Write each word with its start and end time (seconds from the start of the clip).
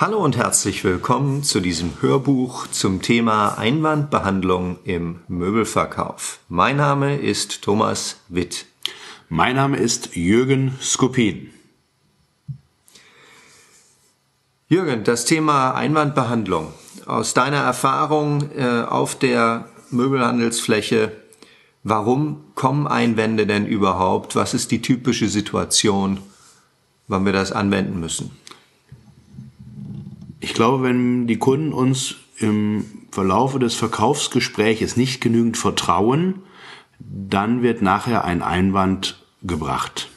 Hallo 0.00 0.24
und 0.24 0.38
herzlich 0.38 0.82
willkommen 0.82 1.42
zu 1.42 1.60
diesem 1.60 2.00
Hörbuch 2.00 2.68
zum 2.68 3.02
Thema 3.02 3.58
Einwandbehandlung 3.58 4.78
im 4.84 5.20
Möbelverkauf. 5.28 6.38
Mein 6.48 6.78
Name 6.78 7.18
ist 7.18 7.60
Thomas 7.60 8.16
Witt. 8.30 8.64
Mein 9.28 9.56
Name 9.56 9.76
ist 9.76 10.16
Jürgen 10.16 10.78
Skopin. 10.80 11.50
Jürgen, 14.68 15.04
das 15.04 15.26
Thema 15.26 15.72
Einwandbehandlung. 15.72 16.72
Aus 17.04 17.34
deiner 17.34 17.58
Erfahrung 17.58 18.52
äh, 18.56 18.80
auf 18.80 19.18
der 19.18 19.68
Möbelhandelsfläche, 19.90 21.12
warum 21.82 22.44
kommen 22.54 22.86
Einwände 22.86 23.46
denn 23.46 23.66
überhaupt? 23.66 24.34
Was 24.34 24.54
ist 24.54 24.70
die 24.70 24.80
typische 24.80 25.28
Situation, 25.28 26.22
wann 27.06 27.26
wir 27.26 27.34
das 27.34 27.52
anwenden 27.52 28.00
müssen? 28.00 28.30
Ich 30.40 30.54
glaube, 30.54 30.82
wenn 30.82 31.26
die 31.26 31.38
Kunden 31.38 31.72
uns 31.72 32.16
im 32.38 32.84
Verlaufe 33.10 33.58
des 33.58 33.74
Verkaufsgespräches 33.74 34.96
nicht 34.96 35.20
genügend 35.20 35.58
vertrauen, 35.58 36.42
dann 36.98 37.62
wird 37.62 37.82
nachher 37.82 38.24
ein 38.24 38.42
Einwand 38.42 39.22
gebracht. 39.42 40.08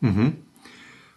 Mhm. 0.00 0.34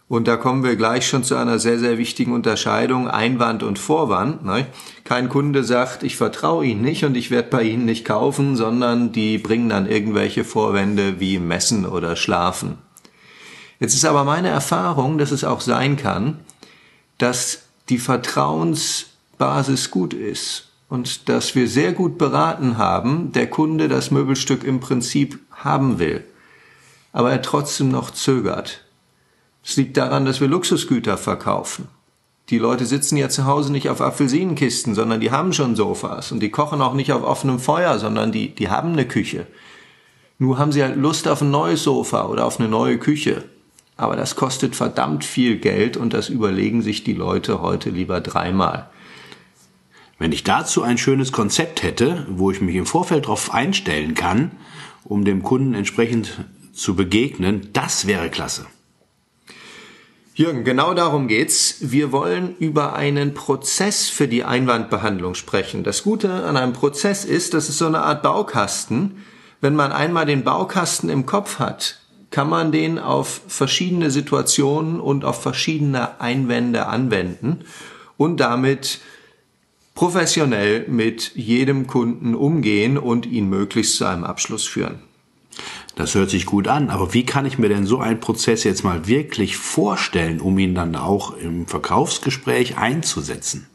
Und 0.08 0.26
da 0.26 0.38
kommen 0.38 0.64
wir 0.64 0.76
gleich 0.76 1.06
schon 1.06 1.22
zu 1.22 1.36
einer 1.36 1.58
sehr, 1.58 1.78
sehr 1.78 1.98
wichtigen 1.98 2.32
Unterscheidung, 2.32 3.08
Einwand 3.08 3.62
und 3.62 3.78
Vorwand. 3.78 4.42
Ne? 4.42 4.66
Kein 5.04 5.28
Kunde 5.28 5.64
sagt, 5.64 6.02
ich 6.02 6.16
vertraue 6.16 6.64
Ihnen 6.64 6.80
nicht 6.80 7.04
und 7.04 7.14
ich 7.14 7.30
werde 7.30 7.50
bei 7.50 7.62
Ihnen 7.64 7.84
nicht 7.84 8.06
kaufen, 8.06 8.56
sondern 8.56 9.12
die 9.12 9.36
bringen 9.36 9.68
dann 9.68 9.86
irgendwelche 9.86 10.44
Vorwände 10.44 11.20
wie 11.20 11.38
Messen 11.38 11.84
oder 11.84 12.16
Schlafen. 12.16 12.78
Jetzt 13.80 13.94
ist 13.94 14.06
aber 14.06 14.24
meine 14.24 14.48
Erfahrung, 14.48 15.18
dass 15.18 15.30
es 15.30 15.44
auch 15.44 15.60
sein 15.60 15.98
kann, 15.98 16.38
dass 17.18 17.64
die 17.88 17.98
Vertrauensbasis 17.98 19.90
gut 19.90 20.14
ist 20.14 20.68
und 20.88 21.28
dass 21.28 21.54
wir 21.54 21.68
sehr 21.68 21.92
gut 21.92 22.18
beraten 22.18 22.78
haben, 22.78 23.32
der 23.32 23.48
Kunde 23.50 23.88
das 23.88 24.10
Möbelstück 24.10 24.64
im 24.64 24.80
Prinzip 24.80 25.38
haben 25.50 25.98
will, 25.98 26.24
aber 27.12 27.30
er 27.30 27.42
trotzdem 27.42 27.90
noch 27.90 28.10
zögert. 28.10 28.84
Es 29.64 29.76
liegt 29.76 29.96
daran, 29.96 30.24
dass 30.24 30.40
wir 30.40 30.48
Luxusgüter 30.48 31.18
verkaufen. 31.18 31.88
Die 32.48 32.58
Leute 32.58 32.86
sitzen 32.86 33.18
ja 33.18 33.28
zu 33.28 33.44
Hause 33.44 33.70
nicht 33.70 33.90
auf 33.90 34.00
Apfelsinenkisten, 34.00 34.94
sondern 34.94 35.20
die 35.20 35.30
haben 35.30 35.52
schon 35.52 35.76
Sofas 35.76 36.32
und 36.32 36.40
die 36.40 36.50
kochen 36.50 36.80
auch 36.80 36.94
nicht 36.94 37.12
auf 37.12 37.22
offenem 37.22 37.58
Feuer, 37.58 37.98
sondern 37.98 38.32
die, 38.32 38.54
die 38.54 38.70
haben 38.70 38.92
eine 38.92 39.06
Küche. 39.06 39.46
Nur 40.38 40.56
haben 40.56 40.72
sie 40.72 40.82
halt 40.82 40.96
Lust 40.96 41.28
auf 41.28 41.42
ein 41.42 41.50
neues 41.50 41.82
Sofa 41.82 42.26
oder 42.26 42.46
auf 42.46 42.58
eine 42.58 42.68
neue 42.68 42.96
Küche. 42.98 43.44
Aber 43.98 44.14
das 44.14 44.36
kostet 44.36 44.76
verdammt 44.76 45.24
viel 45.24 45.58
Geld 45.58 45.96
und 45.96 46.14
das 46.14 46.28
überlegen 46.28 46.82
sich 46.82 47.02
die 47.02 47.14
Leute 47.14 47.60
heute 47.60 47.90
lieber 47.90 48.20
dreimal. 48.20 48.88
Wenn 50.20 50.30
ich 50.30 50.44
dazu 50.44 50.82
ein 50.82 50.98
schönes 50.98 51.32
Konzept 51.32 51.82
hätte, 51.82 52.24
wo 52.30 52.52
ich 52.52 52.60
mich 52.60 52.76
im 52.76 52.86
Vorfeld 52.86 53.24
darauf 53.24 53.52
einstellen 53.52 54.14
kann, 54.14 54.52
um 55.02 55.24
dem 55.24 55.42
Kunden 55.42 55.74
entsprechend 55.74 56.44
zu 56.72 56.94
begegnen, 56.94 57.70
das 57.72 58.06
wäre 58.06 58.30
klasse. 58.30 58.66
Jürgen, 60.34 60.62
genau 60.62 60.94
darum 60.94 61.26
geht's. 61.26 61.78
Wir 61.80 62.12
wollen 62.12 62.54
über 62.60 62.94
einen 62.94 63.34
Prozess 63.34 64.08
für 64.08 64.28
die 64.28 64.44
Einwandbehandlung 64.44 65.34
sprechen. 65.34 65.82
Das 65.82 66.04
Gute 66.04 66.32
an 66.44 66.56
einem 66.56 66.72
Prozess 66.72 67.24
ist, 67.24 67.52
dass 67.52 67.68
es 67.68 67.78
so 67.78 67.86
eine 67.86 68.02
Art 68.02 68.22
Baukasten. 68.22 69.24
Wenn 69.60 69.74
man 69.74 69.90
einmal 69.90 70.26
den 70.26 70.44
Baukasten 70.44 71.10
im 71.10 71.26
Kopf 71.26 71.58
hat, 71.58 71.98
kann 72.30 72.48
man 72.48 72.72
den 72.72 72.98
auf 72.98 73.40
verschiedene 73.48 74.10
Situationen 74.10 75.00
und 75.00 75.24
auf 75.24 75.42
verschiedene 75.42 76.20
Einwände 76.20 76.86
anwenden 76.86 77.64
und 78.16 78.38
damit 78.38 79.00
professionell 79.94 80.86
mit 80.88 81.32
jedem 81.34 81.86
Kunden 81.86 82.34
umgehen 82.34 82.98
und 82.98 83.26
ihn 83.26 83.48
möglichst 83.48 83.96
zu 83.96 84.04
einem 84.04 84.24
Abschluss 84.24 84.66
führen. 84.66 85.00
Das 85.96 86.14
hört 86.14 86.30
sich 86.30 86.46
gut 86.46 86.68
an, 86.68 86.90
aber 86.90 87.12
wie 87.14 87.26
kann 87.26 87.46
ich 87.46 87.58
mir 87.58 87.68
denn 87.68 87.84
so 87.84 87.98
einen 87.98 88.20
Prozess 88.20 88.62
jetzt 88.62 88.84
mal 88.84 89.08
wirklich 89.08 89.56
vorstellen, 89.56 90.40
um 90.40 90.56
ihn 90.58 90.76
dann 90.76 90.94
auch 90.94 91.36
im 91.36 91.66
Verkaufsgespräch 91.66 92.76
einzusetzen? 92.76 93.66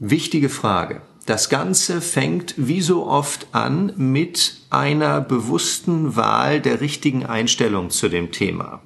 Wichtige 0.00 0.48
Frage. 0.48 1.02
Das 1.28 1.50
Ganze 1.50 2.00
fängt 2.00 2.54
wie 2.56 2.80
so 2.80 3.06
oft 3.06 3.48
an 3.52 3.92
mit 3.96 4.62
einer 4.70 5.20
bewussten 5.20 6.16
Wahl 6.16 6.58
der 6.58 6.80
richtigen 6.80 7.26
Einstellung 7.26 7.90
zu 7.90 8.08
dem 8.08 8.32
Thema. 8.32 8.80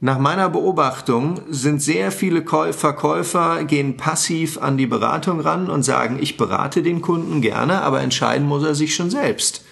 Nach 0.00 0.18
meiner 0.18 0.50
Beobachtung 0.50 1.40
sind 1.48 1.80
sehr 1.80 2.12
viele 2.12 2.44
Verkäufer 2.44 3.64
gehen 3.64 3.96
passiv 3.96 4.58
an 4.58 4.76
die 4.76 4.86
Beratung 4.86 5.40
ran 5.40 5.70
und 5.70 5.82
sagen, 5.82 6.18
ich 6.20 6.36
berate 6.36 6.82
den 6.82 7.00
Kunden 7.00 7.40
gerne, 7.40 7.80
aber 7.80 8.02
entscheiden 8.02 8.46
muss 8.46 8.64
er 8.64 8.74
sich 8.74 8.94
schon 8.94 9.08
selbst. 9.08 9.64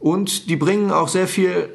Und 0.00 0.50
die 0.50 0.56
bringen 0.56 0.90
auch 0.90 1.06
sehr 1.06 1.28
viel 1.28 1.68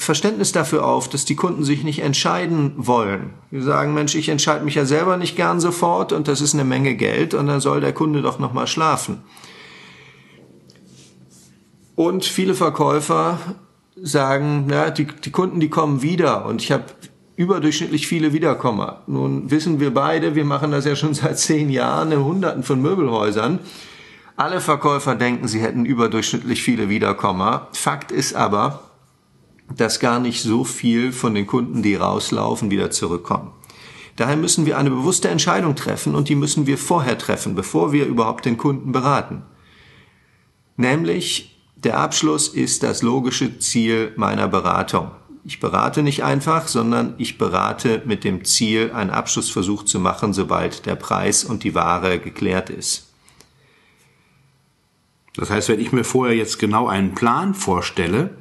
Verständnis 0.00 0.50
dafür 0.50 0.86
auf, 0.86 1.10
dass 1.10 1.26
die 1.26 1.36
Kunden 1.36 1.62
sich 1.62 1.84
nicht 1.84 1.98
entscheiden 1.98 2.72
wollen. 2.76 3.34
Die 3.50 3.60
sagen, 3.60 3.92
Mensch, 3.92 4.14
ich 4.14 4.30
entscheide 4.30 4.64
mich 4.64 4.74
ja 4.74 4.86
selber 4.86 5.18
nicht 5.18 5.36
gern 5.36 5.60
sofort 5.60 6.14
und 6.14 6.26
das 6.26 6.40
ist 6.40 6.54
eine 6.54 6.64
Menge 6.64 6.94
Geld 6.94 7.34
und 7.34 7.46
dann 7.46 7.60
soll 7.60 7.82
der 7.82 7.92
Kunde 7.92 8.22
doch 8.22 8.38
noch 8.38 8.54
mal 8.54 8.66
schlafen. 8.66 9.18
Und 11.96 12.24
viele 12.24 12.54
Verkäufer 12.54 13.38
sagen, 13.94 14.68
ja, 14.70 14.88
die, 14.88 15.06
die 15.06 15.30
Kunden, 15.30 15.60
die 15.60 15.68
kommen 15.68 16.00
wieder 16.00 16.46
und 16.46 16.62
ich 16.62 16.72
habe 16.72 16.84
überdurchschnittlich 17.36 18.06
viele 18.06 18.32
Wiederkommer. 18.32 19.02
Nun 19.06 19.50
wissen 19.50 19.80
wir 19.80 19.92
beide, 19.92 20.34
wir 20.34 20.46
machen 20.46 20.70
das 20.70 20.86
ja 20.86 20.96
schon 20.96 21.12
seit 21.14 21.38
zehn 21.38 21.68
Jahren 21.68 22.10
in 22.10 22.24
Hunderten 22.24 22.62
von 22.62 22.80
Möbelhäusern. 22.80 23.58
Alle 24.34 24.62
Verkäufer 24.62 25.14
denken, 25.14 25.46
sie 25.46 25.60
hätten 25.60 25.84
überdurchschnittlich 25.84 26.62
viele 26.62 26.88
Wiederkommer. 26.88 27.68
Fakt 27.74 28.12
ist 28.12 28.34
aber, 28.34 28.89
dass 29.76 30.00
gar 30.00 30.20
nicht 30.20 30.42
so 30.42 30.64
viel 30.64 31.12
von 31.12 31.34
den 31.34 31.46
Kunden, 31.46 31.82
die 31.82 31.94
rauslaufen, 31.94 32.70
wieder 32.70 32.90
zurückkommen. 32.90 33.52
Daher 34.16 34.36
müssen 34.36 34.66
wir 34.66 34.76
eine 34.76 34.90
bewusste 34.90 35.28
Entscheidung 35.28 35.76
treffen 35.76 36.14
und 36.14 36.28
die 36.28 36.34
müssen 36.34 36.66
wir 36.66 36.76
vorher 36.76 37.16
treffen, 37.16 37.54
bevor 37.54 37.92
wir 37.92 38.06
überhaupt 38.06 38.44
den 38.44 38.58
Kunden 38.58 38.92
beraten. 38.92 39.42
Nämlich, 40.76 41.58
der 41.76 41.98
Abschluss 41.98 42.48
ist 42.48 42.82
das 42.82 43.02
logische 43.02 43.58
Ziel 43.58 44.12
meiner 44.16 44.48
Beratung. 44.48 45.10
Ich 45.44 45.58
berate 45.58 46.02
nicht 46.02 46.22
einfach, 46.22 46.68
sondern 46.68 47.14
ich 47.16 47.38
berate 47.38 48.02
mit 48.04 48.24
dem 48.24 48.44
Ziel, 48.44 48.92
einen 48.92 49.10
Abschlussversuch 49.10 49.84
zu 49.84 49.98
machen, 49.98 50.34
sobald 50.34 50.84
der 50.84 50.96
Preis 50.96 51.44
und 51.44 51.64
die 51.64 51.74
Ware 51.74 52.18
geklärt 52.18 52.68
ist. 52.68 53.08
Das 55.34 55.48
heißt, 55.48 55.70
wenn 55.70 55.80
ich 55.80 55.92
mir 55.92 56.04
vorher 56.04 56.36
jetzt 56.36 56.58
genau 56.58 56.88
einen 56.88 57.14
Plan 57.14 57.54
vorstelle, 57.54 58.36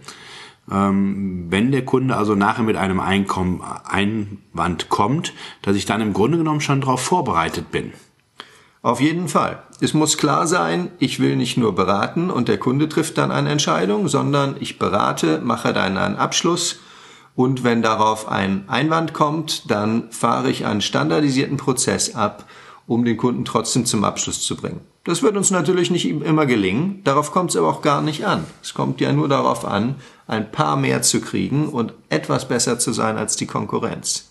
wenn 0.71 1.71
der 1.71 1.83
Kunde 1.83 2.15
also 2.15 2.35
nachher 2.35 2.63
mit 2.63 2.77
einem 2.77 2.99
Einkommen, 2.99 3.61
Einwand 3.85 4.89
kommt, 4.89 5.33
dass 5.63 5.75
ich 5.75 5.85
dann 5.85 5.99
im 5.99 6.13
Grunde 6.13 6.37
genommen 6.37 6.61
schon 6.61 6.81
darauf 6.81 7.01
vorbereitet 7.01 7.71
bin. 7.71 7.93
Auf 8.81 9.01
jeden 9.01 9.27
Fall. 9.27 9.63
Es 9.81 9.93
muss 9.93 10.17
klar 10.17 10.47
sein, 10.47 10.91
ich 10.99 11.19
will 11.19 11.35
nicht 11.35 11.57
nur 11.57 11.73
beraten 11.73 12.29
und 12.29 12.47
der 12.47 12.57
Kunde 12.57 12.87
trifft 12.87 13.17
dann 13.17 13.31
eine 13.31 13.49
Entscheidung, 13.49 14.07
sondern 14.07 14.55
ich 14.59 14.79
berate, 14.79 15.41
mache 15.43 15.73
dann 15.73 15.97
einen 15.97 16.15
Abschluss 16.15 16.79
und 17.35 17.63
wenn 17.63 17.81
darauf 17.81 18.29
ein 18.29 18.65
Einwand 18.67 19.13
kommt, 19.13 19.71
dann 19.71 20.11
fahre 20.11 20.49
ich 20.49 20.65
einen 20.65 20.81
standardisierten 20.81 21.57
Prozess 21.57 22.15
ab, 22.15 22.45
um 22.85 23.05
den 23.05 23.17
Kunden 23.17 23.43
trotzdem 23.43 23.85
zum 23.85 24.03
Abschluss 24.03 24.41
zu 24.45 24.55
bringen. 24.55 24.81
Das 25.03 25.23
wird 25.23 25.35
uns 25.35 25.49
natürlich 25.49 25.89
nicht 25.91 26.05
immer 26.05 26.45
gelingen, 26.45 27.01
darauf 27.03 27.31
kommt 27.31 27.49
es 27.49 27.55
aber 27.55 27.69
auch 27.69 27.81
gar 27.81 28.01
nicht 28.01 28.25
an. 28.25 28.43
Es 28.61 28.73
kommt 28.73 29.01
ja 29.01 29.11
nur 29.11 29.27
darauf 29.27 29.65
an, 29.65 29.95
ein 30.29 30.51
paar 30.51 30.77
mehr 30.77 31.01
zu 31.01 31.21
kriegen 31.21 31.69
und 31.69 31.93
etwas 32.09 32.47
besser 32.47 32.77
zu 32.77 32.93
sein 32.93 33.17
als 33.17 33.35
die 33.35 33.47
Konkurrenz. 33.47 34.29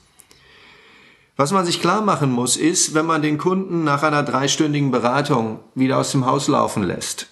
Was 1.37 1.53
man 1.53 1.67
sich 1.67 1.81
klar 1.81 2.03
machen 2.03 2.31
muss, 2.31 2.57
ist, 2.57 2.95
wenn 2.95 3.07
man 3.07 3.23
den 3.23 3.39
Kunden 3.39 3.85
nach 3.85 4.03
einer 4.03 4.23
dreistündigen 4.23 4.91
Beratung 4.91 5.61
wieder 5.75 5.99
aus 5.99 6.13
dem 6.13 6.25
Haus 6.25 6.49
laufen 6.49 6.83
lässt, 6.83 7.29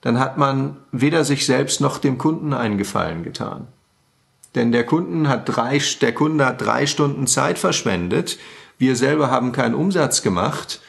dann 0.00 0.18
hat 0.18 0.38
man 0.38 0.76
weder 0.92 1.24
sich 1.24 1.46
selbst 1.46 1.80
noch 1.80 1.98
dem 1.98 2.18
Kunden 2.18 2.52
einen 2.52 2.78
Gefallen 2.78 3.22
getan. 3.22 3.68
Denn 4.54 4.72
der, 4.72 4.84
Kunden 4.84 5.28
hat 5.28 5.48
drei, 5.48 5.80
der 6.00 6.14
Kunde 6.14 6.46
hat 6.46 6.60
drei 6.60 6.86
Stunden 6.86 7.26
Zeit 7.26 7.58
verschwendet, 7.58 8.38
wir 8.78 8.94
selber 8.96 9.30
haben 9.30 9.52
keinen 9.52 9.74
Umsatz 9.74 10.22
gemacht 10.22 10.80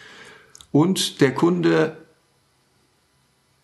und 0.72 1.22
der 1.22 1.34
Kunde 1.34 1.98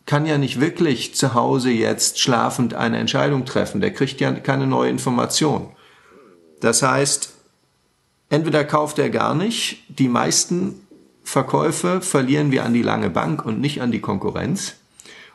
kann 0.06 0.25
ja 0.25 0.38
nicht 0.38 0.60
wirklich 0.60 1.16
zu 1.16 1.34
Hause 1.34 1.72
jetzt 1.72 2.19
schlafend 2.19 2.74
eine 2.74 2.98
Entscheidung 2.98 3.46
treffen. 3.46 3.81
Der 3.81 3.92
kriegt 3.92 4.22
ja 4.22 4.31
keine 4.31 4.68
neue 4.68 4.90
Information. 4.90 5.69
Das 6.62 6.84
heißt, 6.84 7.34
entweder 8.30 8.63
kauft 8.63 9.00
er 9.00 9.10
gar 9.10 9.34
nicht, 9.34 9.84
die 9.88 10.07
meisten 10.07 10.81
Verkäufe 11.24 12.02
verlieren 12.02 12.52
wir 12.52 12.63
an 12.63 12.74
die 12.74 12.84
lange 12.84 13.10
Bank 13.10 13.44
und 13.46 13.60
nicht 13.60 13.81
an 13.81 13.92
die 13.92 14.00
Konkurrenz. 14.00 14.75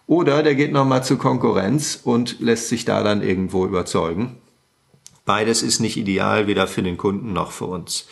Oder 0.07 0.43
der 0.43 0.55
geht 0.55 0.73
nochmal 0.73 1.05
zur 1.05 1.19
Konkurrenz 1.19 2.01
und 2.03 2.41
lässt 2.41 2.69
sich 2.69 2.85
da 2.85 3.03
dann 3.03 3.23
irgendwo 3.23 3.65
überzeugen. 3.65 4.39
Beides 5.25 5.63
ist 5.63 5.81
nicht 5.81 5.97
ideal, 5.97 6.47
weder 6.47 6.67
für 6.67 6.83
den 6.83 6.97
Kunden 6.97 7.33
noch 7.33 7.53
für 7.53 7.67
uns. 7.67 8.07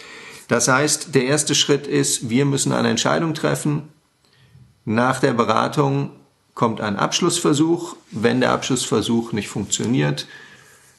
Das 0.48 0.68
heißt, 0.68 1.14
der 1.14 1.24
erste 1.24 1.54
Schritt 1.54 1.86
ist, 1.86 2.30
wir 2.30 2.44
müssen 2.44 2.72
eine 2.72 2.90
Entscheidung 2.90 3.34
treffen. 3.34 3.88
Nach 4.84 5.20
der 5.20 5.32
Beratung 5.32 6.10
kommt 6.58 6.80
ein 6.80 6.96
Abschlussversuch. 6.96 7.94
Wenn 8.10 8.40
der 8.40 8.50
Abschlussversuch 8.50 9.32
nicht 9.32 9.48
funktioniert, 9.48 10.26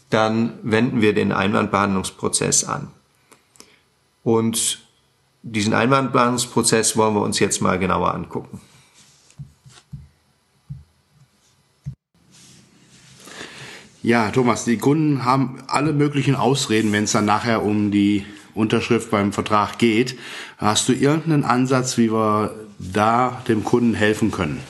dann 0.09 0.57
wenden 0.63 1.01
wir 1.01 1.13
den 1.13 1.33
Einwandbehandlungsprozess 1.33 2.63
an. 2.63 2.87
Und 4.23 4.79
diesen 5.43 5.73
Einwandbehandlungsprozess 5.73 6.95
wollen 6.95 7.13
wir 7.13 7.21
uns 7.21 7.39
jetzt 7.39 7.61
mal 7.61 7.77
genauer 7.77 8.13
angucken. 8.15 8.61
Ja, 14.01 14.31
Thomas, 14.31 14.63
die 14.63 14.77
Kunden 14.77 15.25
haben 15.25 15.61
alle 15.67 15.91
möglichen 15.91 16.35
Ausreden, 16.35 16.93
wenn 16.93 17.03
es 17.03 17.11
dann 17.11 17.25
nachher 17.25 17.63
um 17.63 17.91
die 17.91 18.25
Unterschrift 18.55 19.11
beim 19.11 19.33
Vertrag 19.33 19.77
geht. 19.77 20.17
Hast 20.57 20.87
du 20.87 20.93
irgendeinen 20.93 21.43
Ansatz, 21.43 21.97
wie 21.97 22.13
wir 22.13 22.55
da 22.79 23.43
dem 23.49 23.65
Kunden 23.65 23.93
helfen 23.93 24.31
können? 24.31 24.63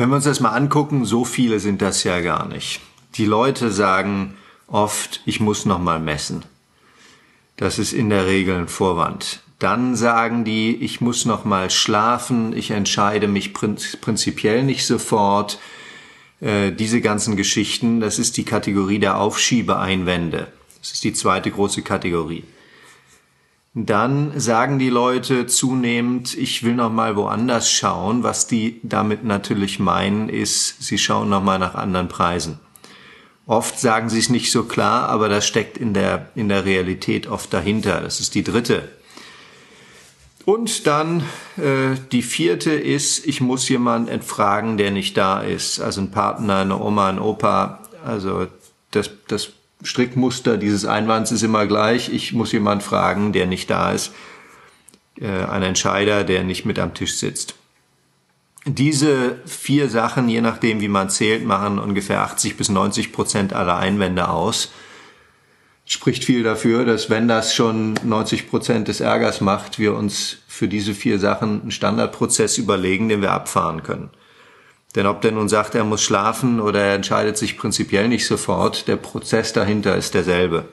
Wenn 0.00 0.08
wir 0.08 0.16
uns 0.16 0.24
das 0.24 0.40
mal 0.40 0.52
angucken, 0.52 1.04
so 1.04 1.26
viele 1.26 1.60
sind 1.60 1.82
das 1.82 2.04
ja 2.04 2.22
gar 2.22 2.48
nicht. 2.48 2.80
Die 3.16 3.26
Leute 3.26 3.70
sagen 3.70 4.34
oft, 4.66 5.20
ich 5.26 5.40
muss 5.40 5.66
noch 5.66 5.78
mal 5.78 6.00
messen. 6.00 6.46
Das 7.58 7.78
ist 7.78 7.92
in 7.92 8.08
der 8.08 8.26
Regel 8.26 8.56
ein 8.56 8.68
Vorwand. 8.68 9.40
Dann 9.58 9.96
sagen 9.96 10.46
die, 10.46 10.74
ich 10.74 11.02
muss 11.02 11.26
noch 11.26 11.44
mal 11.44 11.68
schlafen, 11.68 12.56
ich 12.56 12.70
entscheide 12.70 13.28
mich 13.28 13.52
prinzipiell 13.52 14.62
nicht 14.62 14.86
sofort. 14.86 15.58
Äh, 16.40 16.72
diese 16.72 17.02
ganzen 17.02 17.36
Geschichten, 17.36 18.00
das 18.00 18.18
ist 18.18 18.38
die 18.38 18.46
Kategorie 18.46 19.00
der 19.00 19.18
Aufschiebeeinwände. 19.18 20.50
Das 20.78 20.92
ist 20.92 21.04
die 21.04 21.12
zweite 21.12 21.50
große 21.50 21.82
Kategorie. 21.82 22.44
Dann 23.72 24.38
sagen 24.38 24.78
die 24.78 24.90
Leute 24.90 25.46
zunehmend, 25.46 26.36
ich 26.36 26.64
will 26.64 26.74
noch 26.74 26.90
mal 26.90 27.14
woanders 27.16 27.70
schauen. 27.70 28.22
Was 28.22 28.46
die 28.46 28.80
damit 28.82 29.24
natürlich 29.24 29.78
meinen, 29.78 30.28
ist, 30.28 30.82
sie 30.82 30.98
schauen 30.98 31.28
noch 31.28 31.42
mal 31.42 31.58
nach 31.58 31.74
anderen 31.74 32.08
Preisen. 32.08 32.58
Oft 33.46 33.78
sagen 33.78 34.08
sie 34.08 34.18
es 34.18 34.28
nicht 34.28 34.50
so 34.50 34.64
klar, 34.64 35.08
aber 35.08 35.28
das 35.28 35.46
steckt 35.46 35.78
in 35.78 35.94
der, 35.94 36.30
in 36.34 36.48
der 36.48 36.64
Realität 36.64 37.26
oft 37.26 37.52
dahinter. 37.52 38.00
Das 38.00 38.20
ist 38.20 38.34
die 38.34 38.44
dritte 38.44 38.88
und 40.44 40.86
dann 40.86 41.22
äh, 41.56 41.96
die 42.12 42.22
vierte 42.22 42.72
ist, 42.72 43.26
ich 43.26 43.40
muss 43.40 43.68
jemanden 43.68 44.08
entfragen, 44.08 44.76
der 44.78 44.90
nicht 44.90 45.16
da 45.16 45.40
ist. 45.40 45.80
Also 45.80 46.00
ein 46.00 46.10
Partner, 46.10 46.56
eine 46.56 46.80
Oma, 46.80 47.08
ein 47.08 47.18
Opa. 47.18 47.80
Also 48.04 48.46
das, 48.90 49.10
das 49.28 49.50
Strickmuster 49.82 50.56
dieses 50.56 50.84
Einwands 50.84 51.32
ist 51.32 51.42
immer 51.42 51.66
gleich. 51.66 52.12
Ich 52.12 52.32
muss 52.32 52.52
jemanden 52.52 52.84
fragen, 52.84 53.32
der 53.32 53.46
nicht 53.46 53.70
da 53.70 53.92
ist. 53.92 54.12
Äh, 55.20 55.44
ein 55.44 55.62
Entscheider, 55.62 56.24
der 56.24 56.44
nicht 56.44 56.64
mit 56.64 56.78
am 56.78 56.94
Tisch 56.94 57.16
sitzt. 57.16 57.54
Diese 58.66 59.38
vier 59.46 59.88
Sachen, 59.88 60.28
je 60.28 60.42
nachdem 60.42 60.80
wie 60.80 60.88
man 60.88 61.08
zählt, 61.08 61.44
machen 61.44 61.78
ungefähr 61.78 62.20
80 62.22 62.56
bis 62.56 62.68
90 62.68 63.12
Prozent 63.12 63.52
aller 63.54 63.76
Einwände 63.76 64.28
aus 64.28 64.70
spricht 65.90 66.24
viel 66.24 66.44
dafür, 66.44 66.84
dass 66.84 67.10
wenn 67.10 67.26
das 67.26 67.52
schon 67.52 67.94
90 68.04 68.48
Prozent 68.48 68.86
des 68.86 69.00
Ärgers 69.00 69.40
macht, 69.40 69.80
wir 69.80 69.96
uns 69.96 70.38
für 70.46 70.68
diese 70.68 70.94
vier 70.94 71.18
Sachen 71.18 71.62
einen 71.62 71.70
Standardprozess 71.72 72.58
überlegen, 72.58 73.08
den 73.08 73.22
wir 73.22 73.32
abfahren 73.32 73.82
können. 73.82 74.10
Denn 74.96 75.06
ob 75.06 75.20
der 75.20 75.32
nun 75.32 75.48
sagt, 75.48 75.74
er 75.74 75.84
muss 75.84 76.02
schlafen 76.02 76.60
oder 76.60 76.80
er 76.80 76.94
entscheidet 76.94 77.38
sich 77.38 77.56
prinzipiell 77.56 78.08
nicht 78.08 78.26
sofort, 78.26 78.88
der 78.88 78.96
Prozess 78.96 79.52
dahinter 79.52 79.96
ist 79.96 80.14
derselbe. 80.14 80.64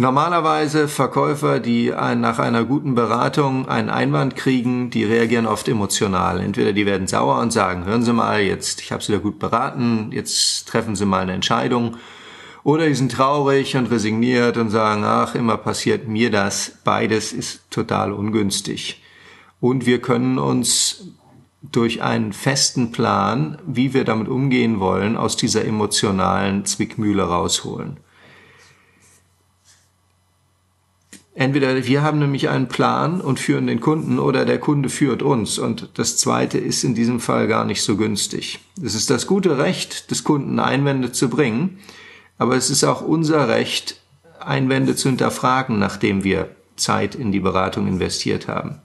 Normalerweise 0.00 0.86
Verkäufer, 0.86 1.58
die 1.58 1.90
nach 1.90 2.38
einer 2.38 2.64
guten 2.64 2.94
Beratung 2.94 3.68
einen 3.68 3.90
Einwand 3.90 4.36
kriegen, 4.36 4.90
die 4.90 5.02
reagieren 5.02 5.46
oft 5.46 5.66
emotional. 5.66 6.38
Entweder 6.38 6.72
die 6.72 6.86
werden 6.86 7.08
sauer 7.08 7.40
und 7.40 7.52
sagen, 7.52 7.84
hören 7.84 8.04
Sie 8.04 8.12
mal, 8.12 8.40
jetzt, 8.40 8.80
ich 8.80 8.92
habe 8.92 9.02
Sie 9.02 9.10
da 9.10 9.18
gut 9.18 9.40
beraten, 9.40 10.10
jetzt 10.12 10.68
treffen 10.68 10.94
Sie 10.94 11.04
mal 11.04 11.22
eine 11.22 11.32
Entscheidung. 11.32 11.96
Oder 12.64 12.86
die 12.86 12.94
sind 12.94 13.12
traurig 13.12 13.76
und 13.76 13.90
resigniert 13.90 14.56
und 14.56 14.70
sagen, 14.70 15.04
ach, 15.04 15.34
immer 15.34 15.56
passiert 15.56 16.08
mir 16.08 16.30
das. 16.30 16.78
Beides 16.84 17.32
ist 17.32 17.70
total 17.70 18.12
ungünstig. 18.12 19.02
Und 19.60 19.86
wir 19.86 20.00
können 20.00 20.38
uns 20.38 21.08
durch 21.62 22.02
einen 22.02 22.32
festen 22.32 22.92
Plan, 22.92 23.58
wie 23.66 23.92
wir 23.92 24.04
damit 24.04 24.28
umgehen 24.28 24.80
wollen, 24.80 25.16
aus 25.16 25.36
dieser 25.36 25.64
emotionalen 25.64 26.64
Zwickmühle 26.64 27.24
rausholen. 27.24 27.98
Entweder 31.34 31.86
wir 31.86 32.02
haben 32.02 32.18
nämlich 32.18 32.48
einen 32.48 32.66
Plan 32.66 33.20
und 33.20 33.38
führen 33.38 33.68
den 33.68 33.78
Kunden 33.78 34.18
oder 34.18 34.44
der 34.44 34.58
Kunde 34.58 34.88
führt 34.88 35.22
uns. 35.22 35.60
Und 35.60 35.90
das 35.94 36.16
Zweite 36.16 36.58
ist 36.58 36.82
in 36.82 36.96
diesem 36.96 37.20
Fall 37.20 37.46
gar 37.46 37.64
nicht 37.64 37.82
so 37.82 37.96
günstig. 37.96 38.58
Es 38.82 38.96
ist 38.96 39.08
das 39.08 39.28
gute 39.28 39.56
Recht 39.56 40.10
des 40.10 40.24
Kunden, 40.24 40.58
Einwände 40.58 41.12
zu 41.12 41.30
bringen, 41.30 41.78
aber 42.38 42.56
es 42.56 42.70
ist 42.70 42.84
auch 42.84 43.02
unser 43.02 43.48
Recht, 43.48 44.00
Einwände 44.40 44.96
zu 44.96 45.08
hinterfragen, 45.08 45.78
nachdem 45.78 46.24
wir 46.24 46.48
Zeit 46.76 47.14
in 47.14 47.32
die 47.32 47.40
Beratung 47.40 47.86
investiert 47.86 48.48
haben. 48.48 48.80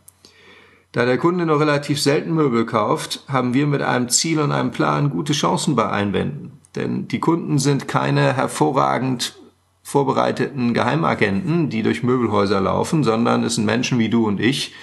Da 0.92 1.06
der 1.06 1.18
Kunde 1.18 1.46
nur 1.46 1.60
relativ 1.60 2.00
selten 2.00 2.34
Möbel 2.34 2.66
kauft, 2.66 3.24
haben 3.28 3.54
wir 3.54 3.66
mit 3.66 3.82
einem 3.82 4.10
Ziel 4.10 4.40
und 4.40 4.52
einem 4.52 4.72
Plan 4.72 5.10
gute 5.10 5.34
Chancen 5.34 5.76
bei 5.76 5.90
Einwänden. 5.90 6.60
Denn 6.76 7.08
die 7.08 7.20
Kunden 7.20 7.60
sind 7.60 7.88
keine 7.88 8.34
hervorragend 8.34 9.36
vorbereiteten 9.84 10.74
Geheimagenten, 10.74 11.70
die 11.70 11.84
durch 11.84 12.04
Möbelhäuser 12.04 12.62
laufen, 12.62 13.04
sondern 13.04 13.44
es 13.44 13.56
sind 13.56 13.66
Menschen 13.66 14.00
wie 14.00 14.10
du 14.10 14.28
und 14.28 14.40
ich, 14.40 14.74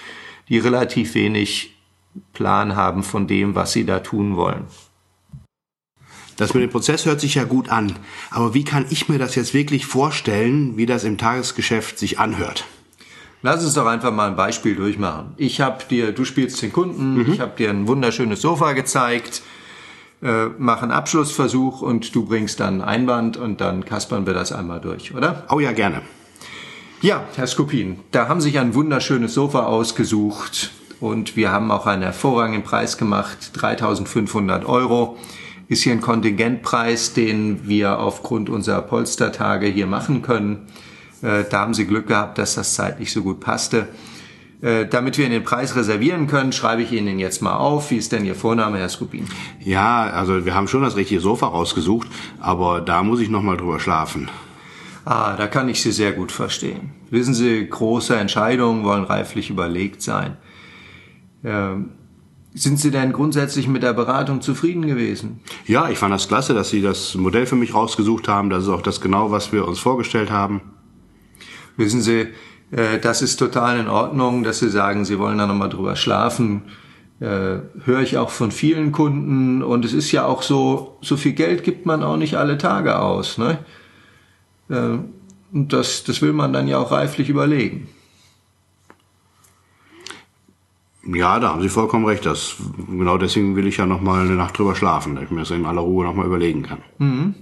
die 0.47 0.59
relativ 0.59 1.15
wenig 1.15 1.77
Plan 2.33 2.75
haben 2.75 3.03
von 3.03 3.25
dem, 3.25 3.55
was 3.55 3.71
sie 3.71 3.85
da 3.85 3.99
tun 3.99 4.35
wollen. 4.35 4.65
Das 6.37 6.53
mit 6.53 6.63
dem 6.63 6.69
Prozess 6.69 7.05
hört 7.05 7.21
sich 7.21 7.35
ja 7.35 7.43
gut 7.43 7.69
an, 7.69 7.93
aber 8.29 8.53
wie 8.53 8.63
kann 8.63 8.85
ich 8.89 9.09
mir 9.09 9.19
das 9.19 9.35
jetzt 9.35 9.53
wirklich 9.53 9.85
vorstellen, 9.85 10.77
wie 10.77 10.85
das 10.85 11.03
im 11.03 11.17
Tagesgeschäft 11.17 11.99
sich 11.99 12.19
anhört? 12.19 12.65
Lass 13.43 13.63
uns 13.63 13.73
doch 13.73 13.87
einfach 13.87 14.11
mal 14.11 14.27
ein 14.27 14.35
Beispiel 14.35 14.75
durchmachen. 14.75 15.33
Ich 15.37 15.61
habe 15.61 15.83
dir, 15.89 16.11
du 16.11 16.25
spielst 16.25 16.61
den 16.61 16.71
Kunden, 16.71 17.15
mhm. 17.15 17.33
ich 17.33 17.39
habe 17.39 17.53
dir 17.57 17.69
ein 17.69 17.87
wunderschönes 17.87 18.41
Sofa 18.41 18.73
gezeigt, 18.73 19.41
äh, 20.21 20.47
mach 20.59 20.83
einen 20.83 20.91
Abschlussversuch 20.91 21.81
und 21.81 22.13
du 22.13 22.25
bringst 22.25 22.59
dann 22.59 22.81
Einwand 22.81 23.37
und 23.37 23.59
dann 23.59 23.83
kaspern 23.83 24.27
wir 24.27 24.33
das 24.33 24.51
einmal 24.51 24.79
durch, 24.79 25.15
oder? 25.15 25.45
Oh 25.49 25.59
ja, 25.59 25.71
gerne. 25.71 26.01
Ja, 27.01 27.23
Herr 27.35 27.47
Skopin, 27.47 27.99
da 28.11 28.27
haben 28.27 28.41
sich 28.41 28.59
ein 28.59 28.75
wunderschönes 28.75 29.33
Sofa 29.33 29.63
ausgesucht 29.63 30.69
und 30.99 31.35
wir 31.35 31.51
haben 31.51 31.71
auch 31.71 31.87
einen 31.87 32.03
hervorragenden 32.03 32.61
Preis 32.61 32.95
gemacht, 32.99 33.51
3500 33.53 34.65
Euro. 34.65 35.17
Ist 35.71 35.83
hier 35.83 35.93
ein 35.93 36.01
Kontingentpreis, 36.01 37.13
den 37.13 37.65
wir 37.65 37.97
aufgrund 37.97 38.49
unserer 38.49 38.81
Polstertage 38.81 39.67
hier 39.67 39.87
machen 39.87 40.21
können. 40.21 40.67
Äh, 41.21 41.45
da 41.49 41.61
haben 41.61 41.73
Sie 41.73 41.85
Glück 41.85 42.07
gehabt, 42.07 42.37
dass 42.37 42.55
das 42.55 42.73
zeitlich 42.73 43.13
so 43.13 43.23
gut 43.23 43.39
passte. 43.39 43.87
Äh, 44.61 44.85
damit 44.87 45.17
wir 45.17 45.29
den 45.29 45.45
Preis 45.45 45.77
reservieren 45.77 46.27
können, 46.27 46.51
schreibe 46.51 46.81
ich 46.81 46.91
Ihnen 46.91 47.19
jetzt 47.19 47.41
mal 47.41 47.55
auf. 47.55 47.89
Wie 47.89 47.95
ist 47.95 48.11
denn 48.11 48.25
Ihr 48.25 48.35
Vorname, 48.35 48.79
Herr 48.79 48.89
Skupin? 48.89 49.25
Ja, 49.61 50.09
also 50.09 50.45
wir 50.45 50.55
haben 50.55 50.67
schon 50.67 50.81
das 50.81 50.97
richtige 50.97 51.21
Sofa 51.21 51.47
rausgesucht, 51.47 52.09
aber 52.41 52.81
da 52.81 53.01
muss 53.01 53.21
ich 53.21 53.29
noch 53.29 53.41
mal 53.41 53.55
drüber 53.55 53.79
schlafen. 53.79 54.27
Ah, 55.05 55.37
da 55.37 55.47
kann 55.47 55.69
ich 55.69 55.81
Sie 55.81 55.93
sehr 55.93 56.11
gut 56.11 56.33
verstehen. 56.33 56.91
Wissen 57.11 57.33
Sie, 57.33 57.65
große 57.65 58.13
Entscheidungen 58.13 58.83
wollen 58.83 59.05
reiflich 59.05 59.49
überlegt 59.49 60.01
sein. 60.01 60.35
Ähm, 61.45 61.91
sind 62.53 62.79
Sie 62.79 62.91
denn 62.91 63.13
grundsätzlich 63.13 63.67
mit 63.67 63.83
der 63.83 63.93
Beratung 63.93 64.41
zufrieden 64.41 64.85
gewesen? 64.85 65.39
Ja, 65.65 65.89
ich 65.89 65.97
fand 65.97 66.13
das 66.13 66.27
klasse, 66.27 66.53
dass 66.53 66.69
Sie 66.69 66.81
das 66.81 67.15
Modell 67.15 67.45
für 67.45 67.55
mich 67.55 67.73
rausgesucht 67.73 68.27
haben. 68.27 68.49
Das 68.49 68.63
ist 68.63 68.69
auch 68.69 68.81
das 68.81 68.99
genau, 68.99 69.31
was 69.31 69.53
wir 69.53 69.67
uns 69.67 69.79
vorgestellt 69.79 70.31
haben. 70.31 70.61
Wissen 71.77 72.01
Sie, 72.01 72.27
äh, 72.71 72.99
das 73.01 73.21
ist 73.21 73.37
total 73.37 73.79
in 73.79 73.87
Ordnung, 73.87 74.43
dass 74.43 74.59
Sie 74.59 74.69
sagen, 74.69 75.05
Sie 75.05 75.17
wollen 75.17 75.37
da 75.37 75.47
nochmal 75.47 75.69
drüber 75.69 75.95
schlafen. 75.95 76.63
Äh, 77.21 77.59
höre 77.85 78.01
ich 78.01 78.17
auch 78.17 78.31
von 78.31 78.51
vielen 78.51 78.91
Kunden. 78.91 79.63
Und 79.63 79.85
es 79.85 79.93
ist 79.93 80.11
ja 80.11 80.25
auch 80.25 80.41
so, 80.41 80.97
so 81.01 81.15
viel 81.15 81.33
Geld 81.33 81.63
gibt 81.63 81.85
man 81.85 82.03
auch 82.03 82.17
nicht 82.17 82.35
alle 82.35 82.57
Tage 82.57 82.99
aus. 82.99 83.37
Ne? 83.37 83.59
Äh, 84.69 84.97
und 85.53 85.73
das, 85.73 86.03
das 86.03 86.21
will 86.21 86.33
man 86.33 86.51
dann 86.51 86.67
ja 86.67 86.79
auch 86.79 86.91
reiflich 86.91 87.29
überlegen. 87.29 87.87
Ja, 91.05 91.39
da 91.39 91.49
haben 91.49 91.61
Sie 91.61 91.69
vollkommen 91.69 92.05
recht. 92.05 92.25
Das, 92.25 92.55
genau 92.87 93.17
deswegen 93.17 93.55
will 93.55 93.67
ich 93.67 93.77
ja 93.77 93.85
nochmal 93.85 94.25
eine 94.25 94.35
Nacht 94.35 94.57
drüber 94.57 94.75
schlafen, 94.75 95.15
dass 95.15 95.25
ich 95.25 95.31
mir 95.31 95.41
das 95.41 95.51
in 95.51 95.65
aller 95.65 95.81
Ruhe 95.81 96.05
nochmal 96.05 96.27
überlegen 96.27 96.63
kann. 96.63 96.79
Mhm. 96.99 97.35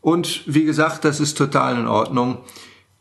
Und 0.00 0.42
wie 0.46 0.64
gesagt, 0.64 1.04
das 1.04 1.20
ist 1.20 1.36
total 1.36 1.78
in 1.78 1.86
Ordnung. 1.86 2.38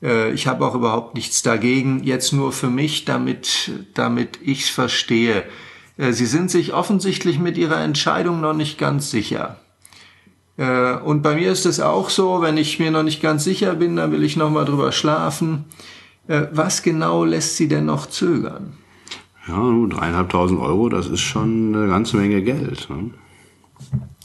Äh, 0.02 0.32
ich 0.32 0.48
habe 0.48 0.66
auch 0.66 0.76
überhaupt 0.76 1.16
nichts 1.16 1.42
dagegen. 1.42 2.04
Jetzt 2.04 2.34
nur 2.34 2.52
für 2.52 2.70
mich, 2.70 3.06
damit, 3.06 3.72
damit 3.94 4.40
ich 4.44 4.64
es 4.64 4.70
verstehe. 4.70 5.44
Äh, 5.98 6.14
Sie 6.14 6.26
sind 6.26 6.52
sich 6.52 6.74
offensichtlich 6.74 7.40
mit 7.40 7.58
Ihrer 7.58 7.82
Entscheidung 7.82 8.42
noch 8.42 8.54
nicht 8.54 8.78
ganz 8.78 9.12
sicher. 9.12 9.58
Äh, 10.58 10.96
und 10.96 11.22
bei 11.22 11.36
mir 11.36 11.52
ist 11.52 11.66
es 11.66 11.80
auch 11.80 12.10
so, 12.10 12.42
wenn 12.42 12.58
ich 12.58 12.80
mir 12.80 12.92
noch 12.92 13.04
nicht 13.04 13.22
ganz 13.22 13.44
sicher 13.44 13.76
bin, 13.76 13.96
dann 13.96 14.12
will 14.12 14.24
ich 14.24 14.36
noch 14.36 14.50
mal 14.50 14.66
drüber 14.66 14.92
schlafen. 14.92 15.66
Was 16.52 16.84
genau 16.84 17.26
lässt 17.26 17.58
Sie 17.58 17.68
denn 17.68 17.88
noch 17.88 18.06
zögern? 18.06 18.78
Ja, 19.50 19.88
dreieinhalbtausend 19.88 20.60
Euro, 20.60 20.90
das 20.90 21.08
ist 21.08 21.22
schon 21.22 21.76
eine 21.76 21.88
ganze 21.88 22.18
Menge 22.18 22.44
Geld. 22.44 22.88
Ne? 22.92 23.10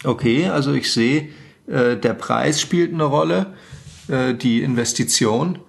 Okay, 0.04 0.48
also 0.48 0.74
ich 0.74 0.92
sehe, 0.92 1.30
der 1.66 2.12
Preis 2.12 2.60
spielt 2.60 2.92
eine 2.92 3.04
Rolle, 3.04 3.54
die 4.08 4.60
Investition. 4.60 5.60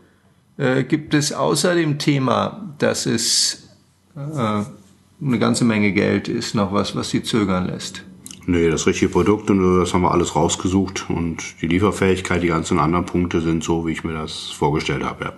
Gibt 0.89 1.13
es 1.13 1.31
außer 1.31 1.74
dem 1.74 2.00
Thema, 2.00 2.75
dass 2.79 3.05
es 3.05 3.69
eine 4.15 5.39
ganze 5.39 5.63
Menge 5.63 5.93
Geld 5.93 6.27
ist, 6.27 6.53
noch 6.53 6.74
was, 6.74 6.93
was 6.97 7.12
Sie 7.12 7.24
zögern 7.24 7.67
lässt? 7.67 8.03
Nee, 8.47 8.69
das 8.69 8.85
richtige 8.88 9.09
Produkt 9.09 9.50
und 9.50 9.79
das 9.79 9.93
haben 9.93 10.01
wir 10.01 10.12
alles 10.12 10.35
rausgesucht 10.35 11.09
und 11.09 11.62
die 11.62 11.67
Lieferfähigkeit, 11.67 12.43
die 12.43 12.47
ganzen 12.47 12.77
anderen 12.77 13.05
Punkte 13.05 13.39
sind 13.39 13.63
so, 13.63 13.88
wie 13.88 13.93
ich 13.93 14.03
mir 14.03 14.13
das 14.13 14.51
vorgestellt 14.51 15.03
habe, 15.03 15.24
ja. 15.24 15.33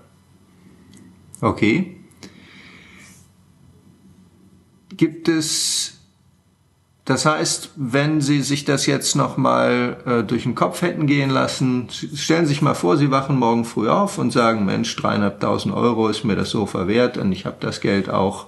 Okay. 1.39 1.96
Gibt 4.97 5.29
es, 5.29 5.99
das 7.05 7.25
heißt, 7.25 7.71
wenn 7.75 8.19
Sie 8.19 8.41
sich 8.41 8.65
das 8.65 8.85
jetzt 8.87 9.15
nochmal 9.15 9.97
äh, 10.05 10.23
durch 10.23 10.43
den 10.43 10.55
Kopf 10.55 10.81
hätten 10.81 11.05
gehen 11.05 11.29
lassen, 11.29 11.87
stellen 11.89 12.45
Sie 12.45 12.53
sich 12.53 12.61
mal 12.61 12.73
vor, 12.73 12.97
Sie 12.97 13.11
wachen 13.11 13.37
morgen 13.37 13.63
früh 13.63 13.89
auf 13.89 14.17
und 14.17 14.31
sagen, 14.31 14.65
Mensch, 14.65 14.95
dreieinhalbtausend 14.95 15.73
Euro 15.73 16.07
ist 16.07 16.23
mir 16.23 16.35
das 16.35 16.49
Sofa 16.49 16.87
wert 16.87 17.17
und 17.17 17.31
ich 17.31 17.45
habe 17.45 17.57
das 17.59 17.79
Geld 17.79 18.09
auch. 18.09 18.47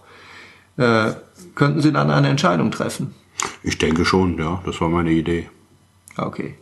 Äh, 0.77 1.13
könnten 1.55 1.81
Sie 1.81 1.91
dann 1.91 2.09
eine 2.09 2.29
Entscheidung 2.29 2.71
treffen? 2.71 3.13
Ich 3.63 3.77
denke 3.77 4.05
schon, 4.05 4.37
ja. 4.37 4.61
Das 4.65 4.81
war 4.81 4.89
meine 4.89 5.11
Idee. 5.11 5.49
Okay. 6.17 6.55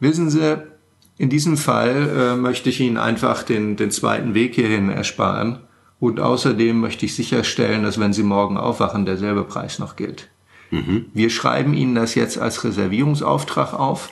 Wissen 0.00 0.30
Sie, 0.30 0.62
in 1.18 1.28
diesem 1.28 1.56
Fall 1.56 2.08
äh, 2.08 2.36
möchte 2.36 2.70
ich 2.70 2.80
Ihnen 2.80 2.96
einfach 2.96 3.42
den, 3.42 3.76
den 3.76 3.90
zweiten 3.90 4.34
Weg 4.34 4.54
hierhin 4.54 4.90
ersparen. 4.90 5.60
Und 6.00 6.18
außerdem 6.18 6.80
möchte 6.80 7.04
ich 7.04 7.14
sicherstellen, 7.14 7.82
dass 7.82 8.00
wenn 8.00 8.14
Sie 8.14 8.22
morgen 8.22 8.56
aufwachen, 8.56 9.04
derselbe 9.04 9.44
Preis 9.44 9.78
noch 9.78 9.96
gilt. 9.96 10.28
Mhm. 10.70 11.06
Wir 11.12 11.30
schreiben 11.30 11.74
Ihnen 11.74 11.94
das 11.94 12.14
jetzt 12.14 12.38
als 12.38 12.64
Reservierungsauftrag 12.64 13.74
auf. 13.74 14.08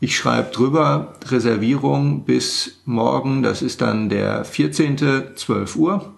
Ich 0.00 0.16
schreibe 0.16 0.52
drüber 0.52 1.14
Reservierung 1.26 2.24
bis 2.24 2.82
morgen, 2.84 3.42
das 3.42 3.62
ist 3.62 3.80
dann 3.80 4.08
der 4.08 4.44
14. 4.44 5.34
12 5.34 5.76
Uhr. 5.76 6.14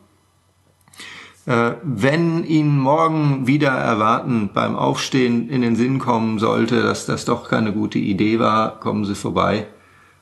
Äh, 1.47 1.73
wenn 1.83 2.45
Ihnen 2.45 2.79
morgen 2.79 3.47
wieder 3.47 3.71
erwarten 3.71 4.51
beim 4.53 4.77
Aufstehen 4.77 5.49
in 5.49 5.63
den 5.63 5.77
Sinn 5.77 5.99
kommen 5.99 6.39
sollte, 6.39 6.83
dass 6.83 7.07
das 7.07 7.25
doch 7.25 7.49
keine 7.49 7.73
gute 7.73 7.99
Idee 7.99 8.39
war, 8.39 8.81
kommen 8.81 9.05
Sie 9.05 9.15
vorbei 9.15 9.67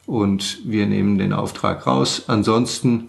und 0.07 0.61
wir 0.65 0.87
nehmen 0.87 1.19
den 1.19 1.33
Auftrag 1.33 1.87
raus. 1.87 2.25
Ansonsten 2.29 3.09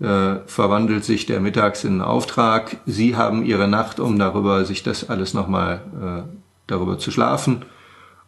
verwandelt 0.00 1.04
sich 1.04 1.26
der 1.26 1.40
mittags 1.40 1.84
in 1.84 1.92
einen 1.92 2.00
Auftrag. 2.02 2.76
Sie 2.86 3.16
haben 3.16 3.44
Ihre 3.44 3.66
Nacht, 3.66 3.98
um 3.98 4.18
darüber 4.18 4.64
sich 4.64 4.82
das 4.82 5.08
alles 5.08 5.34
nochmal 5.34 5.80
äh, 6.00 6.38
darüber 6.68 6.98
zu 6.98 7.10
schlafen 7.10 7.64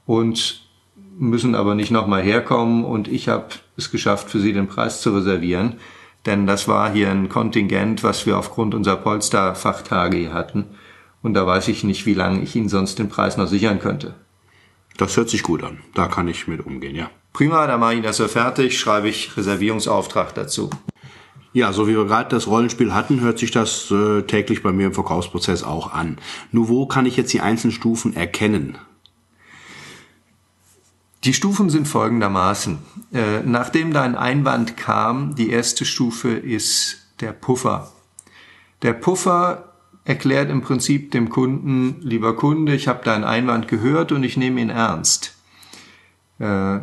und 0.04 0.62
müssen 1.18 1.54
aber 1.54 1.74
nicht 1.74 1.90
nochmal 1.90 2.22
herkommen 2.22 2.84
und 2.84 3.06
ich 3.06 3.28
habe 3.28 3.46
es 3.76 3.90
geschafft, 3.90 4.30
für 4.30 4.40
Sie 4.40 4.52
den 4.52 4.66
Preis 4.66 5.00
zu 5.00 5.14
reservieren 5.14 5.76
denn 6.26 6.46
das 6.46 6.68
war 6.68 6.92
hier 6.92 7.10
ein 7.10 7.28
Kontingent, 7.28 8.02
was 8.02 8.26
wir 8.26 8.38
aufgrund 8.38 8.74
unserer 8.74 8.96
Polster-Fachtage 8.96 10.18
hier 10.18 10.32
hatten. 10.32 10.66
Und 11.22 11.34
da 11.34 11.46
weiß 11.46 11.68
ich 11.68 11.84
nicht, 11.84 12.06
wie 12.06 12.14
lange 12.14 12.40
ich 12.42 12.56
Ihnen 12.56 12.68
sonst 12.68 12.98
den 12.98 13.08
Preis 13.08 13.36
noch 13.36 13.46
sichern 13.46 13.78
könnte. 13.78 14.14
Das 14.96 15.16
hört 15.16 15.30
sich 15.30 15.42
gut 15.42 15.62
an. 15.62 15.78
Da 15.94 16.08
kann 16.08 16.28
ich 16.28 16.46
mit 16.46 16.64
umgehen, 16.64 16.94
ja. 16.94 17.10
Prima, 17.32 17.66
dann 17.66 17.80
mache 17.80 17.94
ich 17.94 18.02
das 18.02 18.16
so 18.16 18.28
fertig, 18.28 18.78
schreibe 18.78 19.08
ich 19.08 19.36
Reservierungsauftrag 19.36 20.34
dazu. 20.34 20.68
Ja, 21.52 21.72
so 21.72 21.88
wie 21.88 21.96
wir 21.96 22.04
gerade 22.04 22.28
das 22.28 22.46
Rollenspiel 22.46 22.94
hatten, 22.94 23.20
hört 23.20 23.38
sich 23.38 23.50
das 23.50 23.90
äh, 23.90 24.22
täglich 24.22 24.62
bei 24.62 24.70
mir 24.70 24.86
im 24.86 24.94
Verkaufsprozess 24.94 25.64
auch 25.64 25.92
an. 25.92 26.18
Nur 26.52 26.68
wo 26.68 26.86
kann 26.86 27.06
ich 27.06 27.16
jetzt 27.16 27.32
die 27.32 27.40
einzelnen 27.40 27.72
Stufen 27.72 28.14
erkennen? 28.14 28.78
Die 31.24 31.34
Stufen 31.34 31.68
sind 31.68 31.88
folgendermaßen. 31.88 32.78
Äh, 33.12 33.40
nachdem 33.44 33.92
dein 33.92 34.14
Einwand 34.14 34.76
kam, 34.76 35.34
die 35.34 35.50
erste 35.50 35.84
Stufe 35.84 36.30
ist 36.30 37.08
der 37.20 37.32
Puffer. 37.32 37.92
Der 38.82 38.92
Puffer 38.92 39.74
erklärt 40.04 40.50
im 40.50 40.62
Prinzip 40.62 41.10
dem 41.10 41.28
Kunden, 41.30 41.96
lieber 42.00 42.36
Kunde, 42.36 42.74
ich 42.74 42.88
habe 42.88 43.04
deinen 43.04 43.24
Einwand 43.24 43.68
gehört 43.68 44.12
und 44.12 44.22
ich 44.22 44.36
nehme 44.36 44.60
ihn 44.60 44.70
ernst. 44.70 45.36
Äh, 46.38 46.78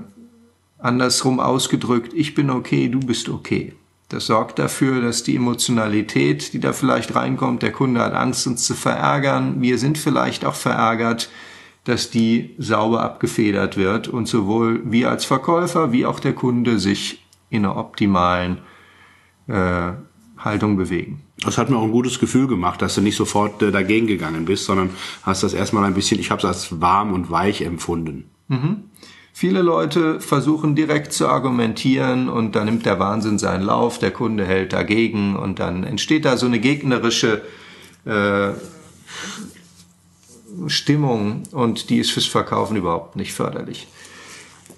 andersrum 0.78 1.40
ausgedrückt, 1.40 2.14
ich 2.14 2.36
bin 2.36 2.50
okay, 2.50 2.90
du 2.90 3.00
bist 3.00 3.30
okay. 3.30 3.74
Das 4.10 4.28
sorgt 4.28 4.58
dafür, 4.58 5.02
dass 5.02 5.24
die 5.24 5.36
Emotionalität, 5.36 6.54
die 6.54 6.60
da 6.60 6.72
vielleicht 6.72 7.14
reinkommt, 7.14 7.62
der 7.62 7.74
Kunde 7.74 8.02
hat 8.02 8.14
Angst, 8.14 8.48
uns 8.48 8.64
zu 8.64 8.74
verärgern, 8.74 9.62
wir 9.62 9.78
sind 9.78 9.98
vielleicht 9.98 10.46
auch 10.46 10.56
verärgert, 10.56 11.30
dass 11.84 12.10
die 12.10 12.56
sauber 12.58 13.02
abgefedert 13.02 13.78
wird 13.78 14.08
und 14.08 14.28
sowohl 14.28 14.82
wir 14.86 15.10
als 15.10 15.26
Verkäufer 15.26 15.92
wie 15.92 16.06
auch 16.06 16.20
der 16.20 16.34
Kunde 16.34 16.80
sich 16.80 17.26
in 17.50 17.66
einer 17.66 17.78
optimalen 17.78 18.60
äh, 19.48 19.92
Haltung 20.38 20.78
bewegen. 20.78 21.22
Das 21.44 21.58
hat 21.58 21.70
mir 21.70 21.78
auch 21.78 21.84
ein 21.84 21.92
gutes 21.92 22.20
Gefühl 22.20 22.48
gemacht, 22.48 22.82
dass 22.82 22.96
du 22.96 23.02
nicht 23.02 23.16
sofort 23.16 23.62
äh, 23.62 23.72
dagegen 23.72 24.08
gegangen 24.08 24.46
bist, 24.46 24.66
sondern 24.66 24.90
hast 25.24 25.44
das 25.44 25.54
erstmal 25.54 25.84
ein 25.86 25.94
bisschen, 25.94 26.20
ich 26.20 26.32
habe 26.32 26.40
es 26.40 26.46
als 26.46 26.82
warm 26.82 27.14
und 27.14 27.30
weich 27.30 27.62
empfunden. 27.62 28.30
Mhm. 28.48 28.84
Viele 29.40 29.62
Leute 29.62 30.20
versuchen 30.20 30.74
direkt 30.74 31.14
zu 31.14 31.28
argumentieren 31.28 32.28
und 32.28 32.56
dann 32.56 32.66
nimmt 32.66 32.88
der 32.88 32.98
Wahnsinn 32.98 33.38
seinen 33.38 33.62
Lauf, 33.62 34.00
der 34.00 34.10
Kunde 34.10 34.44
hält 34.44 34.74
dagegen 34.74 35.36
und 35.36 35.60
dann 35.60 35.84
entsteht 35.84 36.26
da 36.26 36.38
so 36.38 36.48
eine 36.48 36.60
gegnerische 36.60 37.44
äh, 38.06 38.54
Stimmung 40.66 41.44
und 41.52 41.92
die 41.92 42.00
ist 42.00 42.10
fürs 42.10 42.26
Verkaufen 42.26 42.78
überhaupt 42.78 43.16
nicht 43.16 43.32
förderlich. 43.32 43.88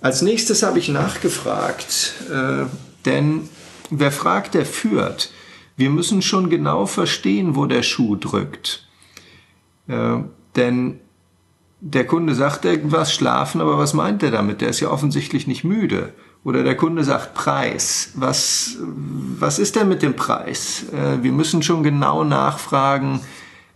Als 0.01 0.21
nächstes 0.23 0.61
habe 0.61 0.77
ich 0.77 0.89
nachgefragt, 0.89 2.15
äh, 2.29 2.65
denn 3.05 3.47
wer 3.89 4.11
fragt, 4.11 4.55
der 4.55 4.65
führt. 4.65 5.31
Wir 5.77 5.89
müssen 5.89 6.21
schon 6.21 6.49
genau 6.49 6.85
verstehen, 6.85 7.55
wo 7.55 7.65
der 7.65 7.83
Schuh 7.83 8.17
drückt. 8.17 8.85
Äh, 9.87 10.17
denn 10.57 10.99
der 11.81 12.05
Kunde 12.05 12.35
sagt 12.35 12.65
irgendwas, 12.65 13.13
schlafen, 13.13 13.61
aber 13.61 13.77
was 13.77 13.93
meint 13.93 14.21
er 14.23 14.31
damit? 14.31 14.61
Der 14.61 14.69
ist 14.69 14.79
ja 14.79 14.89
offensichtlich 14.89 15.47
nicht 15.47 15.63
müde. 15.63 16.13
Oder 16.43 16.63
der 16.63 16.75
Kunde 16.75 17.03
sagt 17.03 17.33
Preis. 17.33 18.11
Was, 18.15 18.77
was 19.39 19.59
ist 19.59 19.75
denn 19.75 19.89
mit 19.89 20.01
dem 20.01 20.15
Preis? 20.15 20.85
Äh, 20.93 21.23
wir 21.23 21.31
müssen 21.31 21.63
schon 21.63 21.83
genau 21.83 22.23
nachfragen, 22.23 23.21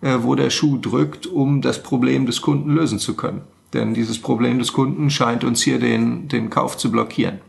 äh, 0.01 0.17
wo 0.21 0.35
der 0.35 0.49
Schuh 0.49 0.77
drückt, 0.77 1.27
um 1.27 1.61
das 1.61 1.83
Problem 1.83 2.25
des 2.25 2.41
Kunden 2.41 2.69
lösen 2.71 2.99
zu 2.99 3.15
können. 3.15 3.41
Denn 3.73 3.93
dieses 3.93 4.21
Problem 4.21 4.59
des 4.59 4.73
Kunden 4.73 5.09
scheint 5.09 5.43
uns 5.43 5.61
hier 5.61 5.79
den, 5.79 6.27
den 6.27 6.49
Kauf 6.49 6.77
zu 6.77 6.91
blockieren. 6.91 7.39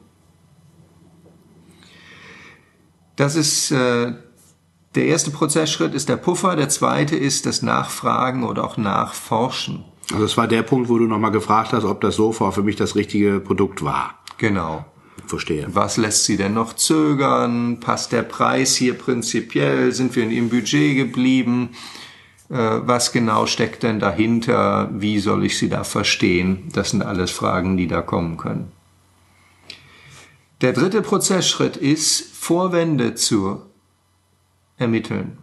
Das 3.16 3.36
ist 3.36 3.70
äh, 3.70 4.14
der 4.94 5.06
erste 5.06 5.30
Prozessschritt 5.30 5.94
ist 5.94 6.08
der 6.08 6.16
Puffer, 6.16 6.56
der 6.56 6.68
zweite 6.68 7.16
ist 7.16 7.46
das 7.46 7.62
Nachfragen 7.62 8.44
oder 8.44 8.64
auch 8.64 8.76
Nachforschen. 8.76 9.84
Also 10.12 10.24
es 10.24 10.36
war 10.36 10.46
der 10.46 10.62
Punkt, 10.62 10.88
wo 10.88 10.98
du 10.98 11.06
nochmal 11.06 11.30
gefragt 11.30 11.72
hast, 11.72 11.84
ob 11.84 12.00
das 12.00 12.16
Sofa 12.16 12.50
für 12.50 12.62
mich 12.62 12.76
das 12.76 12.94
richtige 12.94 13.40
Produkt 13.40 13.82
war. 13.82 14.18
Genau. 14.38 14.84
Verstehe. 15.26 15.66
Was 15.72 15.96
lässt 15.96 16.24
sie 16.24 16.36
denn 16.36 16.54
noch 16.54 16.74
zögern? 16.74 17.80
Passt 17.80 18.12
der 18.12 18.22
Preis 18.22 18.76
hier 18.76 18.94
prinzipiell? 18.94 19.92
Sind 19.92 20.14
wir 20.14 20.24
in 20.24 20.30
ihrem 20.30 20.48
Budget 20.50 20.96
geblieben? 20.96 21.70
Äh, 22.50 22.56
was 22.56 23.12
genau 23.12 23.46
steckt 23.46 23.82
denn 23.82 24.00
dahinter? 24.00 24.90
Wie 24.92 25.18
soll 25.18 25.44
ich 25.44 25.58
sie 25.58 25.70
da 25.70 25.82
verstehen? 25.84 26.68
Das 26.72 26.90
sind 26.90 27.02
alles 27.02 27.30
Fragen, 27.30 27.76
die 27.76 27.86
da 27.86 28.02
kommen 28.02 28.36
können. 28.36 28.70
Der 30.60 30.72
dritte 30.72 31.02
Prozessschritt 31.02 31.76
ist, 31.76 32.34
Vorwände 32.34 33.14
zu 33.14 33.62
ermitteln. 34.76 35.38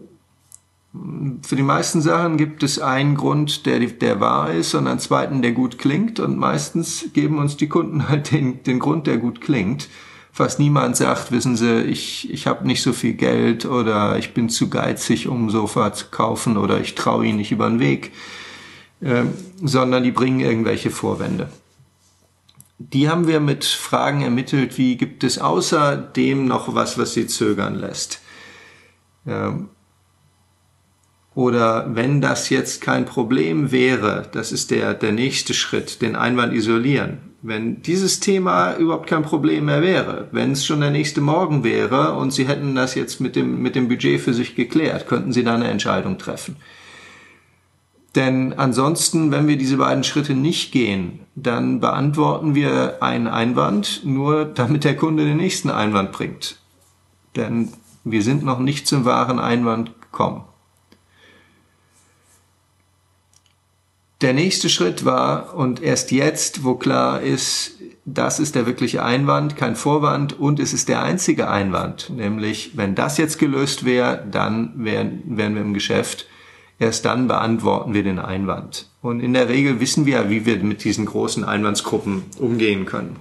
Für 1.43 1.55
die 1.55 1.63
meisten 1.63 2.01
Sachen 2.01 2.35
gibt 2.35 2.63
es 2.63 2.79
einen 2.79 3.15
Grund, 3.15 3.65
der, 3.65 3.79
der 3.79 4.19
wahr 4.19 4.51
ist 4.51 4.75
und 4.75 4.87
einen 4.87 4.99
zweiten, 4.99 5.41
der 5.41 5.53
gut 5.53 5.77
klingt 5.77 6.19
und 6.19 6.37
meistens 6.37 7.05
geben 7.13 7.37
uns 7.37 7.55
die 7.55 7.69
Kunden 7.69 8.07
halt 8.09 8.31
den, 8.31 8.63
den 8.63 8.79
Grund, 8.79 9.07
der 9.07 9.17
gut 9.17 9.41
klingt 9.41 9.87
fast 10.31 10.59
niemand 10.59 10.95
sagt, 10.95 11.31
wissen 11.31 11.55
Sie, 11.55 11.81
ich, 11.81 12.31
ich 12.31 12.47
habe 12.47 12.65
nicht 12.65 12.81
so 12.81 12.93
viel 12.93 13.13
Geld 13.13 13.65
oder 13.65 14.17
ich 14.17 14.33
bin 14.33 14.49
zu 14.49 14.69
geizig, 14.69 15.27
um 15.27 15.45
ein 15.45 15.49
Sofa 15.49 15.93
zu 15.93 16.07
kaufen 16.07 16.57
oder 16.57 16.79
ich 16.79 16.95
traue 16.95 17.25
Ihnen 17.25 17.37
nicht 17.37 17.51
über 17.51 17.69
den 17.69 17.79
Weg, 17.79 18.11
ähm, 19.01 19.33
sondern 19.61 20.03
die 20.03 20.11
bringen 20.11 20.39
irgendwelche 20.39 20.89
Vorwände. 20.89 21.49
Die 22.79 23.09
haben 23.09 23.27
wir 23.27 23.39
mit 23.39 23.65
Fragen 23.65 24.21
ermittelt, 24.21 24.77
wie 24.77 24.97
gibt 24.97 25.23
es 25.23 25.37
außerdem 25.37 26.47
noch 26.47 26.73
was, 26.73 26.97
was 26.97 27.13
Sie 27.13 27.27
zögern 27.27 27.75
lässt. 27.75 28.21
Ähm, 29.27 29.69
oder 31.33 31.95
wenn 31.95 32.19
das 32.19 32.49
jetzt 32.49 32.81
kein 32.81 33.05
Problem 33.05 33.71
wäre, 33.71 34.27
das 34.33 34.51
ist 34.51 34.69
der, 34.69 34.93
der 34.93 35.13
nächste 35.13 35.53
Schritt, 35.53 36.01
den 36.01 36.15
Einwand 36.15 36.53
isolieren. 36.53 37.19
Wenn 37.41 37.81
dieses 37.81 38.19
Thema 38.19 38.75
überhaupt 38.75 39.07
kein 39.07 39.23
Problem 39.23 39.65
mehr 39.65 39.81
wäre, 39.81 40.27
wenn 40.31 40.51
es 40.51 40.65
schon 40.65 40.81
der 40.81 40.91
nächste 40.91 41.21
Morgen 41.21 41.63
wäre 41.63 42.13
und 42.13 42.31
Sie 42.31 42.47
hätten 42.47 42.75
das 42.75 42.95
jetzt 42.95 43.19
mit 43.19 43.35
dem, 43.35 43.61
mit 43.61 43.75
dem 43.75 43.87
Budget 43.87 44.19
für 44.19 44.33
sich 44.33 44.55
geklärt, 44.55 45.07
könnten 45.07 45.31
Sie 45.31 45.43
da 45.43 45.55
eine 45.55 45.69
Entscheidung 45.69 46.17
treffen. 46.17 46.57
Denn 48.13 48.53
ansonsten, 48.53 49.31
wenn 49.31 49.47
wir 49.47 49.57
diese 49.57 49.77
beiden 49.77 50.03
Schritte 50.03 50.33
nicht 50.33 50.73
gehen, 50.73 51.21
dann 51.35 51.79
beantworten 51.79 52.55
wir 52.55 53.01
einen 53.01 53.27
Einwand, 53.27 54.01
nur 54.03 54.43
damit 54.43 54.83
der 54.83 54.97
Kunde 54.97 55.23
den 55.23 55.37
nächsten 55.37 55.69
Einwand 55.69 56.11
bringt. 56.11 56.57
Denn 57.37 57.69
wir 58.03 58.21
sind 58.21 58.43
noch 58.43 58.59
nicht 58.59 58.85
zum 58.85 59.05
wahren 59.05 59.39
Einwand 59.39 59.93
gekommen. 60.01 60.43
Der 64.21 64.33
nächste 64.33 64.69
Schritt 64.69 65.03
war, 65.03 65.55
und 65.55 65.81
erst 65.81 66.11
jetzt, 66.11 66.63
wo 66.63 66.75
klar 66.75 67.21
ist, 67.21 67.79
das 68.05 68.39
ist 68.39 68.55
der 68.55 68.67
wirkliche 68.67 69.03
Einwand, 69.03 69.55
kein 69.55 69.75
Vorwand 69.75 70.39
und 70.39 70.59
es 70.59 70.73
ist 70.73 70.89
der 70.89 71.01
einzige 71.01 71.49
Einwand. 71.49 72.11
Nämlich, 72.11 72.77
wenn 72.77 72.93
das 72.93 73.17
jetzt 73.17 73.39
gelöst 73.39 73.83
wäre, 73.83 74.25
dann 74.29 74.73
wären, 74.75 75.23
wären 75.25 75.55
wir 75.55 75.61
im 75.61 75.73
Geschäft. 75.73 76.27
Erst 76.77 77.05
dann 77.05 77.27
beantworten 77.27 77.93
wir 77.93 78.03
den 78.03 78.19
Einwand. 78.19 78.89
Und 79.01 79.19
in 79.19 79.33
der 79.33 79.49
Regel 79.49 79.79
wissen 79.79 80.05
wir 80.05 80.13
ja, 80.23 80.29
wie 80.29 80.45
wir 80.45 80.57
mit 80.57 80.83
diesen 80.83 81.05
großen 81.05 81.43
Einwandsgruppen 81.43 82.23
umgehen 82.39 82.85
können. 82.85 83.17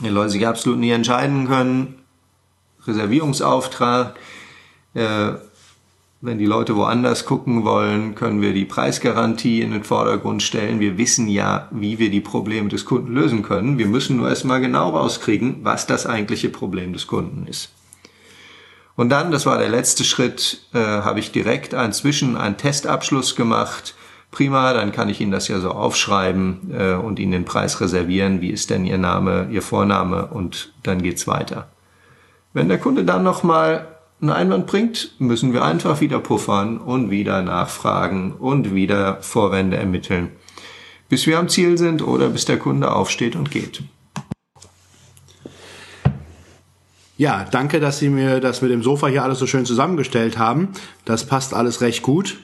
Die 0.00 0.08
Leute 0.08 0.30
sich 0.30 0.46
absolut 0.46 0.78
nie 0.78 0.90
entscheiden 0.90 1.46
können. 1.46 1.96
Reservierungsauftrag, 2.86 4.16
äh, 4.94 5.32
wenn 6.22 6.38
die 6.38 6.46
Leute 6.46 6.76
woanders 6.76 7.24
gucken 7.24 7.64
wollen, 7.64 8.14
können 8.14 8.42
wir 8.42 8.52
die 8.52 8.66
Preisgarantie 8.66 9.62
in 9.62 9.70
den 9.70 9.84
Vordergrund 9.84 10.42
stellen. 10.42 10.78
Wir 10.78 10.98
wissen 10.98 11.28
ja, 11.28 11.68
wie 11.70 11.98
wir 11.98 12.10
die 12.10 12.20
Probleme 12.20 12.68
des 12.68 12.84
Kunden 12.84 13.14
lösen 13.14 13.42
können. 13.42 13.78
Wir 13.78 13.86
müssen 13.86 14.18
nur 14.18 14.28
erstmal 14.28 14.60
genau 14.60 14.90
rauskriegen, 14.90 15.60
was 15.62 15.86
das 15.86 16.06
eigentliche 16.06 16.50
Problem 16.50 16.92
des 16.92 17.06
Kunden 17.06 17.46
ist. 17.46 17.70
Und 18.96 19.08
dann, 19.08 19.30
das 19.30 19.46
war 19.46 19.56
der 19.56 19.70
letzte 19.70 20.04
Schritt, 20.04 20.60
äh, 20.74 20.78
habe 20.78 21.20
ich 21.20 21.32
direkt 21.32 21.74
einen 21.74 21.94
Zwischen-, 21.94 22.36
einen 22.36 22.58
Testabschluss 22.58 23.34
gemacht. 23.34 23.94
Prima, 24.30 24.74
dann 24.74 24.92
kann 24.92 25.08
ich 25.08 25.22
Ihnen 25.22 25.32
das 25.32 25.48
ja 25.48 25.58
so 25.58 25.70
aufschreiben 25.70 26.70
äh, 26.78 26.92
und 26.94 27.18
Ihnen 27.18 27.32
den 27.32 27.44
Preis 27.46 27.80
reservieren. 27.80 28.42
Wie 28.42 28.50
ist 28.50 28.68
denn 28.68 28.84
Ihr 28.84 28.98
Name, 28.98 29.48
Ihr 29.50 29.62
Vorname? 29.62 30.26
Und 30.26 30.74
dann 30.82 31.00
geht's 31.00 31.26
weiter. 31.26 31.68
Wenn 32.52 32.68
der 32.68 32.78
Kunde 32.78 33.04
dann 33.04 33.22
nochmal 33.22 33.88
einen 34.20 34.30
Einwand 34.30 34.66
bringt, 34.66 35.12
müssen 35.18 35.52
wir 35.52 35.64
einfach 35.64 36.00
wieder 36.00 36.18
puffern 36.18 36.78
und 36.78 37.10
wieder 37.10 37.42
nachfragen 37.42 38.32
und 38.32 38.74
wieder 38.74 39.22
Vorwände 39.22 39.76
ermitteln, 39.76 40.30
bis 41.08 41.26
wir 41.26 41.38
am 41.38 41.48
Ziel 41.48 41.78
sind 41.78 42.02
oder 42.02 42.28
bis 42.28 42.44
der 42.44 42.58
Kunde 42.58 42.92
aufsteht 42.94 43.36
und 43.36 43.50
geht. 43.50 43.82
Ja, 47.16 47.46
danke, 47.50 47.80
dass 47.80 47.98
Sie 47.98 48.08
mir 48.08 48.40
das 48.40 48.62
mit 48.62 48.70
dem 48.70 48.82
Sofa 48.82 49.06
hier 49.08 49.22
alles 49.22 49.38
so 49.38 49.46
schön 49.46 49.66
zusammengestellt 49.66 50.38
haben. 50.38 50.68
Das 51.04 51.26
passt 51.26 51.52
alles 51.52 51.82
recht 51.82 52.02
gut. 52.02 52.38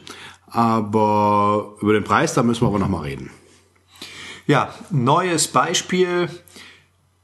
Aber 0.49 1.77
über 1.81 1.95
den 1.95 2.05
Preis, 2.05 2.35
da 2.35 2.43
müssen 2.43 2.63
wir 2.63 2.69
aber 2.69 2.79
nochmal 2.79 3.05
reden. 3.05 3.31
Ja, 4.47 4.75
neues 4.91 5.49
Beispiel. 5.49 6.29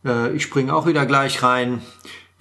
Äh, 0.04 0.34
ich 0.34 0.42
springe 0.42 0.74
auch 0.74 0.86
wieder 0.86 1.04
gleich 1.04 1.42
rein. 1.42 1.82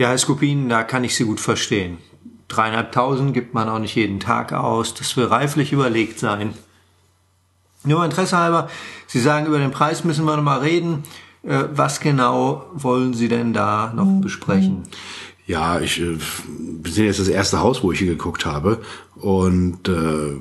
Ja, 0.02 0.08
Herr 0.08 0.18
Skupin, 0.18 0.68
da 0.68 0.82
kann 0.82 1.04
ich 1.04 1.16
Sie 1.16 1.26
gut 1.26 1.40
verstehen. 1.40 2.00
Dreieinhalbtausend 2.48 3.36
gibt 3.36 3.54
man 3.54 3.70
auch 3.70 3.78
nicht 3.78 3.94
jeden 3.94 4.20
Tag 4.20 4.52
aus. 4.52 4.96
Das 4.96 5.16
will 5.16 5.26
reiflich 5.26 5.74
überlegt 5.74 6.18
sein. 6.18 6.56
Nur 7.84 8.04
Interesse 8.04 8.36
halber, 8.36 8.68
Sie 9.06 9.20
sagen, 9.20 9.46
über 9.46 9.60
den 9.60 9.70
Preis 9.70 10.04
müssen 10.04 10.26
wir 10.26 10.36
nochmal 10.36 10.62
reden. 10.62 11.04
Äh, 11.44 11.66
was 11.76 12.00
genau 12.00 12.66
wollen 12.74 13.14
Sie 13.14 13.28
denn 13.28 13.54
da 13.54 13.94
noch 13.96 14.06
mhm. 14.06 14.22
besprechen? 14.22 14.82
Ja, 15.46 15.80
ich 15.80 16.02
äh, 16.02 16.18
wir 16.48 16.92
sind 16.92 17.06
jetzt 17.06 17.20
das 17.20 17.28
erste 17.28 17.60
Haus, 17.60 17.84
wo 17.84 17.92
ich 17.92 18.00
hier 18.00 18.08
geguckt 18.08 18.44
habe. 18.44 18.82
Und 19.18 19.88
äh, 19.88 20.36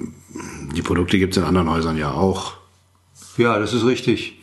die 0.74 0.80
Produkte 0.80 1.18
gibt 1.18 1.36
es 1.36 1.36
in 1.36 1.44
anderen 1.46 1.68
Häusern 1.68 1.98
ja 1.98 2.12
auch. 2.12 2.54
Ja, 3.36 3.58
das 3.58 3.74
ist 3.74 3.84
richtig. 3.84 4.40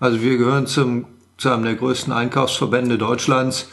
Also 0.00 0.20
wir 0.20 0.36
gehören 0.36 0.66
zum, 0.66 1.06
zu 1.38 1.48
einem 1.48 1.64
der 1.64 1.76
größten 1.76 2.12
Einkaufsverbände 2.12 2.98
Deutschlands. 2.98 3.66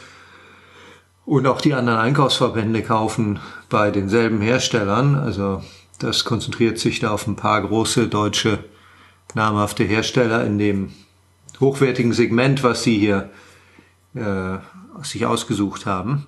Und 1.28 1.46
auch 1.46 1.60
die 1.60 1.74
anderen 1.74 1.98
Einkaufsverbände 1.98 2.82
kaufen 2.82 3.38
bei 3.68 3.90
denselben 3.90 4.40
Herstellern. 4.40 5.14
Also 5.14 5.62
das 5.98 6.24
konzentriert 6.24 6.78
sich 6.78 7.00
da 7.00 7.10
auf 7.10 7.26
ein 7.26 7.36
paar 7.36 7.60
große 7.60 8.08
deutsche 8.08 8.60
namhafte 9.34 9.84
Hersteller 9.84 10.46
in 10.46 10.58
dem 10.58 10.90
hochwertigen 11.60 12.14
Segment, 12.14 12.64
was 12.64 12.82
sie 12.82 12.98
hier 12.98 13.28
äh, 14.14 14.56
sich 15.02 15.26
ausgesucht 15.26 15.84
haben. 15.84 16.26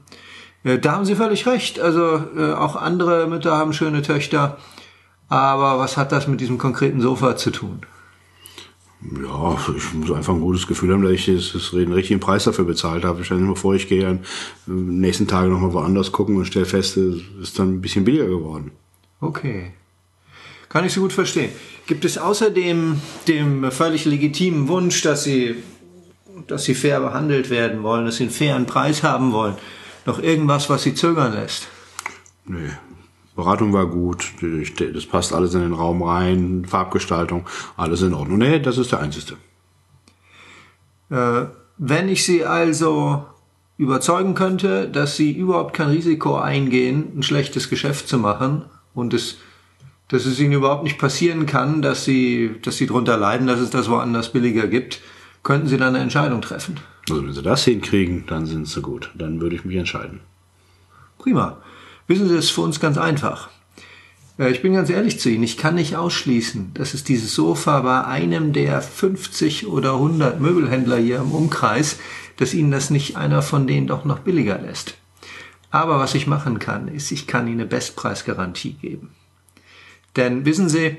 Äh, 0.64 0.78
da 0.78 0.92
haben 0.92 1.06
Sie 1.06 1.14
völlig 1.14 1.46
recht. 1.46 1.80
Also 1.80 2.22
äh, 2.36 2.52
auch 2.52 2.76
andere 2.76 3.26
Mütter 3.26 3.56
haben 3.56 3.72
schöne 3.72 4.02
Töchter. 4.02 4.58
Aber 5.30 5.78
was 5.78 5.96
hat 5.96 6.12
das 6.12 6.26
mit 6.26 6.42
diesem 6.42 6.58
konkreten 6.58 7.00
Sofa 7.00 7.36
zu 7.36 7.50
tun? 7.50 7.86
Ja, 9.02 9.58
ich 9.74 9.94
muss 9.94 10.12
einfach 10.12 10.34
ein 10.34 10.40
gutes 10.40 10.66
Gefühl 10.66 10.92
haben, 10.92 11.02
dass 11.02 11.12
ich 11.12 11.26
das, 11.26 11.52
das 11.52 11.70
den 11.70 11.92
richtigen 11.92 12.20
Preis 12.20 12.44
dafür 12.44 12.66
bezahlt 12.66 13.02
habe. 13.04 13.24
Stell 13.24 13.38
dir 13.38 13.44
mal 13.44 13.56
vor, 13.56 13.74
ich 13.74 13.88
gehe 13.88 14.02
dann 14.02 14.20
nächsten 14.66 15.26
Tage 15.26 15.48
nochmal 15.48 15.72
woanders 15.72 16.12
gucken 16.12 16.36
und 16.36 16.44
stelle 16.44 16.66
fest, 16.66 16.98
es 16.98 17.22
ist 17.40 17.58
dann 17.58 17.74
ein 17.74 17.80
bisschen 17.80 18.04
billiger 18.04 18.26
geworden. 18.26 18.72
Okay. 19.20 19.72
Kann 20.68 20.84
ich 20.84 20.92
so 20.92 21.00
gut 21.00 21.14
verstehen. 21.14 21.50
Gibt 21.86 22.04
es 22.04 22.18
außerdem 22.18 23.00
dem 23.26 23.70
völlig 23.72 24.04
legitimen 24.04 24.68
Wunsch, 24.68 25.00
dass 25.02 25.24
Sie, 25.24 25.56
dass 26.46 26.64
Sie 26.64 26.74
fair 26.74 27.00
behandelt 27.00 27.48
werden 27.48 27.82
wollen, 27.82 28.04
dass 28.04 28.16
Sie 28.16 28.24
einen 28.24 28.32
fairen 28.32 28.66
Preis 28.66 29.02
haben 29.02 29.32
wollen, 29.32 29.56
noch 30.04 30.22
irgendwas, 30.22 30.68
was 30.68 30.82
Sie 30.82 30.94
zögern 30.94 31.32
lässt? 31.32 31.68
Nee, 32.44 32.70
Beratung 33.40 33.72
war 33.72 33.86
gut, 33.86 34.32
das 34.42 35.06
passt 35.06 35.32
alles 35.32 35.54
in 35.54 35.62
den 35.62 35.72
Raum 35.72 36.02
rein, 36.02 36.66
Farbgestaltung, 36.68 37.46
alles 37.76 38.02
in 38.02 38.12
Ordnung. 38.12 38.36
Nee, 38.36 38.58
das 38.58 38.76
ist 38.76 38.92
der 38.92 39.00
einzige. 39.00 39.36
Äh, 41.08 41.46
wenn 41.78 42.10
ich 42.10 42.24
Sie 42.24 42.44
also 42.44 43.24
überzeugen 43.78 44.34
könnte, 44.34 44.88
dass 44.88 45.16
Sie 45.16 45.32
überhaupt 45.32 45.74
kein 45.74 45.88
Risiko 45.88 46.36
eingehen, 46.36 47.12
ein 47.16 47.22
schlechtes 47.22 47.70
Geschäft 47.70 48.08
zu 48.08 48.18
machen 48.18 48.66
und 48.92 49.14
es, 49.14 49.38
dass 50.08 50.26
es 50.26 50.38
Ihnen 50.38 50.52
überhaupt 50.52 50.84
nicht 50.84 50.98
passieren 50.98 51.46
kann, 51.46 51.80
dass 51.80 52.04
Sie, 52.04 52.56
dass 52.62 52.76
Sie 52.76 52.86
darunter 52.86 53.16
leiden, 53.16 53.46
dass 53.46 53.58
es 53.58 53.70
das 53.70 53.88
woanders 53.88 54.32
billiger 54.32 54.66
gibt, 54.66 55.00
könnten 55.42 55.66
Sie 55.66 55.78
dann 55.78 55.94
eine 55.94 56.02
Entscheidung 56.02 56.42
treffen. 56.42 56.78
Also 57.08 57.24
wenn 57.24 57.32
Sie 57.32 57.42
das 57.42 57.64
hinkriegen, 57.64 58.24
dann 58.26 58.44
sind 58.44 58.68
Sie 58.68 58.82
gut. 58.82 59.10
Dann 59.14 59.40
würde 59.40 59.56
ich 59.56 59.64
mich 59.64 59.76
entscheiden. 59.76 60.20
Prima. 61.16 61.56
Wissen 62.10 62.28
Sie, 62.28 62.34
das 62.34 62.46
ist 62.46 62.50
für 62.50 62.62
uns 62.62 62.80
ganz 62.80 62.98
einfach. 62.98 63.50
Äh, 64.36 64.50
ich 64.50 64.62
bin 64.62 64.72
ganz 64.72 64.90
ehrlich 64.90 65.20
zu 65.20 65.30
Ihnen, 65.30 65.44
ich 65.44 65.56
kann 65.56 65.76
nicht 65.76 65.94
ausschließen, 65.94 66.74
dass 66.74 66.92
es 66.92 67.04
dieses 67.04 67.36
Sofa 67.36 67.78
bei 67.82 68.04
einem 68.04 68.52
der 68.52 68.82
50 68.82 69.68
oder 69.68 69.92
100 69.92 70.40
Möbelhändler 70.40 70.96
hier 70.96 71.18
im 71.18 71.30
Umkreis, 71.30 72.00
dass 72.36 72.52
Ihnen 72.52 72.72
das 72.72 72.90
nicht 72.90 73.16
einer 73.16 73.42
von 73.42 73.68
denen 73.68 73.86
doch 73.86 74.04
noch 74.04 74.18
billiger 74.18 74.58
lässt. 74.58 74.96
Aber 75.70 76.00
was 76.00 76.16
ich 76.16 76.26
machen 76.26 76.58
kann, 76.58 76.88
ist, 76.88 77.12
ich 77.12 77.28
kann 77.28 77.46
Ihnen 77.46 77.60
eine 77.60 77.68
Bestpreisgarantie 77.68 78.72
geben. 78.72 79.12
Denn 80.16 80.44
wissen 80.44 80.68
Sie, 80.68 80.96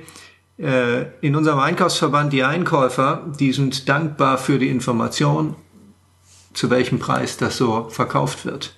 äh, 0.58 1.08
in 1.20 1.36
unserem 1.36 1.60
Einkaufsverband 1.60 2.32
die 2.32 2.46
Einkäufer, 2.46 3.30
die 3.38 3.52
sind 3.52 3.90
dankbar 3.90 4.38
für 4.38 4.60
die 4.60 4.70
Information, 4.70 5.58
zu 6.54 6.70
welchem 6.70 7.00
Preis 7.00 7.36
das 7.36 7.58
so 7.58 7.90
verkauft 7.90 8.46
wird. 8.46 8.76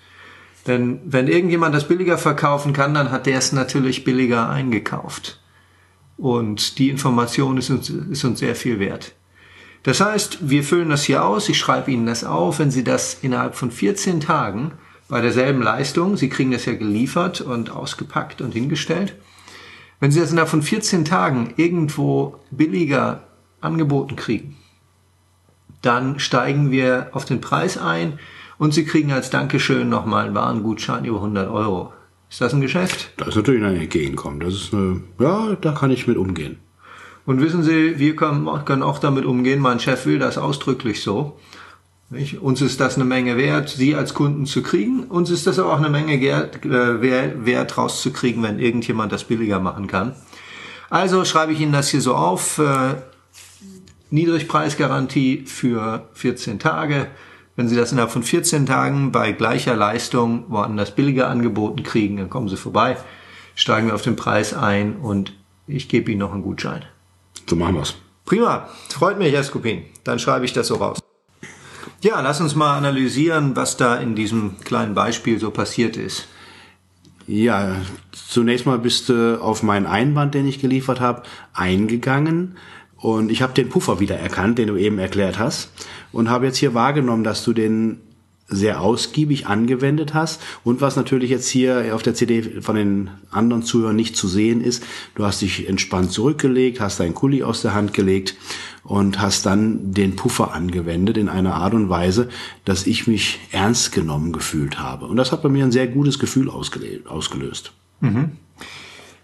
Denn 0.67 1.01
wenn 1.05 1.27
irgendjemand 1.27 1.75
das 1.75 1.87
billiger 1.87 2.17
verkaufen 2.17 2.73
kann, 2.73 2.93
dann 2.93 3.11
hat 3.11 3.25
der 3.25 3.37
es 3.37 3.51
natürlich 3.51 4.03
billiger 4.03 4.49
eingekauft. 4.49 5.39
Und 6.17 6.77
die 6.79 6.89
Information 6.89 7.57
ist 7.57 7.69
uns, 7.69 7.89
ist 7.89 8.23
uns 8.23 8.39
sehr 8.39 8.55
viel 8.55 8.79
wert. 8.79 9.13
Das 9.83 9.99
heißt, 9.99 10.49
wir 10.49 10.63
füllen 10.63 10.89
das 10.89 11.03
hier 11.03 11.25
aus, 11.25 11.49
ich 11.49 11.57
schreibe 11.57 11.91
Ihnen 11.91 12.05
das 12.05 12.23
auf, 12.23 12.59
wenn 12.59 12.71
Sie 12.71 12.85
das 12.85 13.17
innerhalb 13.21 13.55
von 13.55 13.69
14 13.69 14.21
Tagen 14.21 14.71
bei 15.09 15.19
derselben 15.19 15.61
Leistung, 15.61 16.15
Sie 16.15 16.29
kriegen 16.29 16.51
das 16.51 16.65
ja 16.65 16.73
geliefert 16.73 17.41
und 17.41 17.69
ausgepackt 17.69 18.41
und 18.41 18.53
hingestellt, 18.53 19.15
wenn 19.99 20.11
Sie 20.11 20.21
das 20.21 20.31
innerhalb 20.31 20.49
von 20.49 20.61
14 20.61 21.03
Tagen 21.03 21.53
irgendwo 21.57 22.39
billiger 22.49 23.23
angeboten 23.59 24.15
kriegen, 24.15 24.55
dann 25.81 26.19
steigen 26.19 26.71
wir 26.71 27.09
auf 27.11 27.25
den 27.25 27.41
Preis 27.41 27.77
ein, 27.77 28.19
und 28.63 28.73
Sie 28.73 28.85
kriegen 28.85 29.11
als 29.11 29.29
Dankeschön 29.29 29.89
nochmal 29.89 30.27
einen 30.27 30.35
Warengutschein 30.35 31.03
über 31.03 31.17
100 31.17 31.49
Euro. 31.49 31.91
Ist 32.29 32.39
das 32.39 32.53
ein 32.53 32.61
Geschäft? 32.61 33.11
Das 33.17 33.27
ist 33.27 33.35
natürlich 33.35 33.61
ein 33.61 33.75
Entgegenkommen. 33.75 34.39
Das 34.39 34.53
ist 34.53 34.73
eine, 34.73 35.01
ja, 35.19 35.57
da 35.59 35.73
kann 35.73 35.91
ich 35.91 36.07
mit 36.07 36.15
umgehen. 36.15 36.59
Und 37.25 37.41
wissen 37.41 37.61
Sie, 37.61 37.99
wir 37.99 38.15
können, 38.15 38.47
können 38.63 38.81
auch 38.81 38.99
damit 38.99 39.25
umgehen. 39.25 39.59
Mein 39.59 39.81
Chef 39.81 40.05
will 40.05 40.17
das 40.17 40.37
ausdrücklich 40.37 41.03
so. 41.03 41.37
Nicht? 42.09 42.41
Uns 42.41 42.61
ist 42.61 42.79
das 42.79 42.95
eine 42.95 43.03
Menge 43.03 43.35
wert, 43.35 43.67
Sie 43.67 43.95
als 43.95 44.13
Kunden 44.13 44.45
zu 44.45 44.63
kriegen. 44.63 45.03
Uns 45.09 45.29
ist 45.29 45.45
das 45.45 45.59
aber 45.59 45.73
auch 45.73 45.79
eine 45.79 45.89
Menge 45.89 46.13
äh, 46.13 47.45
Wert 47.45 47.77
rauszukriegen, 47.77 48.41
wenn 48.43 48.59
irgendjemand 48.59 49.11
das 49.11 49.25
billiger 49.25 49.59
machen 49.59 49.87
kann. 49.87 50.15
Also 50.89 51.25
schreibe 51.25 51.51
ich 51.51 51.59
Ihnen 51.59 51.73
das 51.73 51.89
hier 51.89 51.99
so 51.99 52.15
auf. 52.15 52.59
Äh, 52.59 52.95
Niedrigpreisgarantie 54.09 55.43
für 55.47 56.07
14 56.13 56.59
Tage. 56.59 57.07
Wenn 57.55 57.67
Sie 57.67 57.75
das 57.75 57.91
innerhalb 57.91 58.11
von 58.11 58.23
14 58.23 58.65
Tagen 58.65 59.11
bei 59.11 59.31
gleicher 59.31 59.75
Leistung 59.75 60.45
woanders 60.47 60.95
billiger 60.95 61.29
angeboten 61.29 61.83
kriegen, 61.83 62.17
dann 62.17 62.29
kommen 62.29 62.49
Sie 62.49 62.57
vorbei, 62.57 62.97
steigen 63.53 63.87
wir 63.87 63.95
auf 63.95 64.01
den 64.01 64.15
Preis 64.15 64.53
ein 64.55 64.97
und 64.97 65.33
ich 65.67 65.87
gebe 65.87 66.11
Ihnen 66.11 66.19
noch 66.19 66.33
einen 66.33 66.41
Gutschein. 66.41 66.83
So 67.47 67.55
machen 67.55 67.75
wir's. 67.75 67.95
Prima, 68.25 68.69
freut 68.89 69.19
mich, 69.19 69.33
Herr 69.33 69.43
Skupin. 69.43 69.83
Dann 70.03 70.17
schreibe 70.17 70.45
ich 70.45 70.53
das 70.53 70.67
so 70.67 70.75
raus. 70.75 70.99
Ja, 72.01 72.19
lass 72.21 72.41
uns 72.41 72.55
mal 72.55 72.75
analysieren, 72.75 73.55
was 73.55 73.77
da 73.77 73.95
in 73.95 74.15
diesem 74.15 74.59
kleinen 74.63 74.95
Beispiel 74.95 75.39
so 75.39 75.51
passiert 75.51 75.95
ist. 75.95 76.27
Ja, 77.27 77.77
zunächst 78.11 78.65
mal 78.65 78.79
bist 78.79 79.07
du 79.09 79.41
auf 79.41 79.63
meinen 79.63 79.85
Einwand, 79.85 80.33
den 80.33 80.47
ich 80.47 80.59
geliefert 80.59 80.99
habe, 80.99 81.23
eingegangen 81.53 82.57
und 83.03 83.31
ich 83.31 83.41
habe 83.41 83.51
den 83.51 83.67
Puffer 83.67 83.99
wieder 83.99 84.15
erkannt, 84.15 84.57
den 84.57 84.69
du 84.69 84.77
eben 84.77 84.97
erklärt 84.97 85.37
hast 85.37 85.71
und 86.13 86.29
habe 86.29 86.45
jetzt 86.45 86.55
hier 86.55 86.73
wahrgenommen, 86.73 87.25
dass 87.25 87.43
du 87.43 87.51
den 87.51 87.99
sehr 88.47 88.79
ausgiebig 88.79 89.45
angewendet 89.45 90.13
hast. 90.13 90.41
Und 90.63 90.79
was 90.79 90.95
natürlich 90.95 91.29
jetzt 91.29 91.49
hier 91.49 91.93
auf 91.93 92.01
der 92.01 92.13
CD 92.13 92.61
von 92.61 92.77
den 92.77 93.09
anderen 93.29 93.63
Zuhörern 93.63 93.97
nicht 93.97 94.15
zu 94.15 94.29
sehen 94.29 94.61
ist, 94.61 94.85
du 95.15 95.25
hast 95.25 95.41
dich 95.41 95.67
entspannt 95.67 96.13
zurückgelegt, 96.13 96.79
hast 96.79 97.01
deinen 97.01 97.13
Kuli 97.13 97.43
aus 97.43 97.61
der 97.61 97.73
Hand 97.73 97.93
gelegt 97.93 98.37
und 98.85 99.19
hast 99.19 99.45
dann 99.45 99.91
den 99.91 100.15
Puffer 100.15 100.53
angewendet 100.53 101.17
in 101.17 101.27
einer 101.27 101.55
Art 101.55 101.73
und 101.73 101.89
Weise, 101.89 102.29
dass 102.63 102.87
ich 102.87 103.05
mich 103.05 103.41
ernst 103.51 103.91
genommen 103.91 104.31
gefühlt 104.31 104.79
habe. 104.79 105.07
Und 105.07 105.17
das 105.17 105.33
hat 105.33 105.43
bei 105.43 105.49
mir 105.49 105.65
ein 105.65 105.73
sehr 105.73 105.87
gutes 105.87 106.19
Gefühl 106.19 106.49
ausgelöst. 106.49 107.73
Mhm. 107.99 108.31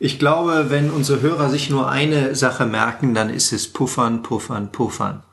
Ich 0.02 0.18
glaube, 0.18 0.68
wenn 0.70 0.92
unsere 0.92 1.22
Hörer 1.22 1.50
sich 1.50 1.70
nur 1.70 1.90
eine 1.90 2.34
Sache 2.34 2.66
merken, 2.66 3.14
dann 3.14 3.30
ist 3.30 3.52
es 3.52 3.68
Puffern, 3.68 4.24
Puffern, 4.24 4.72
Puffern. 4.72 5.24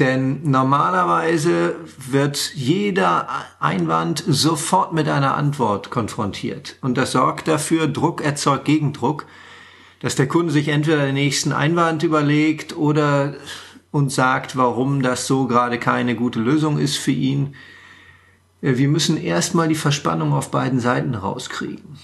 Denn 0.00 0.50
normalerweise 0.50 1.76
wird 1.96 2.52
jeder 2.54 3.28
Einwand 3.60 4.22
sofort 4.26 4.92
mit 4.92 5.08
einer 5.08 5.36
Antwort 5.36 5.90
konfrontiert. 5.90 6.76
Und 6.82 6.98
das 6.98 7.12
sorgt 7.12 7.46
dafür, 7.46 7.86
Druck 7.86 8.20
erzeugt 8.20 8.64
Gegendruck, 8.64 9.26
dass 10.00 10.16
der 10.16 10.26
Kunde 10.26 10.52
sich 10.52 10.68
entweder 10.68 11.06
den 11.06 11.14
nächsten 11.14 11.52
Einwand 11.52 12.02
überlegt 12.02 12.76
oder 12.76 13.34
uns 13.92 14.16
sagt, 14.16 14.56
warum 14.56 15.02
das 15.02 15.26
so 15.28 15.46
gerade 15.46 15.78
keine 15.78 16.16
gute 16.16 16.40
Lösung 16.40 16.78
ist 16.78 16.96
für 16.96 17.12
ihn. 17.12 17.54
Wir 18.60 18.88
müssen 18.88 19.16
erstmal 19.16 19.68
die 19.68 19.76
Verspannung 19.76 20.32
auf 20.32 20.50
beiden 20.50 20.80
Seiten 20.80 21.14
rauskriegen. 21.14 21.96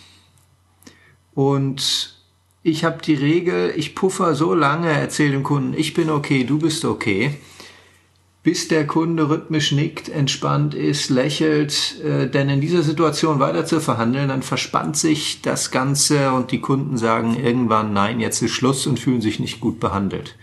Und 1.34 2.16
ich 2.62 2.84
habe 2.84 3.02
die 3.02 3.14
Regel, 3.14 3.72
ich 3.76 3.94
puffer 3.94 4.34
so 4.34 4.54
lange, 4.54 4.90
erzähle 4.90 5.32
dem 5.32 5.42
Kunden, 5.42 5.74
ich 5.74 5.94
bin 5.94 6.10
okay, 6.10 6.44
du 6.44 6.58
bist 6.58 6.84
okay 6.84 7.36
bis 8.42 8.66
der 8.66 8.86
Kunde 8.86 9.28
rhythmisch 9.28 9.72
nickt, 9.72 10.08
entspannt 10.08 10.74
ist, 10.74 11.10
lächelt. 11.10 12.00
Äh, 12.02 12.28
denn 12.28 12.48
in 12.48 12.60
dieser 12.60 12.82
Situation 12.82 13.38
weiter 13.38 13.64
zu 13.64 13.80
verhandeln, 13.80 14.28
dann 14.28 14.42
verspannt 14.42 14.96
sich 14.96 15.42
das 15.42 15.70
Ganze 15.70 16.32
und 16.32 16.50
die 16.50 16.60
Kunden 16.60 16.96
sagen 16.96 17.36
irgendwann, 17.36 17.92
nein, 17.92 18.20
jetzt 18.20 18.42
ist 18.42 18.52
Schluss 18.52 18.86
und 18.86 18.98
fühlen 18.98 19.20
sich 19.20 19.38
nicht 19.38 19.60
gut 19.60 19.78
behandelt. 19.78 20.36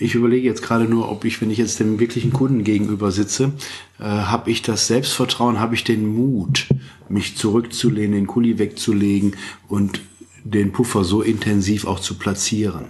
Ich 0.00 0.14
überlege 0.14 0.46
jetzt 0.46 0.62
gerade 0.62 0.84
nur, 0.84 1.10
ob 1.10 1.24
ich, 1.24 1.40
wenn 1.40 1.50
ich 1.50 1.58
jetzt 1.58 1.80
dem 1.80 1.98
wirklichen 1.98 2.32
Kunden 2.32 2.62
gegenüber 2.62 3.10
sitze, 3.10 3.52
äh, 3.98 4.04
habe 4.04 4.50
ich 4.50 4.62
das 4.62 4.86
Selbstvertrauen, 4.86 5.58
habe 5.58 5.74
ich 5.74 5.82
den 5.82 6.06
Mut, 6.06 6.68
mich 7.08 7.36
zurückzulehnen, 7.36 8.12
den 8.12 8.26
Kuli 8.28 8.58
wegzulegen 8.58 9.36
und 9.66 10.00
den 10.44 10.70
Puffer 10.70 11.02
so 11.02 11.20
intensiv 11.20 11.84
auch 11.84 11.98
zu 11.98 12.16
platzieren. 12.16 12.86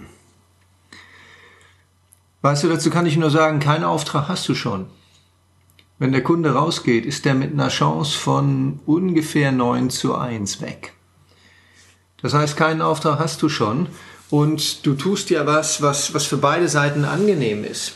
Weißt 2.41 2.63
du, 2.63 2.67
dazu 2.67 2.91
kann 2.91 3.07
ich 3.07 3.17
nur 3.17 3.31
sagen, 3.31 3.59
keinen 3.59 3.83
Auftrag 3.83 4.29
hast 4.29 4.47
du 4.47 4.53
schon. 4.53 4.85
Wenn 5.97 6.11
der 6.11 6.23
Kunde 6.23 6.53
rausgeht, 6.53 7.05
ist 7.05 7.25
der 7.25 7.33
mit 7.33 7.51
einer 7.51 7.69
Chance 7.69 8.17
von 8.17 8.79
ungefähr 8.85 9.51
9 9.51 9.89
zu 9.89 10.15
1 10.15 10.61
weg. 10.61 10.93
Das 12.21 12.33
heißt, 12.33 12.55
keinen 12.55 12.81
Auftrag 12.81 13.19
hast 13.19 13.41
du 13.41 13.49
schon 13.49 13.87
und 14.29 14.85
du 14.85 14.93
tust 14.93 15.29
ja 15.29 15.45
was, 15.45 15.81
was, 15.81 16.13
was 16.13 16.25
für 16.25 16.37
beide 16.37 16.67
Seiten 16.67 17.05
angenehm 17.05 17.63
ist. 17.63 17.93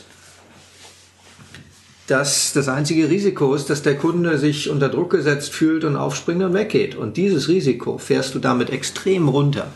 Das, 2.06 2.52
das 2.52 2.68
einzige 2.68 3.08
Risiko 3.08 3.54
ist, 3.54 3.70
dass 3.70 3.82
der 3.82 3.96
Kunde 3.96 4.36
sich 4.38 4.68
unter 4.68 4.90
Druck 4.90 5.10
gesetzt 5.10 5.54
fühlt 5.54 5.84
und 5.84 5.96
aufspringt 5.96 6.42
und 6.42 6.52
weggeht. 6.52 6.96
Und 6.96 7.16
dieses 7.16 7.48
Risiko 7.48 7.96
fährst 7.96 8.34
du 8.34 8.40
damit 8.40 8.68
extrem 8.68 9.28
runter. 9.28 9.68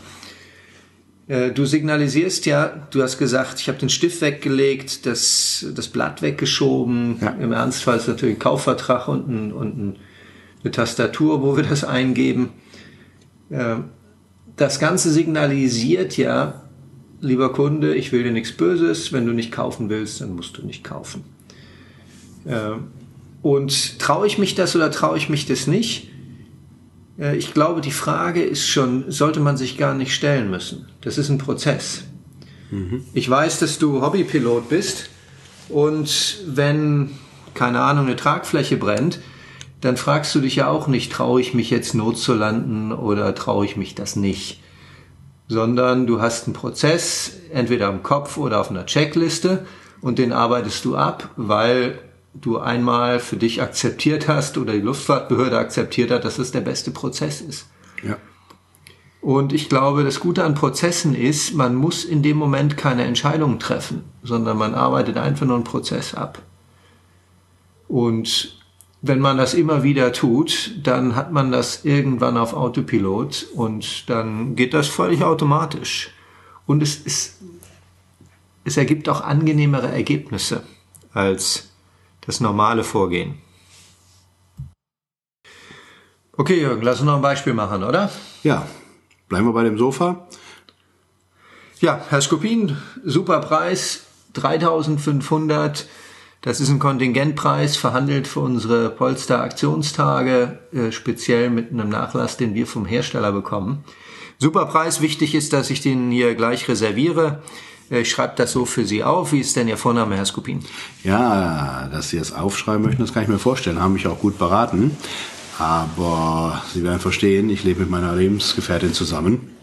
Äh, 1.27 1.51
du 1.51 1.65
signalisierst 1.65 2.45
ja, 2.45 2.87
du 2.91 3.01
hast 3.01 3.17
gesagt, 3.17 3.59
ich 3.59 3.67
habe 3.67 3.79
den 3.79 3.89
Stift 3.89 4.21
weggelegt, 4.21 5.07
das, 5.07 5.65
das 5.73 5.87
Blatt 5.87 6.21
weggeschoben. 6.21 7.17
Ja. 7.19 7.29
Im 7.39 7.51
Ernstfall 7.51 7.97
ist 7.97 8.07
natürlich 8.07 8.35
ein 8.35 8.39
Kaufvertrag 8.39 9.07
und, 9.07 9.27
ein, 9.27 9.51
und 9.51 9.77
ein, 9.77 9.95
eine 10.63 10.71
Tastatur, 10.71 11.41
wo 11.41 11.55
wir 11.55 11.63
das 11.63 11.83
eingeben. 11.83 12.49
Das 14.59 14.77
Ganze 14.77 15.09
signalisiert 15.09 16.17
ja, 16.17 16.63
lieber 17.21 17.53
Kunde, 17.53 17.95
ich 17.95 18.11
will 18.11 18.23
dir 18.23 18.33
nichts 18.33 18.51
Böses. 18.51 19.13
Wenn 19.13 19.25
du 19.25 19.31
nicht 19.31 19.53
kaufen 19.53 19.87
willst, 19.87 20.19
dann 20.19 20.35
musst 20.35 20.57
du 20.57 20.65
nicht 20.65 20.83
kaufen. 20.83 21.23
Äh, 22.43 22.71
und 23.41 23.99
traue 23.99 24.27
ich 24.27 24.37
mich 24.37 24.55
das 24.55 24.75
oder 24.75 24.91
traue 24.91 25.17
ich 25.17 25.29
mich 25.29 25.45
das 25.45 25.65
nicht? 25.65 26.09
Äh, 27.17 27.37
ich 27.37 27.53
glaube, 27.53 27.79
die 27.79 27.91
Frage 27.91 28.43
ist 28.43 28.67
schon, 28.67 29.09
sollte 29.09 29.39
man 29.39 29.55
sich 29.55 29.77
gar 29.77 29.93
nicht 29.93 30.13
stellen 30.13 30.51
müssen. 30.51 30.89
Das 30.99 31.17
ist 31.17 31.29
ein 31.29 31.37
Prozess. 31.37 32.03
Mhm. 32.69 33.05
Ich 33.13 33.29
weiß, 33.29 33.59
dass 33.59 33.79
du 33.79 34.01
Hobbypilot 34.01 34.67
bist 34.67 35.09
und 35.69 36.39
wenn, 36.47 37.11
keine 37.53 37.79
Ahnung, 37.79 38.07
eine 38.07 38.17
Tragfläche 38.17 38.75
brennt, 38.75 39.19
dann 39.81 39.97
fragst 39.97 40.35
du 40.35 40.41
dich 40.41 40.57
ja 40.57 40.67
auch 40.67 40.87
nicht, 40.87 41.11
traue 41.11 41.39
ich 41.39 41.53
mich 41.53 41.69
jetzt 41.69 41.95
Not 41.95 42.17
zu 42.17 42.33
landen 42.33 42.91
oder 42.91 43.33
traue 43.33 43.65
ich 43.65 43.77
mich 43.77 43.95
das 43.95 44.15
nicht. 44.15 44.61
Sondern 45.47 46.05
du 46.05 46.21
hast 46.21 46.45
einen 46.45 46.53
Prozess, 46.53 47.33
entweder 47.51 47.89
im 47.89 48.03
Kopf 48.03 48.37
oder 48.37 48.59
auf 48.59 48.69
einer 48.69 48.85
Checkliste 48.85 49.65
und 50.01 50.19
den 50.19 50.33
arbeitest 50.33 50.85
du 50.85 50.95
ab, 50.95 51.29
weil 51.37 51.99
du 52.33 52.59
einmal 52.59 53.19
für 53.19 53.37
dich 53.37 53.61
akzeptiert 53.61 54.27
hast 54.27 54.57
oder 54.57 54.73
die 54.73 54.81
Luftfahrtbehörde 54.81 55.57
akzeptiert 55.57 56.11
hat, 56.11 56.25
dass 56.25 56.37
es 56.39 56.51
der 56.51 56.61
beste 56.61 56.91
Prozess 56.91 57.41
ist. 57.41 57.67
Ja. 58.03 58.17
Und 59.21 59.51
ich 59.51 59.67
glaube, 59.67 60.03
das 60.03 60.19
Gute 60.19 60.43
an 60.43 60.55
Prozessen 60.55 61.15
ist, 61.15 61.53
man 61.53 61.75
muss 61.75 62.05
in 62.05 62.21
dem 62.21 62.37
Moment 62.37 62.77
keine 62.77 63.03
Entscheidungen 63.03 63.59
treffen, 63.59 64.03
sondern 64.23 64.57
man 64.57 64.75
arbeitet 64.75 65.17
einfach 65.17 65.45
nur 65.45 65.55
einen 65.55 65.65
Prozess 65.65 66.13
ab. 66.13 66.41
Und 67.87 68.58
wenn 69.01 69.19
man 69.19 69.37
das 69.37 69.53
immer 69.53 69.83
wieder 69.83 70.11
tut, 70.11 70.71
dann 70.83 71.15
hat 71.15 71.31
man 71.31 71.51
das 71.51 71.85
irgendwann 71.85 72.37
auf 72.37 72.53
Autopilot 72.53 73.47
und 73.55 74.09
dann 74.09 74.55
geht 74.55 74.73
das 74.73 74.87
völlig 74.87 75.23
automatisch. 75.23 76.11
Und 76.65 76.83
es 76.83 76.97
ist, 76.97 77.39
es 78.65 78.77
ergibt 78.77 79.07
auch 79.09 79.21
angenehmere 79.21 79.87
Ergebnisse 79.87 80.63
als 81.13 81.69
das 82.21 82.41
normale 82.41 82.83
Vorgehen. 82.83 83.41
Okay, 86.33 86.61
Jürgen, 86.61 86.81
lass 86.83 86.99
uns 86.99 87.05
noch 87.05 87.15
ein 87.15 87.21
Beispiel 87.21 87.53
machen, 87.53 87.83
oder? 87.83 88.09
Ja, 88.43 88.65
bleiben 89.27 89.47
wir 89.47 89.53
bei 89.53 89.63
dem 89.63 89.77
Sofa. 89.77 90.27
Ja, 91.79 92.01
Herr 92.09 92.21
Skopin, 92.21 92.77
super 93.03 93.39
Preis, 93.39 94.03
3500. 94.33 95.87
Das 96.41 96.61
ist 96.61 96.69
ein 96.69 96.79
Kontingentpreis, 96.79 97.75
verhandelt 97.75 98.25
für 98.25 98.39
unsere 98.39 98.89
Polster-Aktionstage, 98.89 100.59
äh, 100.71 100.91
speziell 100.93 101.49
mit 101.49 101.71
einem 101.71 101.89
Nachlass, 101.89 102.37
den 102.37 102.53
wir 102.53 102.65
vom 102.65 102.85
Hersteller 102.85 103.33
bekommen. 103.33 103.83
Super 104.37 104.67
Preis, 104.67 105.01
wichtig 105.01 105.35
ist, 105.35 105.51
dass 105.51 105.69
ich 105.69 105.81
den 105.81 106.11
hier 106.11 106.35
gleich 106.35 106.69
reserviere. 106.69 107.41
Äh, 107.91 108.01
ich 108.01 108.09
schreibe 108.09 108.35
das 108.37 108.53
so 108.53 108.65
für 108.65 108.85
Sie 108.85 109.03
auf. 109.03 109.33
Wie 109.33 109.41
ist 109.41 109.57
denn 109.57 109.67
Ihr 109.67 109.75
Vorname, 109.75 110.15
Herr 110.15 110.25
Skupin? 110.25 110.63
Ja, 111.03 111.89
dass 111.91 112.09
Sie 112.09 112.17
das 112.17 112.31
aufschreiben 112.31 112.83
möchten, 112.83 113.01
das 113.01 113.13
kann 113.13 113.23
ich 113.23 113.29
mir 113.29 113.39
vorstellen. 113.39 113.81
Haben 113.81 113.93
mich 113.93 114.07
auch 114.07 114.19
gut 114.19 114.37
beraten. 114.37 114.95
Aber 115.57 116.63
Sie 116.73 116.85
werden 116.85 117.01
verstehen, 117.01 117.49
ich 117.49 117.65
lebe 117.65 117.81
mit 117.81 117.89
meiner 117.89 118.15
Lebensgefährtin 118.15 118.93
zusammen. 118.93 119.55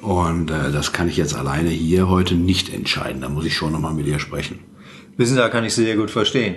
Und 0.00 0.52
äh, 0.52 0.70
das 0.70 0.92
kann 0.92 1.08
ich 1.08 1.16
jetzt 1.16 1.34
alleine 1.34 1.70
hier 1.70 2.08
heute 2.08 2.36
nicht 2.36 2.72
entscheiden. 2.72 3.22
Da 3.22 3.28
muss 3.28 3.44
ich 3.44 3.56
schon 3.56 3.72
nochmal 3.72 3.94
mit 3.94 4.06
ihr 4.06 4.20
sprechen. 4.20 4.60
Wissen 5.16 5.34
Sie, 5.34 5.40
da 5.40 5.48
kann 5.48 5.64
ich 5.64 5.74
Sie 5.74 5.84
sehr 5.84 5.96
gut 5.96 6.10
verstehen. 6.10 6.56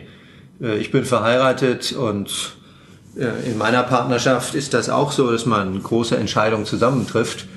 Äh, 0.61 0.77
ich 0.77 0.91
bin 0.91 1.05
verheiratet 1.05 1.93
und 1.93 2.55
äh, 3.15 3.49
in 3.49 3.57
meiner 3.57 3.83
Partnerschaft 3.83 4.55
ist 4.55 4.73
das 4.73 4.89
auch 4.89 5.11
so, 5.11 5.31
dass 5.31 5.45
man 5.45 5.81
große 5.81 6.17
Entscheidungen 6.17 6.65
zusammentrifft. 6.65 7.47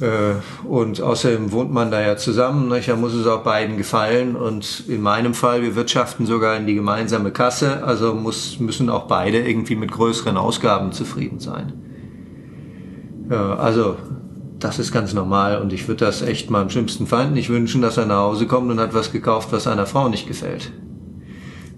Äh, 0.00 0.34
und 0.66 1.00
außerdem 1.00 1.52
wohnt 1.52 1.72
man 1.72 1.90
da 1.90 2.00
ja 2.00 2.16
zusammen, 2.16 2.70
da 2.70 2.96
muss 2.96 3.14
es 3.14 3.26
auch 3.26 3.42
beiden 3.44 3.78
gefallen. 3.78 4.36
Und 4.36 4.84
in 4.88 5.00
meinem 5.00 5.32
Fall, 5.32 5.62
wir 5.62 5.74
wirtschaften 5.74 6.26
sogar 6.26 6.56
in 6.56 6.66
die 6.66 6.74
gemeinsame 6.74 7.30
Kasse, 7.30 7.82
also 7.84 8.14
muss, 8.14 8.58
müssen 8.60 8.90
auch 8.90 9.06
beide 9.06 9.38
irgendwie 9.38 9.76
mit 9.76 9.90
größeren 9.90 10.36
Ausgaben 10.36 10.92
zufrieden 10.92 11.40
sein. 11.40 11.72
Also 13.30 13.96
das 14.62 14.78
ist 14.78 14.92
ganz 14.92 15.12
normal 15.12 15.60
und 15.60 15.72
ich 15.72 15.88
würde 15.88 16.04
das 16.04 16.22
echt 16.22 16.50
meinem 16.50 16.70
schlimmsten 16.70 17.06
Feind 17.06 17.32
nicht 17.32 17.48
wünschen, 17.48 17.82
dass 17.82 17.96
er 17.96 18.06
nach 18.06 18.20
Hause 18.20 18.46
kommt 18.46 18.70
und 18.70 18.80
hat 18.80 18.94
was 18.94 19.12
gekauft, 19.12 19.48
was 19.52 19.64
seiner 19.64 19.86
Frau 19.86 20.08
nicht 20.08 20.28
gefällt. 20.28 20.72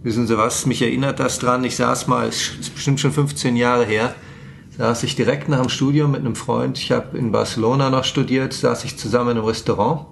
Wissen 0.03 0.27
Sie 0.27 0.37
was? 0.37 0.67
Mich 0.67 0.83
erinnert 0.83 1.19
das 1.19 1.39
dran. 1.39 1.65
Ich 1.65 1.77
saß 1.77 2.09
mal, 2.09 2.29
es 2.29 2.51
ist 2.61 2.75
bestimmt 2.75 3.01
schon 3.01 3.13
15 3.13 3.57
Jahre 3.57 3.87
her, 3.87 4.15
saß 4.77 5.03
ich 5.05 5.17
direkt 5.17 5.49
nach 5.49 5.63
dem 5.63 5.71
Studium 5.71 6.11
mit 6.11 6.21
einem 6.21 6.37
Freund. 6.37 6.77
Ich 6.77 6.93
habe 6.93 7.17
in 7.17 7.33
Barcelona 7.33 7.89
noch 7.89 8.05
studiert, 8.05 8.53
saß 8.53 8.85
ich 8.85 8.99
zusammen 8.99 9.31
in 9.31 9.39
einem 9.39 9.47
Restaurant. 9.47 10.07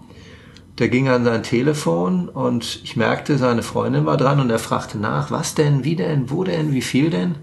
Der 0.78 0.88
ging 0.88 1.08
an 1.08 1.24
sein 1.24 1.42
Telefon 1.42 2.30
und 2.30 2.80
ich 2.82 2.96
merkte, 2.96 3.36
seine 3.36 3.62
Freundin 3.62 4.06
war 4.06 4.16
dran 4.16 4.40
und 4.40 4.48
er 4.48 4.58
fragte 4.58 4.96
nach, 4.96 5.30
was 5.30 5.54
denn, 5.54 5.84
wie 5.84 5.96
denn, 5.96 6.30
wo 6.30 6.42
denn, 6.42 6.72
wie 6.72 6.80
viel 6.80 7.10
denn? 7.10 7.34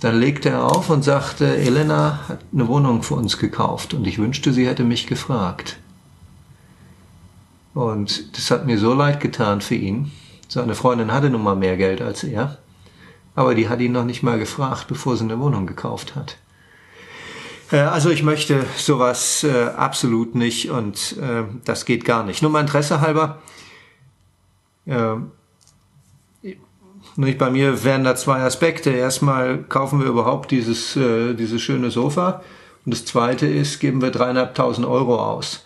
Dann 0.00 0.18
legte 0.18 0.50
er 0.50 0.64
auf 0.64 0.90
und 0.90 1.02
sagte, 1.02 1.56
Elena 1.56 2.28
hat 2.28 2.40
eine 2.52 2.68
Wohnung 2.68 3.02
für 3.02 3.14
uns 3.14 3.38
gekauft 3.38 3.94
und 3.94 4.06
ich 4.06 4.18
wünschte, 4.18 4.52
sie 4.52 4.66
hätte 4.66 4.84
mich 4.84 5.06
gefragt. 5.06 5.78
Und 7.72 8.36
das 8.36 8.50
hat 8.50 8.66
mir 8.66 8.78
so 8.78 8.94
leid 8.94 9.20
getan 9.20 9.60
für 9.60 9.74
ihn. 9.74 10.12
Seine 10.48 10.74
Freundin 10.74 11.12
hatte 11.12 11.30
nun 11.30 11.42
mal 11.42 11.56
mehr 11.56 11.76
Geld 11.76 12.02
als 12.02 12.22
er, 12.22 12.58
aber 13.34 13.54
die 13.54 13.68
hat 13.68 13.80
ihn 13.80 13.92
noch 13.92 14.04
nicht 14.04 14.22
mal 14.22 14.38
gefragt, 14.38 14.86
bevor 14.88 15.16
sie 15.16 15.24
eine 15.24 15.40
Wohnung 15.40 15.66
gekauft 15.66 16.14
hat. 16.14 16.36
Äh, 17.70 17.78
also 17.78 18.10
ich 18.10 18.22
möchte 18.22 18.64
sowas 18.76 19.44
äh, 19.44 19.64
absolut 19.76 20.34
nicht 20.34 20.70
und 20.70 21.16
äh, 21.18 21.44
das 21.64 21.84
geht 21.84 22.04
gar 22.04 22.24
nicht. 22.24 22.42
Nur 22.42 22.50
mal 22.50 22.60
Interesse 22.60 23.00
halber. 23.00 23.42
Äh, 24.86 25.16
nicht 27.16 27.38
bei 27.38 27.50
mir 27.50 27.84
wären 27.84 28.04
da 28.04 28.16
zwei 28.16 28.40
Aspekte. 28.40 28.90
Erstmal 28.90 29.58
kaufen 29.58 30.00
wir 30.00 30.06
überhaupt 30.06 30.50
dieses, 30.50 30.96
äh, 30.96 31.34
dieses 31.34 31.62
schöne 31.62 31.90
Sofa. 31.90 32.42
Und 32.84 32.92
das 32.92 33.04
zweite 33.04 33.46
ist, 33.46 33.80
geben 33.80 34.02
wir 34.02 34.10
dreieinhalbtausend 34.10 34.86
Euro 34.86 35.18
aus. 35.18 35.64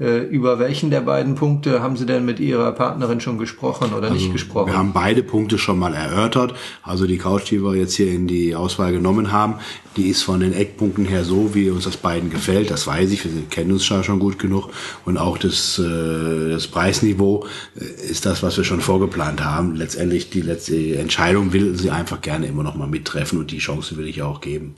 Äh, 0.00 0.22
über 0.24 0.58
welchen 0.58 0.90
der 0.90 1.02
beiden 1.02 1.36
Punkte 1.36 1.80
haben 1.80 1.96
Sie 1.96 2.04
denn 2.04 2.24
mit 2.24 2.40
Ihrer 2.40 2.72
Partnerin 2.72 3.20
schon 3.20 3.38
gesprochen 3.38 3.92
oder 3.92 4.08
also, 4.08 4.14
nicht 4.16 4.32
gesprochen? 4.32 4.72
Wir 4.72 4.76
haben 4.76 4.92
beide 4.92 5.22
Punkte 5.22 5.56
schon 5.56 5.78
mal 5.78 5.94
erörtert. 5.94 6.52
Also 6.82 7.06
die 7.06 7.16
Couch, 7.16 7.48
die 7.52 7.62
wir 7.62 7.76
jetzt 7.76 7.94
hier 7.94 8.08
in 8.08 8.26
die 8.26 8.56
Auswahl 8.56 8.90
genommen 8.90 9.30
haben, 9.30 9.60
die 9.96 10.08
ist 10.08 10.22
von 10.22 10.40
den 10.40 10.52
Eckpunkten 10.52 11.04
her 11.04 11.24
so, 11.24 11.54
wie 11.54 11.70
uns 11.70 11.84
das 11.84 11.96
beiden 11.96 12.28
gefällt. 12.28 12.72
Das 12.72 12.88
weiß 12.88 13.12
ich, 13.12 13.24
wir 13.24 13.30
kennen 13.48 13.70
uns 13.70 13.84
schon 13.84 14.18
gut 14.18 14.40
genug. 14.40 14.70
Und 15.04 15.16
auch 15.16 15.38
das, 15.38 15.78
äh, 15.78 16.50
das 16.50 16.66
Preisniveau 16.66 17.46
äh, 17.78 17.84
ist 18.10 18.26
das, 18.26 18.42
was 18.42 18.56
wir 18.56 18.64
schon 18.64 18.80
vorgeplant 18.80 19.44
haben. 19.44 19.76
Letztendlich 19.76 20.28
die 20.28 20.42
letzte 20.42 20.96
Entscheidung 20.96 21.52
will 21.52 21.76
sie 21.78 21.92
einfach 21.92 22.20
gerne 22.20 22.48
immer 22.48 22.64
noch 22.64 22.74
mal 22.74 22.88
mittreffen 22.88 23.38
und 23.38 23.52
die 23.52 23.58
Chance 23.58 23.96
will 23.96 24.08
ich 24.08 24.22
auch 24.22 24.40
geben. 24.40 24.74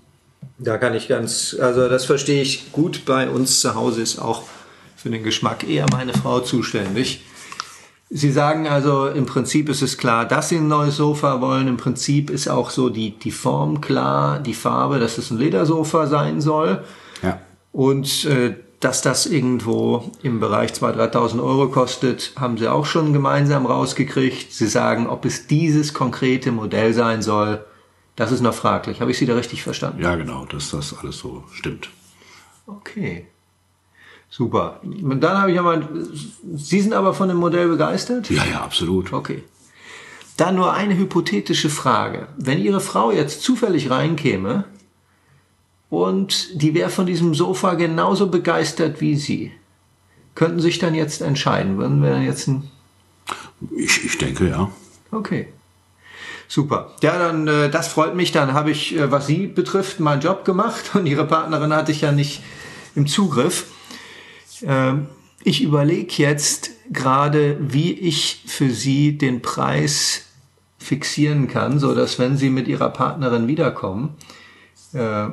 Da 0.59 0.77
kann 0.77 0.95
ich 0.95 1.09
ganz, 1.09 1.57
also 1.59 1.89
das 1.89 2.05
verstehe 2.05 2.43
ich 2.43 2.71
gut. 2.73 3.07
Bei 3.07 3.31
uns 3.31 3.61
zu 3.61 3.75
Hause 3.75 4.03
ist 4.03 4.19
auch 4.19 4.43
für 5.07 5.13
den 5.13 5.23
Geschmack 5.23 5.63
eher 5.63 5.87
meine 5.93 6.13
Frau 6.13 6.41
zuständig. 6.41 7.25
Sie 8.11 8.33
sagen 8.33 8.67
also, 8.67 9.07
im 9.07 9.25
Prinzip 9.25 9.69
ist 9.69 9.81
es 9.81 9.99
klar, 9.99 10.25
dass 10.25 10.49
Sie 10.49 10.57
ein 10.57 10.67
neues 10.67 10.97
Sofa 10.97 11.41
wollen. 11.41 11.69
Im 11.69 11.77
Prinzip 11.77 12.29
ist 12.29 12.49
auch 12.49 12.71
so 12.71 12.89
die, 12.89 13.13
die 13.17 13.31
Form 13.31 13.81
klar, 13.81 14.41
die 14.41 14.53
Farbe, 14.53 14.99
dass 14.99 15.17
es 15.17 15.31
ein 15.31 15.39
Ledersofa 15.39 16.09
sein 16.09 16.41
soll. 16.41 16.83
Ja. 17.23 17.39
Und 17.71 18.25
äh, 18.25 18.57
dass 18.81 19.01
das 19.01 19.27
irgendwo 19.27 20.11
im 20.25 20.41
Bereich 20.41 20.73
2.000, 20.73 21.13
3.000 21.13 21.41
Euro 21.41 21.69
kostet, 21.69 22.33
haben 22.37 22.59
Sie 22.59 22.67
auch 22.67 22.85
schon 22.85 23.13
gemeinsam 23.13 23.65
rausgekriegt. 23.65 24.53
Sie 24.53 24.67
sagen, 24.67 25.07
ob 25.07 25.25
es 25.25 25.47
dieses 25.47 25.95
konkrete 25.95 26.51
Modell 26.51 26.95
sein 26.95 27.23
soll, 27.23 27.65
das 28.17 28.33
ist 28.33 28.41
noch 28.41 28.55
fraglich. 28.55 29.01
Habe 29.01 29.13
ich 29.13 29.19
Sie 29.19 29.27
da 29.27 29.37
richtig 29.37 29.63
verstanden? 29.63 30.03
Ja, 30.03 30.17
genau, 30.17 30.47
dass 30.47 30.73
das 30.73 30.99
alles 30.99 31.19
so 31.19 31.45
stimmt. 31.53 31.91
Okay. 32.67 33.29
Super. 34.29 34.81
Und 34.83 35.21
dann 35.21 35.39
habe 35.39 35.53
ich 35.53 35.61
mal, 35.61 35.89
Sie 36.55 36.81
sind 36.81 36.93
aber 36.93 37.15
von 37.15 37.29
dem 37.29 37.39
Modell 37.39 37.69
begeistert? 37.69 38.29
Ja, 38.31 38.45
ja, 38.45 38.61
absolut. 38.61 39.13
Okay. 39.13 39.45
Dann 40.37 40.57
nur 40.57 40.75
eine 40.75 40.97
hypothetische 40.97 41.71
Frage. 41.71 42.29
Wenn 42.37 42.61
Ihre 42.61 42.81
Frau 42.81 43.11
jetzt 43.11 43.43
zufällig 43.43 43.91
reinkäme 43.91 44.65
und 45.89 46.61
die 46.61 46.75
wäre 46.75 46.91
von 46.91 47.07
diesem 47.07 47.35
Sofa 47.35 47.75
genauso 47.75 48.27
begeistert 48.27 49.01
wie 49.01 49.17
Sie, 49.17 49.53
könnten 50.35 50.59
Sie 50.59 50.67
sich 50.67 50.79
dann 50.79 50.95
jetzt 50.95 51.23
entscheiden? 51.23 51.79
Würden 51.79 52.03
wir 52.03 52.11
dann 52.11 52.25
jetzt 52.25 52.49
ein... 52.49 52.71
Ich, 53.75 54.05
ich 54.05 54.19
denke, 54.19 54.49
ja. 54.49 54.71
Okay. 55.11 55.49
Super. 56.49 56.93
Ja, 57.03 57.19
dann 57.19 57.49
äh, 57.49 57.71
das 57.71 57.89
freut 57.89 58.15
mich. 58.15 58.33
Dann 58.33 58.53
habe 58.53 58.71
ich, 58.71 58.97
äh, 58.97 59.11
was 59.11 59.27
Sie 59.27 59.47
betrifft, 59.47 60.01
meinen 60.01 60.21
Job 60.21 60.45
gemacht 60.45 60.91
und 60.95 61.07
Ihre 61.07 61.27
Partnerin 61.27 61.73
hatte 61.73 61.93
ich 61.93 62.03
ja 62.03 62.13
nicht 62.13 62.43
im 62.95 63.07
Zugriff. 63.07 63.67
Ähm, 64.63 65.07
ich 65.45 65.63
überlege 65.63 66.15
jetzt 66.23 66.71
gerade, 66.91 67.57
wie 67.61 67.93
ich 67.93 68.43
für 68.47 68.71
Sie 68.71 69.17
den 69.19 69.43
Preis 69.43 70.27
fixieren 70.79 71.49
kann, 71.49 71.79
so 71.79 71.95
dass 71.95 72.19
wenn 72.19 72.37
Sie 72.37 72.51
mit 72.51 72.69
Ihrer 72.69 72.91
Partnerin 72.91 73.47
wiederkommen, 73.49 74.15
äh, 74.93 75.29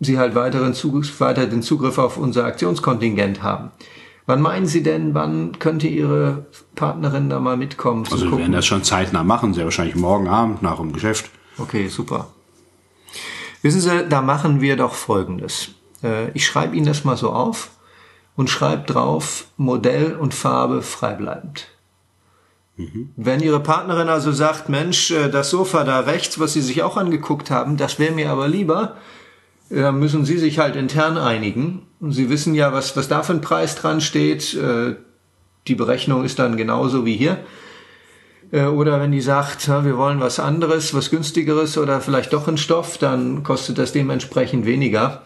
Sie 0.00 0.18
halt 0.18 0.34
weiteren 0.34 0.74
Zugriff, 0.74 1.20
weiter 1.20 1.46
den 1.46 1.62
Zugriff 1.62 1.98
auf 1.98 2.18
unser 2.18 2.44
Aktionskontingent 2.44 3.42
haben. 3.42 3.70
Wann 4.26 4.42
meinen 4.42 4.66
Sie 4.66 4.82
denn, 4.82 5.14
wann 5.14 5.58
könnte 5.58 5.86
Ihre 5.86 6.46
Partnerin 6.74 7.30
da 7.30 7.38
mal 7.38 7.56
mitkommen? 7.56 8.04
Also 8.10 8.30
wir 8.30 8.38
werden 8.38 8.52
das 8.52 8.66
schon 8.66 8.82
zeitnah 8.82 9.22
machen, 9.22 9.54
sehr 9.54 9.64
wahrscheinlich 9.64 9.94
morgen 9.96 10.28
Abend 10.28 10.62
nach 10.62 10.78
dem 10.78 10.92
Geschäft. 10.92 11.30
Okay, 11.58 11.88
super. 11.88 12.28
Wissen 13.62 13.80
Sie, 13.80 14.06
da 14.08 14.20
machen 14.20 14.60
wir 14.60 14.76
doch 14.76 14.94
Folgendes. 14.94 15.70
Äh, 16.02 16.30
ich 16.32 16.44
schreibe 16.44 16.76
Ihnen 16.76 16.86
das 16.86 17.04
mal 17.04 17.16
so 17.16 17.30
auf 17.30 17.70
und 18.36 18.50
schreibt 18.50 18.94
drauf 18.94 19.48
Modell 19.56 20.14
und 20.14 20.34
Farbe 20.34 20.82
freibleibend. 20.82 21.68
Wenn 23.16 23.40
Ihre 23.40 23.60
Partnerin 23.60 24.10
also 24.10 24.32
sagt, 24.32 24.68
Mensch, 24.68 25.10
äh, 25.10 25.30
das 25.30 25.48
Sofa 25.48 25.84
da 25.84 26.00
rechts, 26.00 26.38
was 26.38 26.52
Sie 26.52 26.60
sich 26.60 26.82
auch 26.82 26.98
angeguckt 26.98 27.50
haben, 27.50 27.78
das 27.78 27.98
wäre 27.98 28.12
mir 28.12 28.30
aber 28.30 28.48
lieber, 28.48 28.96
äh, 29.70 29.80
dann 29.80 29.98
müssen 29.98 30.26
Sie 30.26 30.36
sich 30.36 30.58
halt 30.58 30.76
intern 30.76 31.16
einigen. 31.16 31.86
Und 32.00 32.12
Sie 32.12 32.28
wissen 32.28 32.54
ja, 32.54 32.74
was, 32.74 32.94
was 32.94 33.08
da 33.08 33.22
für 33.22 33.32
ein 33.32 33.40
Preis 33.40 33.76
dran 33.76 34.02
steht. 34.02 34.54
Äh, 34.54 34.96
die 35.66 35.74
Berechnung 35.74 36.24
ist 36.24 36.38
dann 36.38 36.56
genauso 36.56 37.04
wie 37.06 37.16
hier. 37.16 37.38
Oder 38.52 39.00
wenn 39.00 39.10
die 39.10 39.20
sagt, 39.20 39.66
wir 39.66 39.98
wollen 39.98 40.20
was 40.20 40.38
anderes, 40.38 40.94
was 40.94 41.10
günstigeres 41.10 41.76
oder 41.76 42.00
vielleicht 42.00 42.32
doch 42.32 42.46
ein 42.46 42.58
Stoff, 42.58 42.96
dann 42.96 43.42
kostet 43.42 43.76
das 43.76 43.90
dementsprechend 43.90 44.66
weniger. 44.66 45.24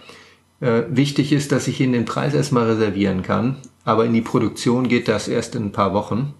Äh, 0.60 0.82
wichtig 0.90 1.32
ist, 1.32 1.52
dass 1.52 1.68
ich 1.68 1.80
Ihnen 1.80 1.94
den 1.94 2.04
Preis 2.04 2.34
erstmal 2.34 2.66
reservieren 2.66 3.22
kann, 3.22 3.56
aber 3.84 4.04
in 4.04 4.12
die 4.12 4.20
Produktion 4.20 4.88
geht 4.88 5.08
das 5.08 5.26
erst 5.26 5.54
in 5.54 5.66
ein 5.66 5.72
paar 5.72 5.94
Wochen. 5.94 6.34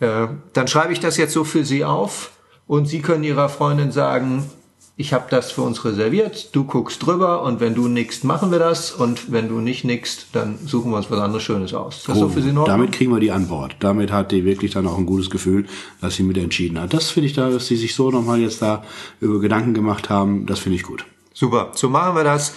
Äh, 0.00 0.26
dann 0.52 0.68
schreibe 0.68 0.92
ich 0.92 1.00
das 1.00 1.16
jetzt 1.16 1.32
so 1.32 1.44
für 1.44 1.64
Sie 1.64 1.84
auf 1.84 2.32
und 2.66 2.86
Sie 2.86 3.00
können 3.00 3.22
Ihrer 3.22 3.48
Freundin 3.48 3.92
sagen, 3.92 4.50
ich 4.98 5.12
habe 5.12 5.26
das 5.28 5.52
für 5.52 5.60
uns 5.60 5.84
reserviert, 5.84 6.56
du 6.56 6.64
guckst 6.64 7.04
drüber 7.04 7.42
und 7.42 7.60
wenn 7.60 7.74
du 7.74 7.86
nickst, 7.86 8.24
machen 8.24 8.50
wir 8.50 8.58
das 8.58 8.90
und 8.90 9.30
wenn 9.30 9.46
du 9.46 9.60
nicht 9.60 9.84
nickst, 9.84 10.28
dann 10.32 10.58
suchen 10.64 10.90
wir 10.90 10.96
uns 10.96 11.10
was 11.10 11.20
anderes 11.20 11.42
Schönes 11.42 11.74
aus. 11.74 12.04
Das 12.04 12.16
oh, 12.16 12.20
so 12.20 12.28
für 12.30 12.40
Sie 12.40 12.50
noch? 12.50 12.64
Damit 12.64 12.92
kriegen 12.92 13.12
wir 13.12 13.20
die 13.20 13.30
an 13.30 13.46
Bord. 13.46 13.76
Damit 13.80 14.10
hat 14.10 14.32
die 14.32 14.46
wirklich 14.46 14.72
dann 14.72 14.86
auch 14.86 14.96
ein 14.96 15.04
gutes 15.04 15.28
Gefühl, 15.28 15.66
dass 16.00 16.16
sie 16.16 16.22
mit 16.22 16.38
entschieden 16.38 16.80
hat. 16.80 16.94
Das 16.94 17.10
finde 17.10 17.28
ich 17.28 17.34
da, 17.34 17.50
dass 17.50 17.66
sie 17.66 17.76
sich 17.76 17.94
so 17.94 18.10
nochmal 18.10 18.40
jetzt 18.40 18.62
da 18.62 18.84
über 19.20 19.38
Gedanken 19.38 19.74
gemacht 19.74 20.08
haben, 20.08 20.46
das 20.46 20.60
finde 20.60 20.76
ich 20.76 20.82
gut. 20.82 21.04
Super, 21.34 21.72
so 21.74 21.90
machen 21.90 22.16
wir 22.16 22.24
das 22.24 22.54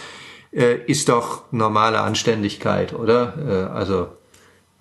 äh, 0.51 0.75
ist 0.85 1.09
doch 1.09 1.51
normale 1.51 2.01
Anständigkeit, 2.01 2.93
oder? 2.93 3.33
Äh, 3.37 3.77
also 3.77 4.09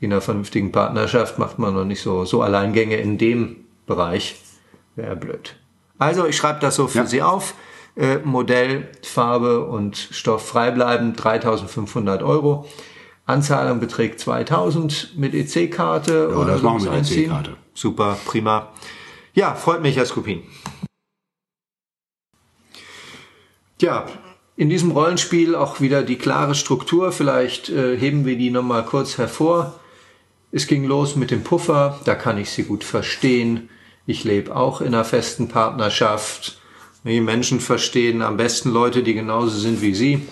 in 0.00 0.12
einer 0.12 0.20
vernünftigen 0.20 0.72
Partnerschaft 0.72 1.38
macht 1.38 1.58
man 1.58 1.74
noch 1.74 1.84
nicht 1.84 2.00
so, 2.00 2.24
so 2.24 2.42
Alleingänge 2.42 2.96
in 2.96 3.18
dem 3.18 3.64
Bereich. 3.86 4.36
Wäre 4.94 5.16
blöd. 5.16 5.56
Also 5.98 6.26
ich 6.26 6.36
schreibe 6.36 6.60
das 6.60 6.76
so 6.76 6.88
für 6.88 6.98
ja. 6.98 7.06
Sie 7.06 7.22
auf. 7.22 7.54
Äh, 7.96 8.18
Modell, 8.18 8.88
Farbe 9.02 9.64
und 9.64 9.96
Stoff 9.96 10.46
frei 10.46 10.70
bleiben, 10.70 11.14
3500 11.14 12.22
Euro. 12.22 12.66
Anzahlung 13.26 13.80
beträgt 13.80 14.20
2000 14.20 15.18
mit 15.18 15.34
EC-Karte 15.34 16.28
ja, 16.30 16.36
oder 16.36 16.52
das 16.54 16.62
machen 16.62 16.84
wir 16.84 16.92
mit 16.92 17.10
EC-Karte. 17.10 17.56
Super, 17.74 18.16
prima. 18.24 18.72
Ja, 19.34 19.54
freut 19.54 19.82
mich, 19.82 19.96
Herr 19.96 20.06
Skupin. 20.06 20.42
Ja, 23.80 24.06
in 24.58 24.68
diesem 24.68 24.90
Rollenspiel 24.90 25.54
auch 25.54 25.80
wieder 25.80 26.02
die 26.02 26.18
klare 26.18 26.56
Struktur. 26.56 27.12
Vielleicht 27.12 27.68
äh, 27.68 27.96
heben 27.96 28.26
wir 28.26 28.36
die 28.36 28.50
nochmal 28.50 28.84
kurz 28.84 29.16
hervor. 29.16 29.78
Es 30.50 30.66
ging 30.66 30.84
los 30.84 31.14
mit 31.14 31.30
dem 31.30 31.44
Puffer, 31.44 32.00
da 32.04 32.16
kann 32.16 32.38
ich 32.38 32.50
sie 32.50 32.64
gut 32.64 32.82
verstehen. 32.82 33.68
Ich 34.04 34.24
lebe 34.24 34.56
auch 34.56 34.80
in 34.80 34.88
einer 34.88 35.04
festen 35.04 35.46
Partnerschaft. 35.46 36.60
Die 37.04 37.20
Menschen 37.20 37.60
verstehen 37.60 38.20
am 38.20 38.36
besten 38.36 38.70
Leute, 38.70 39.04
die 39.04 39.14
genauso 39.14 39.56
sind 39.56 39.80
wie 39.80 39.94
sie. 39.94 40.26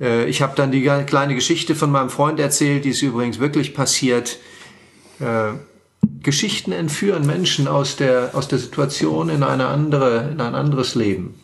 Äh, 0.00 0.26
ich 0.26 0.40
habe 0.40 0.54
dann 0.54 0.70
die 0.70 0.82
kleine 0.82 1.34
Geschichte 1.34 1.74
von 1.74 1.90
meinem 1.90 2.10
Freund 2.10 2.38
erzählt, 2.38 2.84
die 2.84 2.90
ist 2.90 3.02
übrigens 3.02 3.40
wirklich 3.40 3.74
passiert. 3.74 4.38
Äh, 5.18 5.54
Geschichten 6.22 6.70
entführen 6.70 7.26
Menschen 7.26 7.66
aus 7.66 7.96
der, 7.96 8.30
aus 8.34 8.46
der 8.46 8.60
Situation 8.60 9.30
in, 9.30 9.42
eine 9.42 9.66
andere, 9.66 10.30
in 10.30 10.40
ein 10.40 10.54
anderes 10.54 10.94
Leben. 10.94 11.34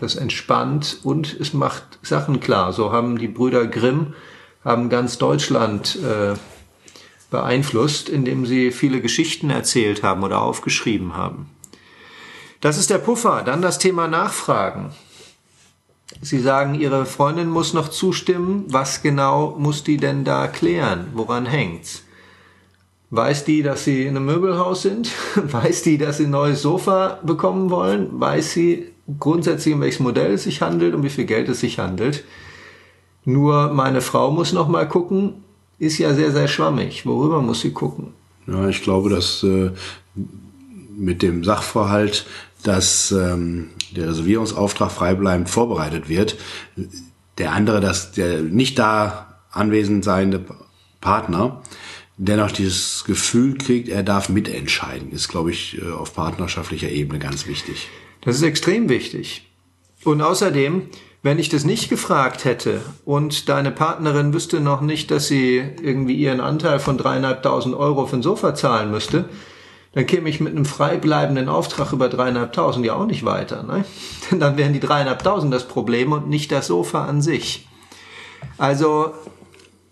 Das 0.00 0.16
entspannt 0.16 1.00
und 1.02 1.38
es 1.38 1.52
macht 1.52 1.98
Sachen 2.00 2.40
klar. 2.40 2.72
So 2.72 2.90
haben 2.90 3.18
die 3.18 3.28
Brüder 3.28 3.66
Grimm 3.66 4.14
haben 4.64 4.88
ganz 4.88 5.18
Deutschland 5.18 5.96
äh, 5.96 6.34
beeinflusst, 7.30 8.08
indem 8.08 8.46
sie 8.46 8.70
viele 8.70 9.02
Geschichten 9.02 9.50
erzählt 9.50 10.02
haben 10.02 10.22
oder 10.22 10.40
aufgeschrieben 10.40 11.18
haben. 11.18 11.50
Das 12.62 12.78
ist 12.78 12.88
der 12.88 12.96
Puffer. 12.96 13.42
Dann 13.44 13.60
das 13.60 13.78
Thema 13.78 14.08
Nachfragen. 14.08 14.90
Sie 16.22 16.40
sagen, 16.40 16.74
Ihre 16.74 17.04
Freundin 17.04 17.50
muss 17.50 17.74
noch 17.74 17.88
zustimmen. 17.88 18.64
Was 18.68 19.02
genau 19.02 19.54
muss 19.58 19.84
die 19.84 19.98
denn 19.98 20.24
da 20.24 20.46
klären? 20.48 21.08
Woran 21.12 21.44
hängt's? 21.44 22.04
Weiß 23.10 23.44
die, 23.44 23.62
dass 23.62 23.84
Sie 23.84 24.06
in 24.06 24.16
einem 24.16 24.24
Möbelhaus 24.24 24.80
sind? 24.80 25.10
Weiß 25.34 25.82
die, 25.82 25.98
dass 25.98 26.16
Sie 26.16 26.24
ein 26.24 26.30
neues 26.30 26.62
Sofa 26.62 27.18
bekommen 27.22 27.68
wollen? 27.68 28.08
Weiß 28.18 28.52
sie 28.52 28.89
grundsätzlich, 29.18 29.74
um 29.74 29.80
welches 29.80 30.00
Modell 30.00 30.32
es 30.32 30.44
sich 30.44 30.62
handelt, 30.62 30.94
um 30.94 31.02
wie 31.02 31.10
viel 31.10 31.24
Geld 31.24 31.48
es 31.48 31.60
sich 31.60 31.78
handelt? 31.78 32.24
Nur 33.24 33.72
meine 33.72 34.00
Frau 34.00 34.30
muss 34.30 34.52
noch 34.52 34.68
mal 34.68 34.88
gucken, 34.88 35.44
ist 35.78 35.98
ja 35.98 36.14
sehr, 36.14 36.32
sehr 36.32 36.48
schwammig. 36.48 37.06
Worüber 37.06 37.40
muss 37.42 37.60
sie 37.60 37.72
gucken? 37.72 38.08
Ja, 38.46 38.68
ich 38.68 38.82
glaube, 38.82 39.10
dass 39.10 39.42
äh, 39.42 39.70
mit 40.96 41.22
dem 41.22 41.44
Sachverhalt, 41.44 42.26
dass 42.62 43.12
ähm, 43.12 43.70
der 43.96 44.08
Reservierungsauftrag 44.08 44.90
freibleibend 44.90 45.48
vorbereitet 45.48 46.08
wird, 46.08 46.36
der 47.38 47.52
andere, 47.52 47.80
dass 47.80 48.12
der 48.12 48.42
nicht 48.42 48.78
da 48.78 49.38
anwesend 49.50 50.04
seiende 50.04 50.44
Partner 51.00 51.62
dennoch 52.22 52.52
dieses 52.52 53.04
Gefühl 53.04 53.56
kriegt, 53.56 53.88
er 53.88 54.02
darf 54.02 54.28
mitentscheiden, 54.28 55.10
ist, 55.10 55.28
glaube 55.28 55.50
ich, 55.50 55.80
äh, 55.80 55.90
auf 55.90 56.14
partnerschaftlicher 56.14 56.90
Ebene 56.90 57.18
ganz 57.18 57.46
wichtig. 57.46 57.88
Das 58.22 58.36
ist 58.36 58.42
extrem 58.42 58.88
wichtig. 58.88 59.46
Und 60.04 60.22
außerdem, 60.22 60.88
wenn 61.22 61.38
ich 61.38 61.48
das 61.48 61.64
nicht 61.64 61.90
gefragt 61.90 62.44
hätte 62.44 62.80
und 63.04 63.48
deine 63.48 63.70
Partnerin 63.70 64.32
wüsste 64.32 64.60
noch 64.60 64.80
nicht, 64.80 65.10
dass 65.10 65.28
sie 65.28 65.62
irgendwie 65.82 66.14
ihren 66.14 66.40
Anteil 66.40 66.78
von 66.78 66.96
dreieinhalbtausend 66.96 67.74
Euro 67.74 68.06
für 68.06 68.16
ein 68.16 68.22
Sofa 68.22 68.54
zahlen 68.54 68.90
müsste, 68.90 69.28
dann 69.92 70.06
käme 70.06 70.28
ich 70.28 70.40
mit 70.40 70.54
einem 70.54 70.64
freibleibenden 70.64 71.48
Auftrag 71.48 71.92
über 71.92 72.08
dreieinhalbtausend 72.08 72.86
ja 72.86 72.94
auch 72.94 73.06
nicht 73.06 73.24
weiter. 73.24 73.62
Ne? 73.62 73.84
Denn 74.30 74.40
dann 74.40 74.56
wären 74.56 74.72
die 74.72 74.80
dreieinhalbtausend 74.80 75.52
das 75.52 75.66
Problem 75.66 76.12
und 76.12 76.28
nicht 76.28 76.52
das 76.52 76.68
Sofa 76.68 77.04
an 77.04 77.22
sich. 77.22 77.66
Also 78.56 79.12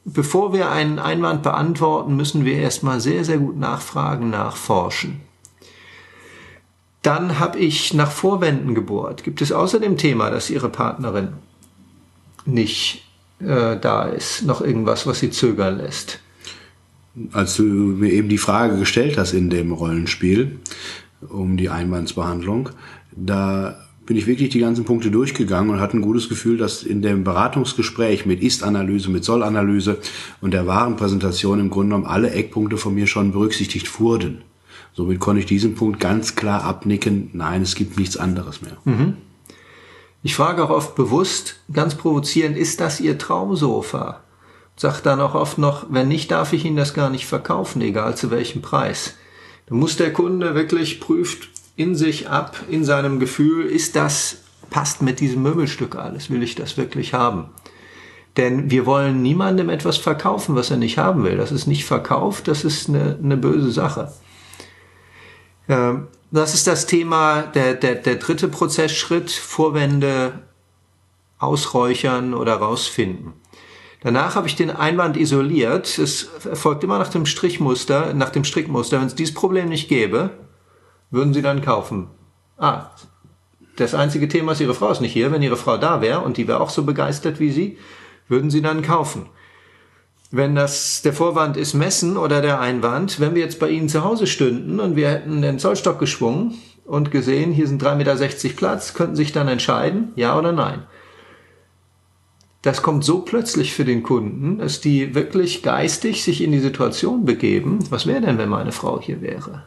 bevor 0.04 0.52
wir 0.52 0.70
einen 0.70 0.98
Einwand 0.98 1.42
beantworten, 1.42 2.16
müssen 2.16 2.44
wir 2.44 2.54
erstmal 2.54 3.00
sehr, 3.00 3.24
sehr 3.24 3.38
gut 3.38 3.58
nachfragen, 3.58 4.30
nachforschen. 4.30 5.20
Dann 7.08 7.38
habe 7.38 7.58
ich 7.58 7.94
nach 7.94 8.10
Vorwänden 8.10 8.74
gebohrt. 8.74 9.24
Gibt 9.24 9.40
es 9.40 9.50
außer 9.50 9.80
dem 9.80 9.96
Thema, 9.96 10.28
dass 10.28 10.50
Ihre 10.50 10.68
Partnerin 10.68 11.28
nicht 12.44 13.02
äh, 13.40 13.78
da 13.80 14.02
ist, 14.02 14.44
noch 14.44 14.60
irgendwas, 14.60 15.06
was 15.06 15.18
Sie 15.18 15.30
zögern 15.30 15.78
lässt? 15.78 16.20
Als 17.32 17.56
du 17.56 17.62
mir 17.62 18.12
eben 18.12 18.28
die 18.28 18.36
Frage 18.36 18.78
gestellt 18.78 19.16
hast 19.16 19.32
in 19.32 19.48
dem 19.48 19.72
Rollenspiel 19.72 20.58
um 21.30 21.56
die 21.56 21.70
Einwandsbehandlung, 21.70 22.68
da 23.16 23.78
bin 24.04 24.18
ich 24.18 24.26
wirklich 24.26 24.50
die 24.50 24.60
ganzen 24.60 24.84
Punkte 24.84 25.10
durchgegangen 25.10 25.70
und 25.70 25.80
hatte 25.80 25.96
ein 25.96 26.02
gutes 26.02 26.28
Gefühl, 26.28 26.58
dass 26.58 26.82
in 26.82 27.00
dem 27.00 27.24
Beratungsgespräch 27.24 28.26
mit 28.26 28.42
Ist-Analyse, 28.42 29.08
mit 29.08 29.24
Soll-Analyse 29.24 29.96
und 30.42 30.52
der 30.52 30.66
Warenpräsentation 30.66 31.58
im 31.58 31.70
Grunde 31.70 31.94
genommen 31.94 32.12
alle 32.12 32.32
Eckpunkte 32.32 32.76
von 32.76 32.94
mir 32.94 33.06
schon 33.06 33.32
berücksichtigt 33.32 33.98
wurden. 33.98 34.42
Somit 34.98 35.20
konnte 35.20 35.38
ich 35.38 35.46
diesen 35.46 35.76
Punkt 35.76 36.00
ganz 36.00 36.34
klar 36.34 36.64
abnicken, 36.64 37.30
nein, 37.32 37.62
es 37.62 37.76
gibt 37.76 38.00
nichts 38.00 38.16
anderes 38.16 38.62
mehr. 38.62 38.78
Mhm. 38.84 39.16
Ich 40.24 40.34
frage 40.34 40.64
auch 40.64 40.70
oft 40.70 40.96
bewusst, 40.96 41.60
ganz 41.72 41.94
provozierend, 41.94 42.56
ist 42.56 42.80
das 42.80 43.00
Ihr 43.00 43.16
Traumsofa? 43.16 44.24
Sagt 44.74 45.06
dann 45.06 45.20
auch 45.20 45.36
oft 45.36 45.56
noch, 45.56 45.86
wenn 45.88 46.08
nicht, 46.08 46.32
darf 46.32 46.52
ich 46.52 46.64
Ihnen 46.64 46.74
das 46.74 46.94
gar 46.94 47.10
nicht 47.10 47.26
verkaufen, 47.26 47.80
egal 47.80 48.16
zu 48.16 48.32
welchem 48.32 48.60
Preis. 48.60 49.14
Dann 49.66 49.78
muss 49.78 49.96
der 49.96 50.12
Kunde 50.12 50.56
wirklich 50.56 50.98
prüft, 50.98 51.50
in 51.76 51.94
sich 51.94 52.28
ab, 52.28 52.58
in 52.68 52.82
seinem 52.82 53.20
Gefühl, 53.20 53.66
ist 53.66 53.94
das, 53.94 54.38
passt 54.68 55.00
mit 55.00 55.20
diesem 55.20 55.44
Möbelstück 55.44 55.94
alles, 55.94 56.28
will 56.28 56.42
ich 56.42 56.56
das 56.56 56.76
wirklich 56.76 57.14
haben? 57.14 57.50
Denn 58.36 58.72
wir 58.72 58.84
wollen 58.84 59.22
niemandem 59.22 59.68
etwas 59.68 59.96
verkaufen, 59.96 60.56
was 60.56 60.72
er 60.72 60.76
nicht 60.76 60.98
haben 60.98 61.22
will. 61.22 61.36
Das 61.36 61.52
ist 61.52 61.68
nicht 61.68 61.84
verkauft, 61.84 62.48
das 62.48 62.64
ist 62.64 62.88
eine, 62.88 63.16
eine 63.22 63.36
böse 63.36 63.70
Sache. 63.70 64.10
Das 65.68 66.54
ist 66.54 66.66
das 66.66 66.86
Thema, 66.86 67.42
der, 67.42 67.74
der, 67.74 67.94
der 67.94 68.16
dritte 68.16 68.48
Prozessschritt, 68.48 69.30
Vorwände 69.30 70.42
ausräuchern 71.38 72.34
oder 72.34 72.54
rausfinden. 72.54 73.34
Danach 74.00 74.34
habe 74.34 74.46
ich 74.46 74.56
den 74.56 74.70
Einwand 74.70 75.16
isoliert. 75.16 75.98
Es 75.98 76.30
erfolgt 76.44 76.84
immer 76.84 76.98
nach 76.98 77.08
dem 77.08 77.26
Strichmuster, 77.26 78.14
nach 78.14 78.30
dem 78.30 78.44
Strickmuster. 78.44 78.98
Wenn 79.00 79.08
es 79.08 79.14
dieses 79.14 79.34
Problem 79.34 79.68
nicht 79.68 79.88
gäbe, 79.88 80.30
würden 81.10 81.34
Sie 81.34 81.42
dann 81.42 81.62
kaufen? 81.62 82.08
Ah, 82.56 82.90
das 83.76 83.94
einzige 83.94 84.28
Thema 84.28 84.52
ist, 84.52 84.60
Ihre 84.60 84.74
Frau 84.74 84.90
ist 84.90 85.00
nicht 85.00 85.12
hier. 85.12 85.32
Wenn 85.32 85.42
Ihre 85.42 85.56
Frau 85.56 85.76
da 85.76 86.00
wäre 86.00 86.20
und 86.20 86.36
die 86.36 86.48
wäre 86.48 86.60
auch 86.60 86.70
so 86.70 86.84
begeistert 86.84 87.40
wie 87.40 87.50
Sie, 87.50 87.78
würden 88.28 88.50
Sie 88.50 88.62
dann 88.62 88.82
kaufen. 88.82 89.26
Wenn 90.30 90.54
das 90.54 91.02
der 91.02 91.12
Vorwand 91.12 91.56
ist 91.56 91.74
Messen 91.74 92.16
oder 92.16 92.42
der 92.42 92.60
Einwand, 92.60 93.18
wenn 93.18 93.34
wir 93.34 93.42
jetzt 93.42 93.58
bei 93.58 93.70
Ihnen 93.70 93.88
zu 93.88 94.04
Hause 94.04 94.26
stünden 94.26 94.78
und 94.78 94.94
wir 94.94 95.08
hätten 95.08 95.40
den 95.40 95.58
Zollstock 95.58 95.98
geschwungen 95.98 96.54
und 96.84 97.10
gesehen, 97.10 97.52
hier 97.52 97.66
sind 97.66 97.82
3,60 97.82 97.96
Meter 97.96 98.56
Platz, 98.56 98.94
könnten 98.94 99.16
sich 99.16 99.32
dann 99.32 99.48
entscheiden, 99.48 100.12
ja 100.16 100.38
oder 100.38 100.52
nein. 100.52 100.82
Das 102.62 102.82
kommt 102.82 103.04
so 103.04 103.20
plötzlich 103.20 103.72
für 103.72 103.84
den 103.84 104.02
Kunden, 104.02 104.58
dass 104.58 104.80
die 104.80 105.14
wirklich 105.14 105.62
geistig 105.62 106.24
sich 106.24 106.42
in 106.42 106.52
die 106.52 106.58
Situation 106.58 107.24
begeben, 107.24 107.78
was 107.90 108.06
wäre 108.06 108.20
denn, 108.20 108.36
wenn 108.36 108.48
meine 108.48 108.72
Frau 108.72 109.00
hier 109.00 109.22
wäre? 109.22 109.62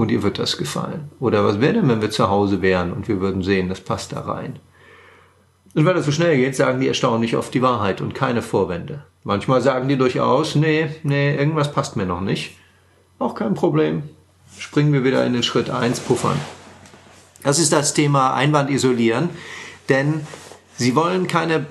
und 0.00 0.10
ihr 0.10 0.22
wird 0.22 0.38
das 0.38 0.56
gefallen? 0.56 1.10
Oder 1.20 1.44
was 1.44 1.60
wäre 1.60 1.74
denn, 1.74 1.88
wenn 1.88 2.00
wir 2.00 2.10
zu 2.10 2.28
Hause 2.30 2.62
wären 2.62 2.92
und 2.92 3.06
wir 3.08 3.20
würden 3.20 3.42
sehen, 3.42 3.68
das 3.68 3.80
passt 3.80 4.12
da 4.12 4.20
rein? 4.20 4.58
Und 5.74 5.84
weil 5.84 5.94
das 5.94 6.06
so 6.06 6.12
schnell 6.12 6.36
geht, 6.36 6.56
sagen 6.56 6.80
die 6.80 6.88
erstaunlich 6.88 7.36
oft 7.36 7.54
die 7.54 7.62
Wahrheit 7.62 8.00
und 8.00 8.14
keine 8.14 8.42
Vorwände. 8.42 9.04
Manchmal 9.22 9.60
sagen 9.60 9.88
die 9.88 9.96
durchaus, 9.96 10.54
nee, 10.54 10.88
nee, 11.02 11.36
irgendwas 11.36 11.72
passt 11.72 11.96
mir 11.96 12.06
noch 12.06 12.20
nicht. 12.20 12.56
Auch 13.18 13.34
kein 13.34 13.54
Problem. 13.54 14.02
Springen 14.58 14.92
wir 14.92 15.04
wieder 15.04 15.24
in 15.24 15.32
den 15.32 15.42
Schritt 15.42 15.70
eins 15.70 16.00
puffern. 16.00 16.40
Das 17.42 17.58
ist 17.58 17.72
das 17.72 17.94
Thema 17.94 18.34
Einwand 18.34 18.70
isolieren, 18.70 19.30
denn 19.88 20.26
sie 20.76 20.96
wollen 20.96 21.26
keine, 21.26 21.66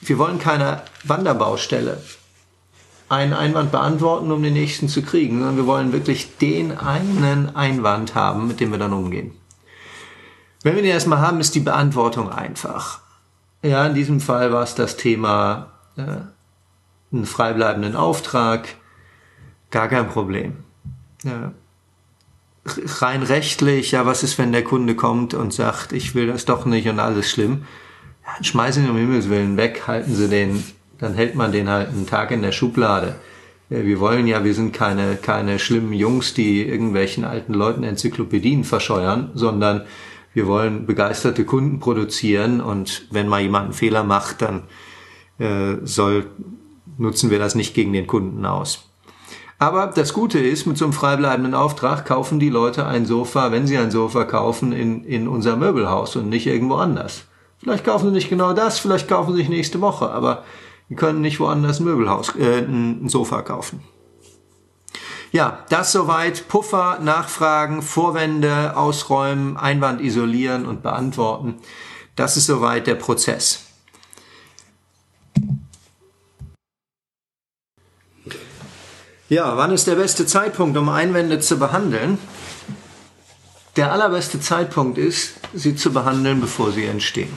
wir 0.00 0.18
wollen 0.18 0.38
keine 0.38 0.82
Wanderbaustelle 1.04 2.00
einen 3.12 3.34
Einwand 3.34 3.70
beantworten, 3.70 4.32
um 4.32 4.42
den 4.42 4.54
nächsten 4.54 4.88
zu 4.88 5.02
kriegen, 5.02 5.38
sondern 5.38 5.58
wir 5.58 5.66
wollen 5.66 5.92
wirklich 5.92 6.38
den 6.38 6.76
einen 6.78 7.54
Einwand 7.54 8.14
haben, 8.14 8.48
mit 8.48 8.58
dem 8.58 8.70
wir 8.70 8.78
dann 8.78 8.94
umgehen. 8.94 9.32
Wenn 10.62 10.76
wir 10.76 10.82
den 10.82 10.92
erstmal 10.92 11.20
haben, 11.20 11.38
ist 11.38 11.54
die 11.54 11.60
Beantwortung 11.60 12.30
einfach. 12.30 13.01
Ja, 13.62 13.86
in 13.86 13.94
diesem 13.94 14.20
Fall 14.20 14.52
war 14.52 14.62
es 14.62 14.74
das 14.74 14.96
Thema 14.96 15.72
äh, 15.96 16.02
einen 17.12 17.26
freibleibenden 17.26 17.96
Auftrag, 17.96 18.68
gar 19.70 19.88
kein 19.88 20.08
Problem. 20.08 20.56
Ja. 21.22 21.52
Rein 23.00 23.22
rechtlich, 23.22 23.92
ja, 23.92 24.06
was 24.06 24.22
ist, 24.22 24.38
wenn 24.38 24.52
der 24.52 24.64
Kunde 24.64 24.94
kommt 24.94 25.34
und 25.34 25.52
sagt, 25.52 25.92
ich 25.92 26.14
will 26.14 26.28
das 26.28 26.44
doch 26.44 26.64
nicht 26.64 26.88
und 26.88 27.00
alles 27.00 27.30
schlimm? 27.30 27.64
Ja, 28.24 28.44
schmeißen 28.44 28.84
Sie 28.84 28.90
um 28.90 28.96
Himmels 28.96 29.28
Willen 29.28 29.56
weg, 29.56 29.82
halten 29.86 30.14
Sie 30.14 30.28
den 30.28 30.62
dann 31.02 31.14
hält 31.14 31.34
man 31.34 31.50
den 31.50 31.68
halt 31.68 31.88
einen 31.88 32.06
Tag 32.06 32.30
in 32.30 32.42
der 32.42 32.52
Schublade. 32.52 33.16
Wir 33.68 33.98
wollen 33.98 34.28
ja, 34.28 34.44
wir 34.44 34.54
sind 34.54 34.72
keine, 34.72 35.16
keine 35.16 35.58
schlimmen 35.58 35.92
Jungs, 35.92 36.32
die 36.32 36.62
irgendwelchen 36.64 37.24
alten 37.24 37.54
Leuten 37.54 37.82
Enzyklopädien 37.82 38.62
verscheuern, 38.62 39.32
sondern 39.34 39.82
wir 40.34 40.46
wollen 40.46 40.86
begeisterte 40.86 41.44
Kunden 41.44 41.78
produzieren 41.78 42.60
und 42.60 43.06
wenn 43.10 43.28
mal 43.28 43.40
jemand 43.40 43.64
einen 43.64 43.72
Fehler 43.74 44.04
macht, 44.04 44.42
dann 44.42 44.62
äh, 45.38 45.76
soll, 45.84 46.26
nutzen 46.98 47.30
wir 47.30 47.38
das 47.38 47.54
nicht 47.54 47.74
gegen 47.74 47.92
den 47.92 48.06
Kunden 48.06 48.46
aus. 48.46 48.88
Aber 49.58 49.86
das 49.94 50.12
Gute 50.12 50.40
ist, 50.40 50.66
mit 50.66 50.76
so 50.76 50.84
einem 50.84 50.92
freibleibenden 50.92 51.54
Auftrag 51.54 52.04
kaufen 52.04 52.40
die 52.40 52.50
Leute 52.50 52.84
ein 52.86 53.06
Sofa, 53.06 53.52
wenn 53.52 53.66
sie 53.66 53.78
ein 53.78 53.92
Sofa 53.92 54.24
kaufen, 54.24 54.72
in, 54.72 55.04
in 55.04 55.28
unser 55.28 55.56
Möbelhaus 55.56 56.16
und 56.16 56.28
nicht 56.28 56.46
irgendwo 56.46 56.74
anders. 56.74 57.26
Vielleicht 57.58 57.84
kaufen 57.84 58.06
sie 58.06 58.12
nicht 58.12 58.28
genau 58.28 58.54
das, 58.54 58.80
vielleicht 58.80 59.06
kaufen 59.06 59.32
sie 59.32 59.38
sich 59.38 59.48
nächste 59.48 59.80
Woche, 59.80 60.10
aber 60.10 60.42
die 60.88 60.96
können 60.96 61.20
nicht 61.20 61.38
woanders 61.38 61.78
ein 61.78 61.84
Möbelhaus, 61.84 62.34
äh, 62.34 62.58
ein 62.58 63.08
Sofa 63.08 63.42
kaufen. 63.42 63.80
Ja, 65.32 65.64
das 65.70 65.92
soweit. 65.92 66.46
Puffer, 66.48 66.98
Nachfragen, 67.00 67.80
Vorwände 67.80 68.76
ausräumen, 68.76 69.56
Einwand 69.56 70.02
isolieren 70.02 70.66
und 70.66 70.82
beantworten. 70.82 71.54
Das 72.16 72.36
ist 72.36 72.46
soweit 72.46 72.86
der 72.86 72.96
Prozess. 72.96 73.64
Ja, 79.30 79.56
wann 79.56 79.70
ist 79.70 79.86
der 79.86 79.94
beste 79.94 80.26
Zeitpunkt, 80.26 80.76
um 80.76 80.90
Einwände 80.90 81.40
zu 81.40 81.58
behandeln? 81.58 82.18
Der 83.76 83.90
allerbeste 83.90 84.38
Zeitpunkt 84.38 84.98
ist, 84.98 85.40
sie 85.54 85.74
zu 85.74 85.94
behandeln, 85.94 86.42
bevor 86.42 86.72
sie 86.72 86.84
entstehen. 86.84 87.32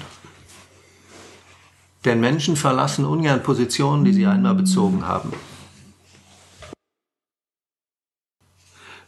Denn 2.03 2.19
Menschen 2.19 2.57
verlassen 2.57 3.05
ungern 3.05 3.41
Positionen, 3.41 4.03
die 4.03 4.11
sie 4.11 4.25
einmal 4.25 4.55
bezogen 4.55 5.07
haben. 5.07 5.31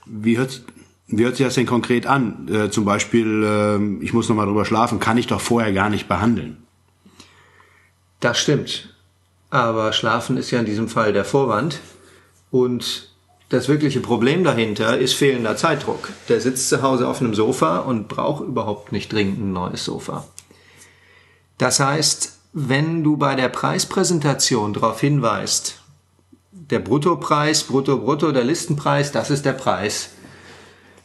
Wie 0.10 0.38
hört, 0.38 0.62
wie 1.08 1.24
hört 1.24 1.36
sich 1.36 1.46
das 1.46 1.56
denn 1.56 1.66
konkret 1.66 2.06
an? 2.08 2.48
Äh, 2.52 2.70
zum 2.70 2.86
Beispiel, 2.86 3.44
äh, 3.44 4.04
ich 4.04 4.14
muss 4.14 4.30
noch 4.30 4.36
mal 4.36 4.46
drüber 4.46 4.66
schlafen, 4.66 5.00
kann 5.00 5.18
ich 5.18 5.28
doch 5.28 5.42
vorher 5.42 5.74
gar 5.74 5.90
nicht 5.90 6.08
behandeln. 6.08 6.58
Das 8.20 8.40
stimmt. 8.40 8.94
Aber 9.50 9.94
Schlafen 9.94 10.38
ist 10.38 10.52
ja 10.52 10.60
in 10.60 10.66
diesem 10.66 10.90
Fall 10.90 11.14
der 11.14 11.26
Vorwand. 11.26 11.80
Und 12.52 13.10
das 13.50 13.70
wirkliche 13.70 14.02
Problem 14.02 14.44
dahinter 14.44 14.98
ist 14.98 15.14
fehlender 15.14 15.56
Zeitdruck. 15.56 16.10
Der 16.28 16.42
sitzt 16.42 16.68
zu 16.70 16.82
Hause 16.82 17.08
auf 17.08 17.22
einem 17.22 17.34
Sofa 17.34 17.80
und 17.80 18.08
braucht 18.08 18.44
überhaupt 18.44 18.92
nicht 18.92 19.12
dringend 19.14 19.40
ein 19.40 19.54
neues 19.54 19.86
Sofa. 19.86 20.26
Das 21.58 21.80
heißt, 21.80 22.38
wenn 22.54 23.04
du 23.04 23.18
bei 23.18 23.36
der 23.36 23.50
Preispräsentation 23.50 24.74
darauf 24.74 25.00
hinweist, 25.00 25.77
der 26.70 26.80
Bruttopreis, 26.80 27.64
Brutto, 27.64 27.98
Brutto, 27.98 28.32
der 28.32 28.44
Listenpreis, 28.44 29.12
das 29.12 29.30
ist 29.30 29.46
der 29.46 29.54
Preis, 29.54 30.12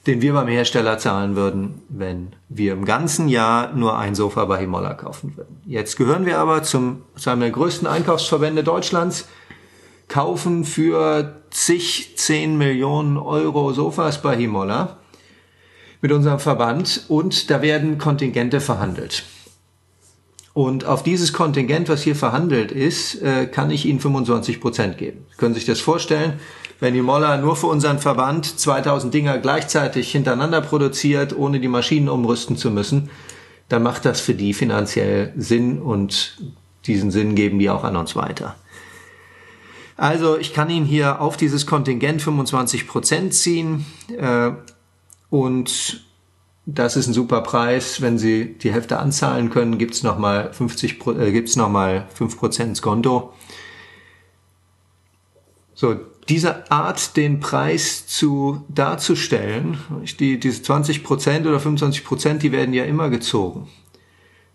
den 0.07 0.21
wir 0.21 0.33
beim 0.33 0.49
Hersteller 0.49 0.99
zahlen 0.99 1.37
würden, 1.37 1.83
wenn 1.89 2.33
wir 2.49 2.73
im 2.73 2.85
ganzen 2.85 3.29
Jahr 3.29 3.73
nur 3.73 3.97
ein 3.97 4.15
Sofa 4.15 4.45
bei 4.47 4.59
Himolla 4.59 4.95
kaufen 4.95 5.37
würden. 5.37 5.63
Jetzt 5.65 5.97
gehören 5.97 6.27
wir 6.27 6.39
aber 6.39 6.65
zum, 6.65 7.03
zu 7.17 7.31
einem 7.31 7.43
der 7.43 7.51
größten 7.51 7.87
Einkaufsverbände 7.87 8.65
Deutschlands, 8.65 9.29
kaufen 10.09 10.65
für 10.65 11.37
zig, 11.51 12.17
zehn 12.17 12.59
Millionen 12.59 13.17
Euro 13.17 13.73
Sofas 13.73 14.21
bei 14.21 14.37
Himolla 14.37 14.99
mit 16.01 16.11
unserem 16.11 16.41
Verband 16.41 17.05
und 17.09 17.51
da 17.51 17.63
werden 17.63 17.97
Kontingente 17.99 18.61
verhandelt. 18.61 19.25
Und 20.55 20.85
auf 20.85 21.03
dieses 21.03 21.33
Kontingent, 21.33 21.89
was 21.89 22.03
hier 22.03 22.15
verhandelt 22.15 22.73
ist, 22.73 23.23
äh, 23.23 23.47
kann 23.47 23.71
ich 23.71 23.87
Ihnen 23.87 24.01
25 24.01 24.61
Prozent 24.61 24.99
geben. 24.99 25.25
Sie 25.31 25.37
können 25.39 25.55
sich 25.55 25.65
das 25.65 25.81
vorstellen, 25.81 26.35
wenn 26.79 26.95
die 26.95 27.01
Moller 27.01 27.39
nur 27.39 27.57
für 27.57 27.69
unseren 27.69 27.99
Verband 27.99 28.59
2000 28.59 29.15
Dinger 29.15 29.39
gleichzeitig 29.39 30.11
hintereinander 30.13 30.61
produziert, 30.61 31.35
ohne 31.37 31.61
die 31.61 31.69
Maschinen 31.69 32.09
umrüsten 32.09 32.57
zu 32.57 32.71
müssen, 32.71 33.09
dann 33.69 33.83
macht 33.83 34.05
das 34.05 34.21
für 34.21 34.35
die 34.35 34.53
finanziell 34.53 35.33
Sinn 35.37 35.81
und 35.81 36.37
diesen 36.87 37.11
Sinn 37.11 37.35
geben 37.35 37.59
die 37.59 37.71
auch 37.71 37.85
an 37.85 37.97
uns 37.97 38.17
weiter. 38.17 38.57
Also 39.97 40.37
ich 40.37 40.53
kann 40.53 40.69
Ihnen 40.69 40.85
hier 40.85 41.21
auf 41.21 41.37
dieses 41.37 41.67
Kontingent 41.67 42.21
25 42.21 42.89
Prozent 42.89 43.33
ziehen 43.33 43.87
äh, 44.19 44.51
und 45.31 46.05
das 46.67 46.97
ist 46.97 47.09
ein 47.09 47.13
super 47.13 47.41
Preis. 47.41 48.01
Wenn 48.01 48.19
Sie 48.19 48.55
die 48.55 48.73
Hälfte 48.73 48.99
anzahlen 48.99 49.51
können, 49.51 49.79
gibt's 49.79 50.03
nochmal 50.03 50.53
50, 50.53 51.07
äh, 51.07 51.33
gibt's 51.33 51.57
nochmal 51.57 52.07
5% 52.17 52.63
ins 52.63 52.83
Konto. 52.83 53.33
So, 55.75 55.97
diese 56.29 56.71
Art, 56.71 57.17
den 57.17 57.41
Preis 57.41 58.07
zu 58.07 58.65
darzustellen, 58.69 59.79
die, 60.21 60.39
diese 60.39 60.63
20% 60.63 61.41
oder 61.41 61.59
25%, 61.59 62.39
die 62.39 62.53
werden 62.53 62.73
ja 62.73 62.85
immer 62.85 63.11
gezogen. 63.11 63.69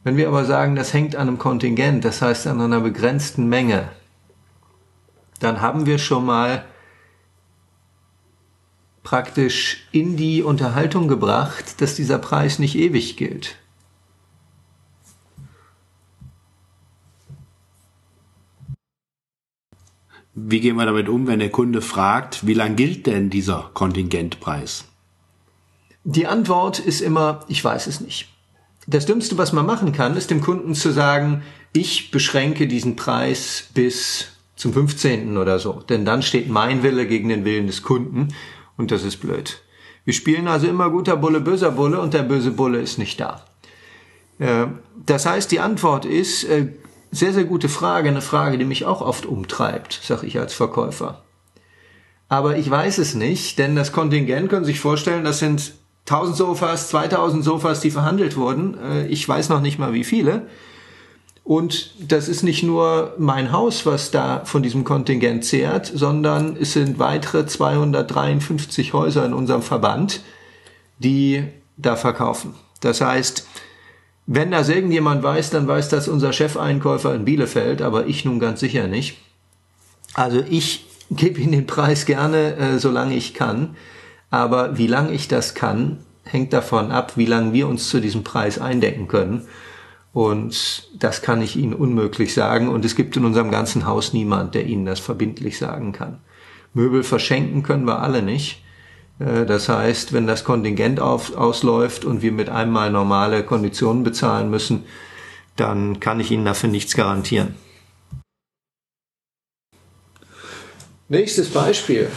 Wenn 0.04 0.16
wir 0.16 0.30
aber 0.30 0.46
sagen, 0.46 0.78
das 0.78 0.94
hängt 0.94 1.18
an 1.18 1.28
einem 1.28 1.38
Kontingent, 1.38 2.06
das 2.06 2.22
heißt 2.22 2.48
an 2.48 2.62
einer 2.62 2.80
begrenzten 2.80 3.50
Menge, 3.50 3.90
dann 5.42 5.60
haben 5.60 5.86
wir 5.86 5.98
schon 5.98 6.26
mal 6.26 6.64
praktisch 9.08 9.88
in 9.94 10.18
die 10.18 10.44
Unterhaltung 10.44 11.08
gebracht, 11.08 11.80
dass 11.80 11.96
dieser 11.96 12.18
Preis 12.18 12.60
nicht 12.60 12.76
ewig 12.76 13.16
gilt. 13.16 13.56
Wie 20.34 20.60
gehen 20.60 20.76
wir 20.76 20.86
damit 20.86 21.08
um, 21.08 21.26
wenn 21.26 21.40
der 21.40 21.52
Kunde 21.52 21.82
fragt, 21.82 22.46
wie 22.46 22.54
lang 22.54 22.76
gilt 22.76 23.08
denn 23.08 23.30
dieser 23.30 23.72
Kontingentpreis? 23.74 24.84
Die 26.04 26.28
Antwort 26.28 26.80
ist 26.80 27.00
immer, 27.00 27.46
ich 27.48 27.64
weiß 27.64 27.88
es 27.88 28.02
nicht. 28.02 28.28
Das 28.88 29.06
Dümmste, 29.06 29.38
was 29.38 29.54
man 29.54 29.66
machen 29.66 29.94
kann, 29.94 30.18
ist 30.18 30.32
dem 30.32 30.42
Kunden 30.42 30.76
zu 30.76 30.92
sagen, 30.92 31.44
ich 31.72 32.12
beschränke 32.12 32.68
diesen 32.68 32.98
Preis 32.98 33.70
bis 33.74 34.34
zum 34.58 34.74
15. 34.74 35.38
oder 35.38 35.60
so. 35.60 35.82
Denn 35.88 36.04
dann 36.04 36.24
steht 36.24 36.50
mein 36.50 36.84
Wille 36.84 37.08
gegen 37.08 37.30
den 37.30 37.46
Willen 37.46 37.68
des 37.68 37.84
Kunden 37.84 38.34
und 38.78 38.92
das 38.92 39.04
ist 39.04 39.18
blöd. 39.18 39.62
Wir 40.06 40.14
spielen 40.14 40.48
also 40.48 40.68
immer 40.68 40.90
guter 40.90 41.18
Bulle, 41.18 41.42
böser 41.42 41.72
Bulle 41.72 42.00
und 42.00 42.14
der 42.14 42.24
böse 42.24 42.52
Bulle 42.52 42.80
ist 42.80 42.98
nicht 42.98 43.20
da. 43.20 43.44
Äh, 44.40 44.68
das 45.06 45.26
heißt, 45.26 45.52
die 45.52 45.60
Antwort 45.60 46.06
ist, 46.06 46.46
äh, 46.46 46.68
sehr, 47.12 47.34
sehr 47.34 47.46
gute 47.46 47.70
Frage, 47.70 48.10
eine 48.10 48.22
Frage, 48.22 48.58
die 48.58 48.66
mich 48.66 48.86
auch 48.86 49.02
oft 49.02 49.26
umtreibt, 49.26 50.00
sag 50.04 50.24
ich 50.24 50.40
als 50.40 50.54
Verkäufer. 50.54 51.24
Aber 52.30 52.58
ich 52.58 52.70
weiß 52.70 52.98
es 52.98 53.16
nicht, 53.16 53.58
denn 53.58 53.76
das 53.76 53.92
Kontingent 53.92 54.50
können 54.50 54.66
Sie 54.66 54.74
sich 54.74 54.82
vorstellen, 54.82 55.24
das 55.24 55.40
sind 55.40 55.74
1000 56.06 56.38
Sofas, 56.38 56.90
2000 56.90 57.44
Sofas, 57.44 57.80
die 57.80 57.92
verhandelt 57.92 58.38
wurden. 58.38 58.78
Äh, 58.78 59.08
ich 59.08 59.28
weiß 59.28 59.50
noch 59.50 59.62
nicht 59.62 59.80
mal 59.80 59.94
wie 59.94 60.04
viele. 60.04 60.48
Und 61.48 61.94
das 62.12 62.28
ist 62.28 62.44
nicht 62.44 62.64
nur 62.64 63.14
mein 63.18 63.54
Haus, 63.54 63.86
was 63.86 64.12
da 64.12 64.42
von 64.44 64.62
diesem 64.62 64.84
Kontingent 64.84 65.46
zehrt, 65.46 65.86
sondern 65.86 66.58
es 66.60 66.74
sind 66.74 67.00
weitere 67.00 67.46
253 67.46 68.92
Häuser 68.92 69.26
in 69.26 69.34
unserem 69.34 69.62
Verband, 69.62 70.20
die 71.00 71.46
da 71.78 71.96
verkaufen. 71.96 72.54
Das 72.82 73.00
heißt, 73.00 73.48
wenn 74.26 74.52
das 74.52 74.68
irgendjemand 74.68 75.24
weiß, 75.24 75.52
dann 75.52 75.70
weiß 75.70 75.88
das 75.88 76.10
unser 76.10 76.34
Chefeinkäufer 76.34 77.16
in 77.16 77.24
Bielefeld, 77.24 77.82
aber 77.82 78.08
ich 78.08 78.26
nun 78.26 78.42
ganz 78.42 78.60
sicher 78.60 78.88
nicht. 78.88 79.18
Also 80.16 80.44
ich 80.50 80.86
gebe 81.12 81.40
Ihnen 81.40 81.54
den 81.54 81.66
Preis 81.66 82.06
gerne, 82.06 82.58
äh, 82.58 82.78
solange 82.78 83.16
ich 83.16 83.34
kann. 83.34 83.78
Aber 84.30 84.78
wie 84.78 84.88
lange 84.88 85.14
ich 85.14 85.30
das 85.30 85.56
kann, 85.56 86.00
hängt 86.26 86.52
davon 86.52 86.92
ab, 86.92 87.14
wie 87.16 87.26
lange 87.26 87.54
wir 87.54 87.70
uns 87.70 87.88
zu 87.88 88.02
diesem 88.02 88.26
Preis 88.26 88.60
eindecken 88.60 89.08
können. 89.08 89.48
Und 90.14 90.90
das 90.98 91.22
kann 91.22 91.42
ich 91.42 91.56
Ihnen 91.56 91.74
unmöglich 91.74 92.34
sagen. 92.34 92.70
Und 92.70 92.86
es 92.86 92.96
gibt 92.96 93.18
in 93.18 93.26
unserem 93.26 93.52
ganzen 93.52 93.86
Haus 93.86 94.14
niemand, 94.14 94.56
der 94.56 94.66
Ihnen 94.66 94.86
das 94.86 95.00
verbindlich 95.00 95.58
sagen 95.58 95.92
kann. 95.92 96.20
Möbel 96.74 97.04
verschenken 97.04 97.64
können 97.64 97.86
wir 97.86 98.02
alle 98.02 98.22
nicht. 98.22 98.64
Äh, 99.20 99.46
das 99.46 99.70
heißt, 99.70 100.14
wenn 100.14 100.28
das 100.28 100.44
Kontingent 100.44 101.00
auf, 101.00 101.36
ausläuft 101.36 102.06
und 102.06 102.22
wir 102.22 102.32
mit 102.32 102.50
einmal 102.50 102.92
normale 102.92 103.44
Konditionen 103.44 104.04
bezahlen 104.04 104.50
müssen, 104.50 104.86
dann 105.56 106.00
kann 106.00 106.20
ich 106.20 106.32
Ihnen 106.32 106.46
dafür 106.46 106.70
nichts 106.70 106.96
garantieren. 106.96 107.56
Nächstes 111.10 111.50
Beispiel. 111.50 112.10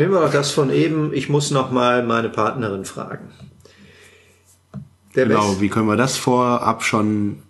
Nehmen 0.00 0.14
wir 0.14 0.24
auch 0.24 0.32
das 0.32 0.50
von 0.50 0.70
eben, 0.70 1.12
ich 1.12 1.28
muss 1.28 1.50
noch 1.50 1.72
mal 1.72 2.02
meine 2.02 2.30
Partnerin 2.30 2.86
fragen. 2.86 3.32
Der 5.14 5.26
genau, 5.26 5.46
Best 5.48 5.60
wie 5.60 5.68
können 5.68 5.88
wir 5.88 5.98
das 5.98 6.16
vorab 6.16 6.82
schon 6.82 7.42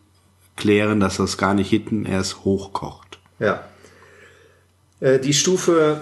klären, 0.57 0.99
dass 0.99 1.19
das 1.19 1.39
gar 1.39 1.55
nicht 1.55 1.71
hinten 1.71 2.07
erst 2.07 2.45
hochkocht? 2.45 3.21
Ja. 3.39 3.63
Äh, 4.99 5.21
die 5.21 5.33
Stufe 5.33 6.01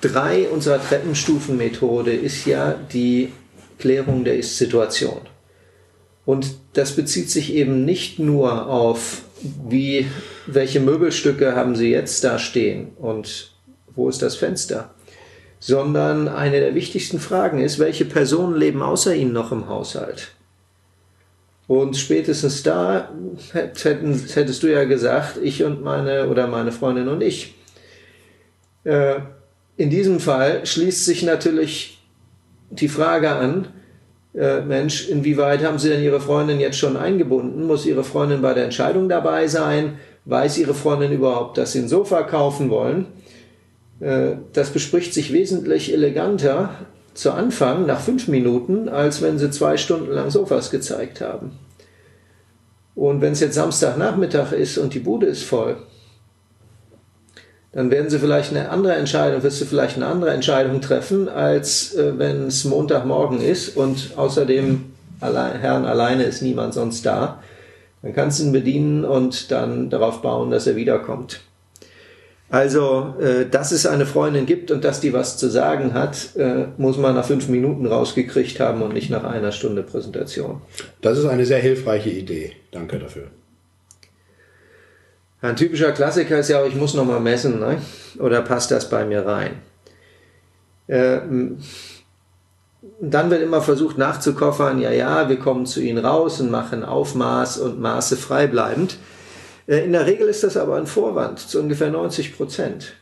3 0.00 0.48
unserer 0.48 0.82
Treppenstufenmethode 0.82 2.14
ist 2.14 2.46
ja 2.46 2.72
die 2.72 3.34
Klärung 3.78 4.24
der 4.24 4.38
Ist-Situation. 4.38 5.20
Und 6.24 6.54
das 6.72 6.96
bezieht 6.96 7.28
sich 7.28 7.52
eben 7.52 7.84
nicht 7.84 8.18
nur 8.18 8.68
auf, 8.68 9.20
wie, 9.68 10.06
welche 10.46 10.80
Möbelstücke 10.80 11.54
haben 11.54 11.76
Sie 11.76 11.90
jetzt 11.90 12.24
da 12.24 12.38
stehen 12.38 12.92
und 12.96 13.52
wo 13.94 14.08
ist 14.08 14.22
das 14.22 14.36
Fenster, 14.36 14.94
sondern 15.60 16.26
eine 16.26 16.58
der 16.58 16.74
wichtigsten 16.74 17.20
Fragen 17.20 17.60
ist, 17.60 17.78
welche 17.78 18.06
Personen 18.06 18.56
leben 18.56 18.82
außer 18.82 19.14
Ihnen 19.14 19.32
noch 19.32 19.52
im 19.52 19.68
Haushalt? 19.68 20.32
Und 21.68 21.96
spätestens 21.96 22.64
da 22.64 23.10
hätten, 23.52 24.20
hättest 24.34 24.62
du 24.64 24.66
ja 24.66 24.84
gesagt, 24.84 25.38
ich 25.40 25.62
und 25.62 25.84
meine 25.84 26.28
oder 26.28 26.48
meine 26.48 26.72
Freundin 26.72 27.06
und 27.06 27.22
ich. 27.22 27.54
Äh, 28.82 29.20
in 29.76 29.88
diesem 29.88 30.18
Fall 30.18 30.66
schließt 30.66 31.04
sich 31.04 31.22
natürlich 31.22 32.02
die 32.70 32.88
Frage 32.88 33.30
an, 33.30 33.68
äh, 34.34 34.62
Mensch, 34.62 35.08
inwieweit 35.08 35.62
haben 35.62 35.78
Sie 35.78 35.88
denn 35.88 36.02
Ihre 36.02 36.20
Freundin 36.20 36.58
jetzt 36.58 36.78
schon 36.78 36.96
eingebunden? 36.96 37.66
Muss 37.66 37.86
Ihre 37.86 38.04
Freundin 38.04 38.42
bei 38.42 38.54
der 38.54 38.64
Entscheidung 38.64 39.08
dabei 39.08 39.46
sein? 39.46 39.98
Weiß 40.24 40.58
Ihre 40.58 40.74
Freundin 40.74 41.12
überhaupt, 41.12 41.58
dass 41.58 41.72
Sie 41.72 41.80
ein 41.80 41.88
Sofa 41.88 42.22
kaufen 42.22 42.70
wollen? 42.70 43.06
Äh, 44.00 44.36
das 44.52 44.70
bespricht 44.70 45.14
sich 45.14 45.32
wesentlich 45.32 45.92
eleganter 45.92 46.70
zu 47.14 47.32
Anfang, 47.32 47.86
nach 47.86 48.00
fünf 48.00 48.28
Minuten, 48.28 48.88
als 48.88 49.20
wenn 49.22 49.38
sie 49.38 49.50
zwei 49.50 49.76
Stunden 49.76 50.10
lang 50.10 50.30
Sofas 50.30 50.70
gezeigt 50.70 51.20
haben. 51.20 51.58
Und 52.94 53.20
wenn 53.20 53.32
es 53.32 53.40
jetzt 53.40 53.54
Samstagnachmittag 53.54 54.52
ist 54.52 54.78
und 54.78 54.94
die 54.94 55.00
Bude 55.00 55.26
ist 55.26 55.42
voll, 55.42 55.76
dann 57.72 57.90
werden 57.90 58.10
sie 58.10 58.18
vielleicht 58.18 58.50
eine 58.50 58.68
andere 58.70 58.94
Entscheidung, 58.94 59.42
wirst 59.42 59.60
du 59.60 59.64
vielleicht 59.64 59.96
eine 59.96 60.06
andere 60.06 60.32
Entscheidung 60.32 60.80
treffen, 60.80 61.28
als 61.28 61.94
äh, 61.94 62.18
wenn 62.18 62.48
es 62.48 62.64
Montagmorgen 62.64 63.40
ist 63.40 63.76
und 63.76 64.12
außerdem 64.16 64.86
allein, 65.20 65.60
Herrn 65.60 65.84
alleine 65.84 66.24
ist 66.24 66.42
niemand 66.42 66.74
sonst 66.74 67.06
da. 67.06 67.42
Dann 68.02 68.14
kannst 68.14 68.40
du 68.40 68.44
ihn 68.44 68.52
bedienen 68.52 69.04
und 69.04 69.50
dann 69.50 69.90
darauf 69.90 70.22
bauen, 70.22 70.50
dass 70.50 70.66
er 70.66 70.74
wiederkommt. 70.74 71.42
Also, 72.50 73.14
äh, 73.20 73.46
dass 73.48 73.70
es 73.70 73.86
eine 73.86 74.06
Freundin 74.06 74.44
gibt 74.44 74.72
und 74.72 74.84
dass 74.84 75.00
die 75.00 75.12
was 75.12 75.36
zu 75.36 75.48
sagen 75.48 75.94
hat, 75.94 76.34
äh, 76.36 76.66
muss 76.78 76.98
man 76.98 77.14
nach 77.14 77.24
fünf 77.24 77.48
Minuten 77.48 77.86
rausgekriegt 77.86 78.58
haben 78.58 78.82
und 78.82 78.92
nicht 78.92 79.08
nach 79.08 79.22
einer 79.22 79.52
Stunde 79.52 79.84
Präsentation. 79.84 80.60
Das 81.00 81.16
ist 81.16 81.26
eine 81.26 81.46
sehr 81.46 81.60
hilfreiche 81.60 82.10
Idee. 82.10 82.52
Danke 82.72 82.98
dafür. 82.98 83.28
Ein 85.42 85.56
typischer 85.56 85.92
Klassiker 85.92 86.40
ist 86.40 86.50
ja 86.50 86.60
auch, 86.60 86.66
ich 86.66 86.74
muss 86.74 86.94
noch 86.94 87.06
mal 87.06 87.20
messen, 87.20 87.60
ne? 87.60 87.78
oder 88.18 88.42
passt 88.42 88.72
das 88.72 88.90
bei 88.90 89.04
mir 89.04 89.24
rein? 89.24 89.52
Äh, 90.88 91.20
dann 93.00 93.30
wird 93.30 93.42
immer 93.42 93.62
versucht 93.62 93.96
nachzukoffern, 93.96 94.80
ja, 94.80 94.90
ja, 94.90 95.28
wir 95.28 95.38
kommen 95.38 95.66
zu 95.66 95.80
Ihnen 95.80 96.04
raus 96.04 96.40
und 96.40 96.50
machen 96.50 96.84
Aufmaß 96.84 97.58
und 97.58 97.80
Maße 97.80 98.16
frei 98.16 98.48
bleibend. 98.48 98.98
Äh, 99.70 99.84
in 99.84 99.92
der 99.92 100.06
Regel 100.06 100.28
ist 100.28 100.42
das 100.42 100.56
aber 100.56 100.76
ein 100.76 100.86
Vorwand 100.86 101.38
zu 101.38 101.60
ungefähr 101.60 101.90
90 101.90 102.36
Prozent. 102.36 102.92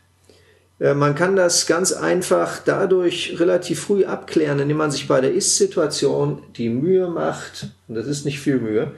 Äh, 0.79 0.95
man 0.95 1.15
kann 1.15 1.35
das 1.35 1.67
ganz 1.67 1.93
einfach 1.93 2.61
dadurch 2.65 3.37
relativ 3.41 3.81
früh 3.81 4.05
abklären, 4.05 4.61
indem 4.61 4.77
man 4.77 4.91
sich 4.91 5.09
bei 5.09 5.21
der 5.21 5.33
Ist-Situation 5.33 6.43
die 6.57 6.69
Mühe 6.69 7.09
macht, 7.09 7.69
und 7.89 7.95
das 7.95 8.07
ist 8.07 8.25
nicht 8.25 8.39
viel 8.39 8.61
Mühe, 8.61 8.93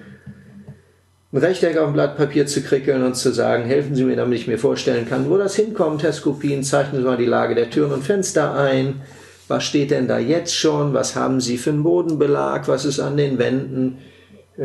ein 1.33 1.39
Rechteck 1.39 1.79
auf 1.79 1.87
ein 1.87 1.93
Blatt 1.93 2.17
Papier 2.17 2.49
zu 2.49 2.61
krickeln 2.61 3.05
und 3.05 3.15
zu 3.15 3.33
sagen, 3.33 3.63
helfen 3.65 3.95
Sie 3.95 4.03
mir, 4.03 4.17
damit 4.17 4.41
ich 4.41 4.49
mir 4.49 4.59
vorstellen 4.59 5.09
kann, 5.09 5.31
wo 5.31 5.37
das 5.37 5.55
hinkommt, 5.55 6.03
Herr 6.03 6.13
Skopin, 6.13 6.65
zeichnen 6.65 7.03
Sie 7.03 7.07
mal 7.07 7.17
die 7.17 7.25
Lage 7.25 7.55
der 7.55 7.71
Türen 7.71 7.93
und 7.93 8.03
Fenster 8.03 8.55
ein. 8.55 9.01
Was 9.47 9.63
steht 9.63 9.93
denn 9.93 10.09
da 10.09 10.19
jetzt 10.19 10.57
schon? 10.57 10.93
Was 10.93 11.15
haben 11.15 11.41
Sie 11.41 11.57
für 11.57 11.71
einen 11.71 11.85
Bodenbelag? 11.85 12.67
Was 12.67 12.85
ist 12.85 12.99
an 12.99 13.17
den 13.17 13.39
Wänden? 13.39 13.99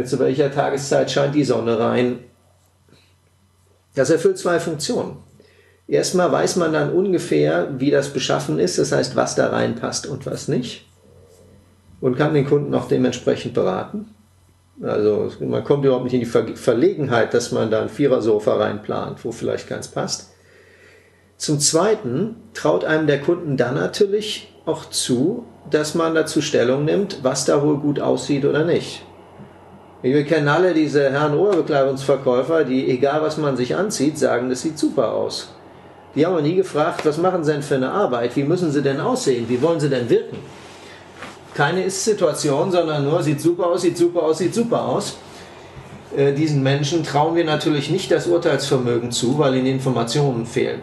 Zu 0.06 0.18
welcher 0.18 0.52
Tageszeit 0.52 1.12
scheint 1.12 1.36
die 1.36 1.44
Sonne 1.44 1.80
rein? 1.80 2.20
Das 3.96 4.10
erfüllt 4.10 4.38
zwei 4.38 4.60
Funktionen. 4.60 5.18
Erstmal 5.88 6.32
weiß 6.32 6.56
man 6.58 6.74
dann 6.74 6.92
ungefähr, 6.92 7.70
wie 7.78 7.92
das 7.92 8.10
beschaffen 8.10 8.60
ist, 8.60 8.78
das 8.78 8.92
heißt, 8.92 9.16
was 9.16 9.36
da 9.36 9.48
reinpasst 9.48 10.08
und 10.08 10.26
was 10.26 10.48
nicht. 10.48 10.86
Und 12.02 12.18
kann 12.18 12.34
den 12.34 12.48
Kunden 12.48 12.74
auch 12.74 12.88
dementsprechend 12.88 13.54
beraten. 13.54 14.08
Also 14.82 15.32
man 15.40 15.64
kommt 15.64 15.86
überhaupt 15.86 16.04
nicht 16.04 16.14
in 16.14 16.20
die 16.20 16.56
Verlegenheit, 16.56 17.34
dass 17.34 17.52
man 17.52 17.72
da 17.72 17.82
ein 17.82 17.90
Vierersofa 17.90 18.56
reinplant, 18.56 19.24
wo 19.24 19.32
vielleicht 19.32 19.70
keins 19.70 19.88
passt. 19.88 20.32
Zum 21.38 21.60
Zweiten 21.60 22.36
traut 22.54 22.84
einem 22.84 23.08
der 23.08 23.22
Kunden 23.22 23.56
dann 23.56 23.76
natürlich 23.76 24.54
auch 24.66 24.90
zu, 24.90 25.46
dass 25.70 25.96
man 25.96 26.16
dazu 26.16 26.42
Stellung 26.42 26.86
nimmt, 26.86 27.20
was 27.24 27.46
da 27.46 27.62
wohl 27.64 27.78
gut 27.78 28.00
aussieht 28.00 28.46
oder 28.46 28.66
nicht. 28.66 29.04
Wir 30.02 30.24
kennen 30.24 30.48
alle 30.48 30.74
diese 30.74 31.12
Herren 31.12 31.38
Oberbekleidungsverkäufer, 31.38 32.64
die, 32.64 32.90
egal 32.90 33.22
was 33.22 33.38
man 33.38 33.58
sich 33.58 33.76
anzieht, 33.76 34.20
sagen, 34.20 34.50
das 34.50 34.62
sieht 34.62 34.78
super 34.78 35.12
aus. 35.14 35.54
Die 36.14 36.26
haben 36.26 36.34
aber 36.34 36.42
nie 36.42 36.56
gefragt, 36.56 37.06
was 37.06 37.18
machen 37.18 37.44
sie 37.44 37.54
denn 37.54 37.64
für 37.64 37.76
eine 37.76 37.92
Arbeit? 37.92 38.36
Wie 38.36 38.44
müssen 38.44 38.72
sie 38.72 38.82
denn 38.82 39.00
aussehen? 39.00 39.46
Wie 39.50 39.62
wollen 39.62 39.80
sie 39.80 39.90
denn 39.90 40.10
wirken? 40.10 40.38
keine 41.56 41.84
Ist-Situation, 41.84 42.70
sondern 42.70 43.06
nur 43.06 43.24
sieht 43.24 43.42
super 43.42 43.68
aus, 43.68 43.82
sieht 43.82 43.98
super 43.98 44.24
aus, 44.24 44.38
sieht 44.38 44.54
super 44.54 44.84
aus. 44.84 45.18
Äh, 46.16 46.34
diesen 46.34 46.62
Menschen 46.62 47.04
trauen 47.04 47.36
wir 47.36 47.46
natürlich 47.46 47.90
nicht 47.90 48.12
das 48.12 48.28
Urteilsvermögen 48.28 49.12
zu, 49.12 49.40
weil 49.40 49.56
ihnen 49.56 49.68
Informationen 49.68 50.46
fehlen. 50.46 50.82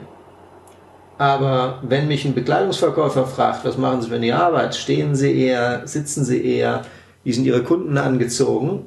Aber 1.19 1.79
wenn 1.83 2.09
mich 2.09 2.25
ein 2.25 2.35
Bekleidungsverkäufer 2.35 3.27
fragt, 3.27 3.65
was 3.67 3.77
machen 3.77 4.01
Sie 4.01 4.09
für 4.09 4.17
eine 4.17 4.35
Arbeit, 4.35 4.75
stehen 4.75 5.15
Sie 5.15 5.39
eher, 5.39 5.87
sitzen 5.87 6.25
Sie 6.25 6.43
eher, 6.43 6.83
wie 7.23 7.33
sind 7.33 7.45
Ihre 7.45 7.63
Kunden 7.63 7.99
angezogen, 7.99 8.87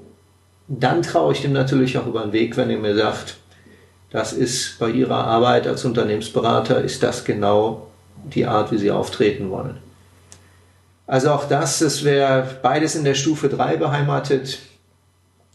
dann 0.68 1.01
traue 1.01 1.34
ich 1.34 1.41
dem 1.41 1.53
natürlich 1.53 1.97
auch 1.97 2.07
über 2.07 2.22
den 2.24 2.34
Weg, 2.34 2.57
wenn 2.57 2.70
er 2.70 2.78
mir 2.78 2.95
sagt, 2.95 3.38
das 4.09 4.34
ist 4.34 4.80
bei 4.80 4.89
Ihrer 4.89 5.26
Arbeit 5.26 5.68
als 5.68 5.86
Unternehmensberater, 5.86 6.82
ist 6.82 7.03
das 7.03 7.26
genau 7.26 7.88
die 8.24 8.45
Art, 8.45 8.72
wie 8.72 8.78
Sie 8.78 8.91
auftreten 8.91 9.49
wollen. 9.49 9.78
Also 11.07 11.32
auch 11.32 11.47
das, 11.47 11.80
das 11.80 12.03
wäre 12.03 12.47
beides 12.63 12.95
in 12.95 13.03
der 13.03 13.13
Stufe 13.13 13.49
3 13.49 13.78
beheimatet. 13.78 14.59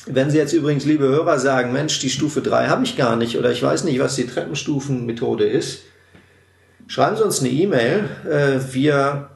Wenn 0.06 0.30
Sie 0.30 0.38
jetzt 0.38 0.52
übrigens, 0.52 0.84
liebe 0.84 1.04
Hörer, 1.08 1.38
sagen, 1.38 1.72
Mensch, 1.72 1.98
die 1.98 2.10
Stufe 2.10 2.40
3 2.40 2.68
habe 2.68 2.84
ich 2.84 2.96
gar 2.96 3.16
nicht 3.16 3.36
oder 3.36 3.50
ich 3.50 3.62
weiß 3.62 3.84
nicht, 3.84 3.98
was 3.98 4.14
die 4.14 4.26
Treppenstufenmethode 4.26 5.46
ist, 5.46 5.80
schreiben 6.86 7.16
Sie 7.16 7.24
uns 7.24 7.40
eine 7.40 7.50
E-Mail. 7.50 8.08
Äh, 8.30 8.72
wir 8.72 9.30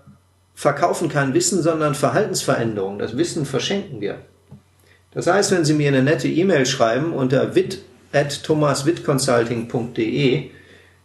verkaufen 0.54 1.08
kein 1.08 1.34
Wissen, 1.34 1.62
sondern 1.62 1.94
Verhaltensveränderungen. 1.94 3.00
Das 3.00 3.16
Wissen 3.16 3.44
verschenken 3.44 4.00
wir. 4.00 4.18
Das 5.14 5.28
heißt, 5.28 5.52
wenn 5.52 5.64
Sie 5.64 5.74
mir 5.74 5.88
eine 5.88 6.02
nette 6.02 6.28
E-Mail 6.28 6.66
schreiben 6.66 7.12
unter 7.12 7.54
wit.thomaswittconsulting.de, 7.54 10.50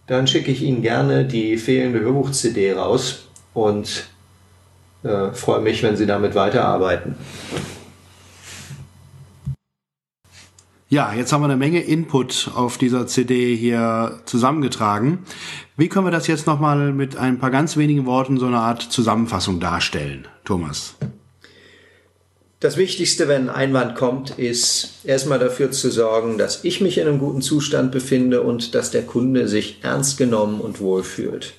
dann 0.07 0.27
schicke 0.27 0.51
ich 0.51 0.63
Ihnen 0.63 0.81
gerne 0.81 1.25
die 1.25 1.57
fehlende 1.57 1.99
Hörbuch-CD 1.99 2.73
raus 2.73 3.27
und 3.53 4.05
äh, 5.03 5.31
freue 5.33 5.61
mich, 5.61 5.83
wenn 5.83 5.95
Sie 5.95 6.07
damit 6.07 6.33
weiterarbeiten. 6.33 7.13
Ja, 10.91 11.13
jetzt 11.13 11.31
haben 11.31 11.41
wir 11.41 11.45
eine 11.45 11.55
Menge 11.55 11.81
Input 11.81 12.49
auf 12.55 12.79
dieser 12.79 13.05
CD 13.05 13.55
hier 13.55 14.21
zusammengetragen. 14.25 15.19
Wie 15.77 15.87
können 15.87 16.07
wir 16.07 16.11
das 16.11 16.25
jetzt 16.25 16.47
nochmal 16.47 16.93
mit 16.93 17.15
ein 17.15 17.37
paar 17.37 17.51
ganz 17.51 17.77
wenigen 17.77 18.07
Worten 18.07 18.39
so 18.39 18.47
eine 18.47 18.57
Art 18.57 18.81
Zusammenfassung 18.81 19.59
darstellen, 19.59 20.27
Thomas? 20.45 20.95
Das 22.61 22.75
Wichtigste, 22.75 23.29
wenn 23.29 23.47
ein 23.47 23.55
Einwand 23.55 23.95
kommt, 23.95 24.37
ist 24.37 24.95
erstmal 25.05 25.39
dafür 25.39 25.71
zu 25.71 25.89
sorgen, 25.89 26.37
dass 26.37 26.65
ich 26.65 26.81
mich 26.81 26.97
in 26.97 27.07
einem 27.07 27.19
guten 27.19 27.41
Zustand 27.41 27.93
befinde 27.93 28.41
und 28.41 28.75
dass 28.75 28.91
der 28.91 29.03
Kunde 29.03 29.47
sich 29.47 29.77
ernst 29.81 30.17
genommen 30.17 30.59
und 30.59 30.81
wohlfühlt. 30.81 31.53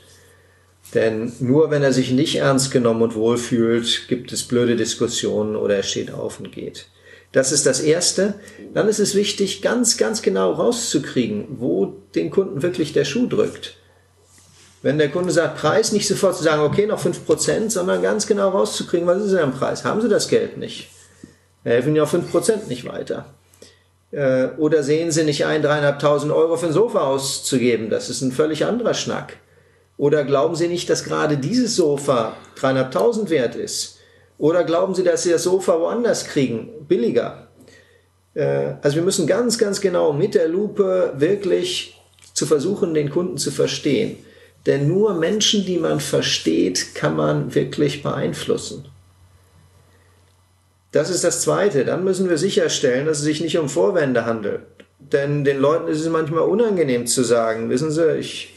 Denn 0.92 1.32
nur 1.40 1.70
wenn 1.70 1.82
er 1.82 1.94
sich 1.94 2.10
nicht 2.10 2.36
ernst 2.36 2.70
genommen 2.70 3.00
und 3.00 3.14
wohlfühlt, 3.14 4.08
gibt 4.08 4.30
es 4.30 4.42
blöde 4.42 4.76
Diskussionen 4.76 5.56
oder 5.56 5.76
er 5.76 5.84
steht 5.84 6.12
auf 6.12 6.38
und 6.38 6.52
geht. 6.52 6.86
Das 7.32 7.50
ist 7.50 7.64
das 7.64 7.80
Erste. 7.80 8.34
Dann 8.74 8.86
ist 8.86 8.98
es 8.98 9.14
wichtig, 9.14 9.62
ganz, 9.62 9.96
ganz 9.96 10.20
genau 10.20 10.52
rauszukriegen, 10.52 11.46
wo 11.60 11.94
den 12.14 12.28
Kunden 12.30 12.60
wirklich 12.60 12.92
der 12.92 13.06
Schuh 13.06 13.26
drückt. 13.26 13.79
Wenn 14.82 14.98
der 14.98 15.10
Kunde 15.10 15.30
sagt 15.30 15.58
Preis, 15.58 15.92
nicht 15.92 16.08
sofort 16.08 16.36
zu 16.36 16.42
sagen, 16.42 16.62
okay, 16.62 16.86
noch 16.86 17.00
fünf 17.00 17.26
Prozent, 17.26 17.70
sondern 17.70 18.00
ganz 18.00 18.26
genau 18.26 18.48
rauszukriegen, 18.48 19.06
was 19.06 19.22
ist 19.22 19.32
denn 19.32 19.52
Preis? 19.52 19.84
Haben 19.84 20.00
Sie 20.00 20.08
das 20.08 20.28
Geld 20.28 20.56
nicht? 20.56 20.88
helfen 21.64 21.94
ja 21.94 22.04
auch 22.04 22.08
fünf 22.08 22.30
Prozent 22.30 22.68
nicht 22.68 22.86
weiter. 22.86 23.26
Äh, 24.12 24.48
oder 24.56 24.82
sehen 24.82 25.10
Sie 25.10 25.24
nicht 25.24 25.44
ein, 25.44 25.62
dreieinhalbtausend 25.62 26.32
Euro 26.32 26.56
für 26.56 26.66
ein 26.66 26.72
Sofa 26.72 27.00
auszugeben? 27.00 27.90
Das 27.90 28.08
ist 28.08 28.22
ein 28.22 28.32
völlig 28.32 28.64
anderer 28.64 28.94
Schnack. 28.94 29.36
Oder 29.96 30.24
glauben 30.24 30.56
Sie 30.56 30.68
nicht, 30.68 30.88
dass 30.88 31.04
gerade 31.04 31.36
dieses 31.36 31.76
Sofa 31.76 32.34
300.000 32.58 33.28
wert 33.28 33.54
ist? 33.54 33.98
Oder 34.38 34.64
glauben 34.64 34.94
Sie, 34.94 35.04
dass 35.04 35.22
Sie 35.22 35.30
das 35.30 35.42
Sofa 35.42 35.78
woanders 35.78 36.24
kriegen, 36.24 36.70
billiger? 36.88 37.48
Äh, 38.34 38.74
also 38.80 38.96
wir 38.96 39.02
müssen 39.02 39.26
ganz, 39.26 39.58
ganz 39.58 39.80
genau 39.80 40.12
mit 40.12 40.34
der 40.34 40.48
Lupe 40.48 41.12
wirklich 41.18 42.00
zu 42.32 42.46
versuchen, 42.46 42.94
den 42.94 43.10
Kunden 43.10 43.36
zu 43.36 43.50
verstehen. 43.50 44.16
Denn 44.66 44.88
nur 44.88 45.14
Menschen, 45.14 45.64
die 45.64 45.78
man 45.78 46.00
versteht, 46.00 46.94
kann 46.94 47.16
man 47.16 47.54
wirklich 47.54 48.02
beeinflussen. 48.02 48.86
Das 50.92 51.08
ist 51.08 51.24
das 51.24 51.42
Zweite. 51.42 51.84
Dann 51.84 52.04
müssen 52.04 52.28
wir 52.28 52.36
sicherstellen, 52.36 53.06
dass 53.06 53.18
es 53.18 53.24
sich 53.24 53.40
nicht 53.40 53.58
um 53.58 53.68
Vorwände 53.68 54.26
handelt. 54.26 54.60
Denn 54.98 55.44
den 55.44 55.58
Leuten 55.58 55.88
ist 55.88 56.00
es 56.00 56.08
manchmal 56.08 56.42
unangenehm 56.42 57.06
zu 57.06 57.22
sagen, 57.22 57.70
wissen 57.70 57.90
Sie, 57.90 58.16
ich 58.16 58.54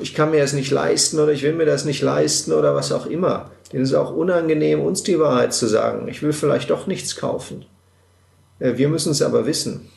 ich 0.00 0.14
kann 0.14 0.30
mir 0.30 0.40
das 0.40 0.52
nicht 0.52 0.70
leisten 0.70 1.18
oder 1.18 1.32
ich 1.32 1.42
will 1.42 1.52
mir 1.52 1.66
das 1.66 1.84
nicht 1.84 2.02
leisten 2.02 2.52
oder 2.52 2.74
was 2.74 2.92
auch 2.92 3.06
immer. 3.06 3.50
Denen 3.72 3.84
ist 3.84 3.94
auch 3.94 4.14
unangenehm, 4.14 4.80
uns 4.80 5.02
die 5.02 5.18
Wahrheit 5.18 5.52
zu 5.52 5.66
sagen. 5.66 6.08
Ich 6.08 6.22
will 6.22 6.32
vielleicht 6.32 6.70
doch 6.70 6.86
nichts 6.86 7.16
kaufen. 7.16 7.64
Äh, 8.58 8.76
wir 8.76 8.88
müssen 8.88 9.12
es 9.12 9.22
aber 9.22 9.46
wissen. 9.46 9.90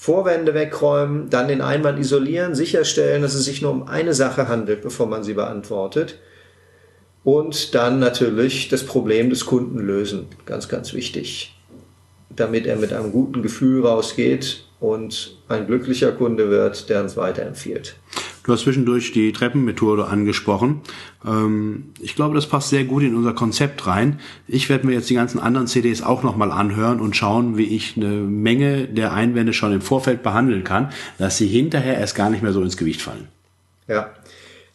Vorwände 0.00 0.54
wegräumen, 0.54 1.28
dann 1.28 1.48
den 1.48 1.60
Einwand 1.60 1.98
isolieren, 1.98 2.54
sicherstellen, 2.54 3.20
dass 3.20 3.34
es 3.34 3.44
sich 3.44 3.62
nur 3.62 3.72
um 3.72 3.88
eine 3.88 4.14
Sache 4.14 4.46
handelt, 4.46 4.80
bevor 4.80 5.06
man 5.06 5.24
sie 5.24 5.34
beantwortet. 5.34 6.20
Und 7.24 7.74
dann 7.74 7.98
natürlich 7.98 8.68
das 8.68 8.86
Problem 8.86 9.28
des 9.28 9.44
Kunden 9.44 9.80
lösen. 9.80 10.28
Ganz, 10.46 10.68
ganz 10.68 10.94
wichtig. 10.94 11.58
Damit 12.30 12.64
er 12.64 12.76
mit 12.76 12.92
einem 12.92 13.10
guten 13.10 13.42
Gefühl 13.42 13.84
rausgeht 13.84 14.62
und 14.78 15.36
ein 15.48 15.66
glücklicher 15.66 16.12
Kunde 16.12 16.48
wird, 16.48 16.88
der 16.88 17.02
uns 17.02 17.16
weiterempfiehlt. 17.16 17.96
Du 18.48 18.54
hast 18.54 18.62
zwischendurch 18.62 19.12
die 19.12 19.30
Treppenmethode 19.30 20.06
angesprochen. 20.06 20.80
Ähm, 21.22 21.92
ich 22.00 22.14
glaube, 22.14 22.34
das 22.34 22.46
passt 22.46 22.70
sehr 22.70 22.84
gut 22.84 23.02
in 23.02 23.14
unser 23.14 23.34
Konzept 23.34 23.86
rein. 23.86 24.20
Ich 24.46 24.70
werde 24.70 24.86
mir 24.86 24.94
jetzt 24.94 25.10
die 25.10 25.16
ganzen 25.16 25.38
anderen 25.38 25.66
CDs 25.66 26.00
auch 26.02 26.22
nochmal 26.22 26.50
anhören 26.50 27.02
und 27.02 27.14
schauen, 27.14 27.58
wie 27.58 27.76
ich 27.76 27.98
eine 27.98 28.08
Menge 28.08 28.88
der 28.88 29.12
Einwände 29.12 29.52
schon 29.52 29.74
im 29.74 29.82
Vorfeld 29.82 30.22
behandeln 30.22 30.64
kann, 30.64 30.90
dass 31.18 31.36
sie 31.36 31.46
hinterher 31.46 31.98
erst 31.98 32.14
gar 32.14 32.30
nicht 32.30 32.42
mehr 32.42 32.54
so 32.54 32.62
ins 32.62 32.78
Gewicht 32.78 33.02
fallen. 33.02 33.28
Ja, 33.86 34.14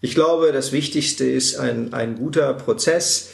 ich 0.02 0.14
glaube, 0.14 0.52
das 0.52 0.72
Wichtigste 0.72 1.26
ist 1.26 1.58
ein, 1.58 1.96
ein 1.96 2.16
guter 2.16 2.54
Prozess, 2.54 3.32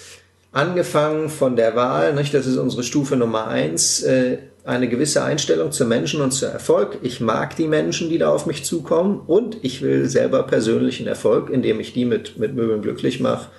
angefangen 0.54 1.28
von 1.28 1.58
der 1.58 1.76
Wahl, 1.76 2.16
nicht, 2.16 2.34
das 2.34 2.48
ist 2.48 2.56
unsere 2.56 2.84
Stufe 2.84 3.18
Nummer 3.18 3.50
eins, 3.50 4.04
äh, 4.04 4.38
eine 4.70 4.88
gewisse 4.88 5.24
Einstellung 5.24 5.72
zu 5.72 5.86
Menschen 5.86 6.22
und 6.22 6.32
zu 6.32 6.45
Erfolg. 6.45 6.99
Ich 7.01 7.20
mag 7.20 7.55
die 7.55 7.67
Menschen, 7.67 8.09
die 8.09 8.20
da 8.20 8.30
auf 8.30 8.45
mich 8.45 8.63
zukommen 8.63 9.22
und 9.26 9.57
ich 9.63 9.82
will 9.82 10.07
selber 10.07 10.43
persönlichen 10.43 11.07
Erfolg, 11.07 11.49
indem 11.49 11.80
ich 11.80 11.93
die 11.93 12.05
mit, 12.05 12.38
mit 12.38 12.55
Möbeln 12.55 12.82
glücklich 12.82 13.20
mache. 13.20 13.49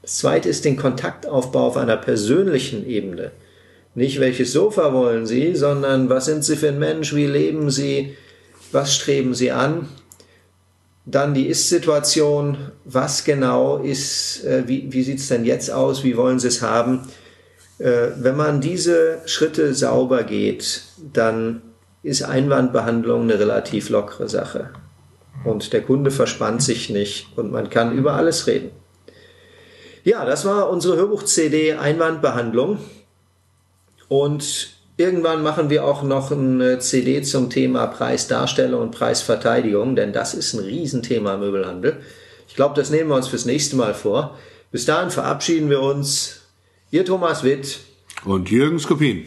Das 0.00 0.16
zweite 0.16 0.48
ist 0.48 0.64
den 0.64 0.78
Kontaktaufbau 0.78 1.66
auf 1.66 1.76
einer 1.76 1.98
persönlichen 1.98 2.88
Ebene. 2.88 3.30
Nicht 3.94 4.20
welches 4.20 4.52
Sofa 4.52 4.94
wollen 4.94 5.26
Sie, 5.26 5.54
sondern 5.54 6.08
was 6.08 6.24
sind 6.24 6.44
Sie 6.44 6.56
für 6.56 6.68
ein 6.68 6.78
Mensch, 6.78 7.14
wie 7.14 7.26
leben 7.26 7.70
Sie, 7.70 8.16
was 8.72 8.94
streben 8.94 9.34
Sie 9.34 9.50
an. 9.50 9.88
Dann 11.04 11.34
die 11.34 11.46
Ist-Situation, 11.46 12.56
was 12.84 13.24
genau 13.24 13.78
ist, 13.78 14.44
äh, 14.44 14.64
wie, 14.66 14.92
wie 14.92 15.02
sieht 15.02 15.18
es 15.18 15.28
denn 15.28 15.44
jetzt 15.44 15.70
aus, 15.70 16.04
wie 16.04 16.16
wollen 16.16 16.38
Sie 16.38 16.48
es 16.48 16.62
haben 16.62 17.06
wenn 17.78 18.36
man 18.36 18.60
diese 18.60 19.20
Schritte 19.26 19.72
sauber 19.74 20.24
geht, 20.24 20.82
dann 21.12 21.62
ist 22.02 22.22
Einwandbehandlung 22.22 23.22
eine 23.22 23.38
relativ 23.38 23.88
lockere 23.88 24.28
Sache. 24.28 24.70
Und 25.44 25.72
der 25.72 25.82
Kunde 25.82 26.10
verspannt 26.10 26.62
sich 26.62 26.90
nicht 26.90 27.28
und 27.36 27.52
man 27.52 27.70
kann 27.70 27.96
über 27.96 28.14
alles 28.14 28.46
reden. 28.46 28.70
Ja, 30.04 30.24
das 30.24 30.44
war 30.44 30.70
unsere 30.70 30.96
Hörbuch-CD 30.96 31.74
Einwandbehandlung. 31.74 32.78
Und 34.08 34.70
irgendwann 34.96 35.42
machen 35.42 35.70
wir 35.70 35.84
auch 35.84 36.02
noch 36.02 36.32
eine 36.32 36.78
CD 36.78 37.22
zum 37.22 37.50
Thema 37.50 37.86
Preisdarstellung 37.86 38.82
und 38.82 38.90
Preisverteidigung, 38.90 39.96
denn 39.96 40.12
das 40.12 40.34
ist 40.34 40.54
ein 40.54 40.60
Riesenthema 40.64 41.34
im 41.34 41.40
Möbelhandel. 41.40 41.98
Ich 42.48 42.54
glaube, 42.54 42.74
das 42.74 42.90
nehmen 42.90 43.10
wir 43.10 43.16
uns 43.16 43.28
fürs 43.28 43.44
nächste 43.44 43.76
Mal 43.76 43.94
vor. 43.94 44.36
Bis 44.70 44.86
dahin 44.86 45.10
verabschieden 45.10 45.70
wir 45.70 45.82
uns 45.82 46.40
Ihr 46.90 47.04
Thomas 47.04 47.44
Witt 47.44 47.80
und 48.24 48.50
Jürgen 48.50 48.78
Skopin. 48.78 49.26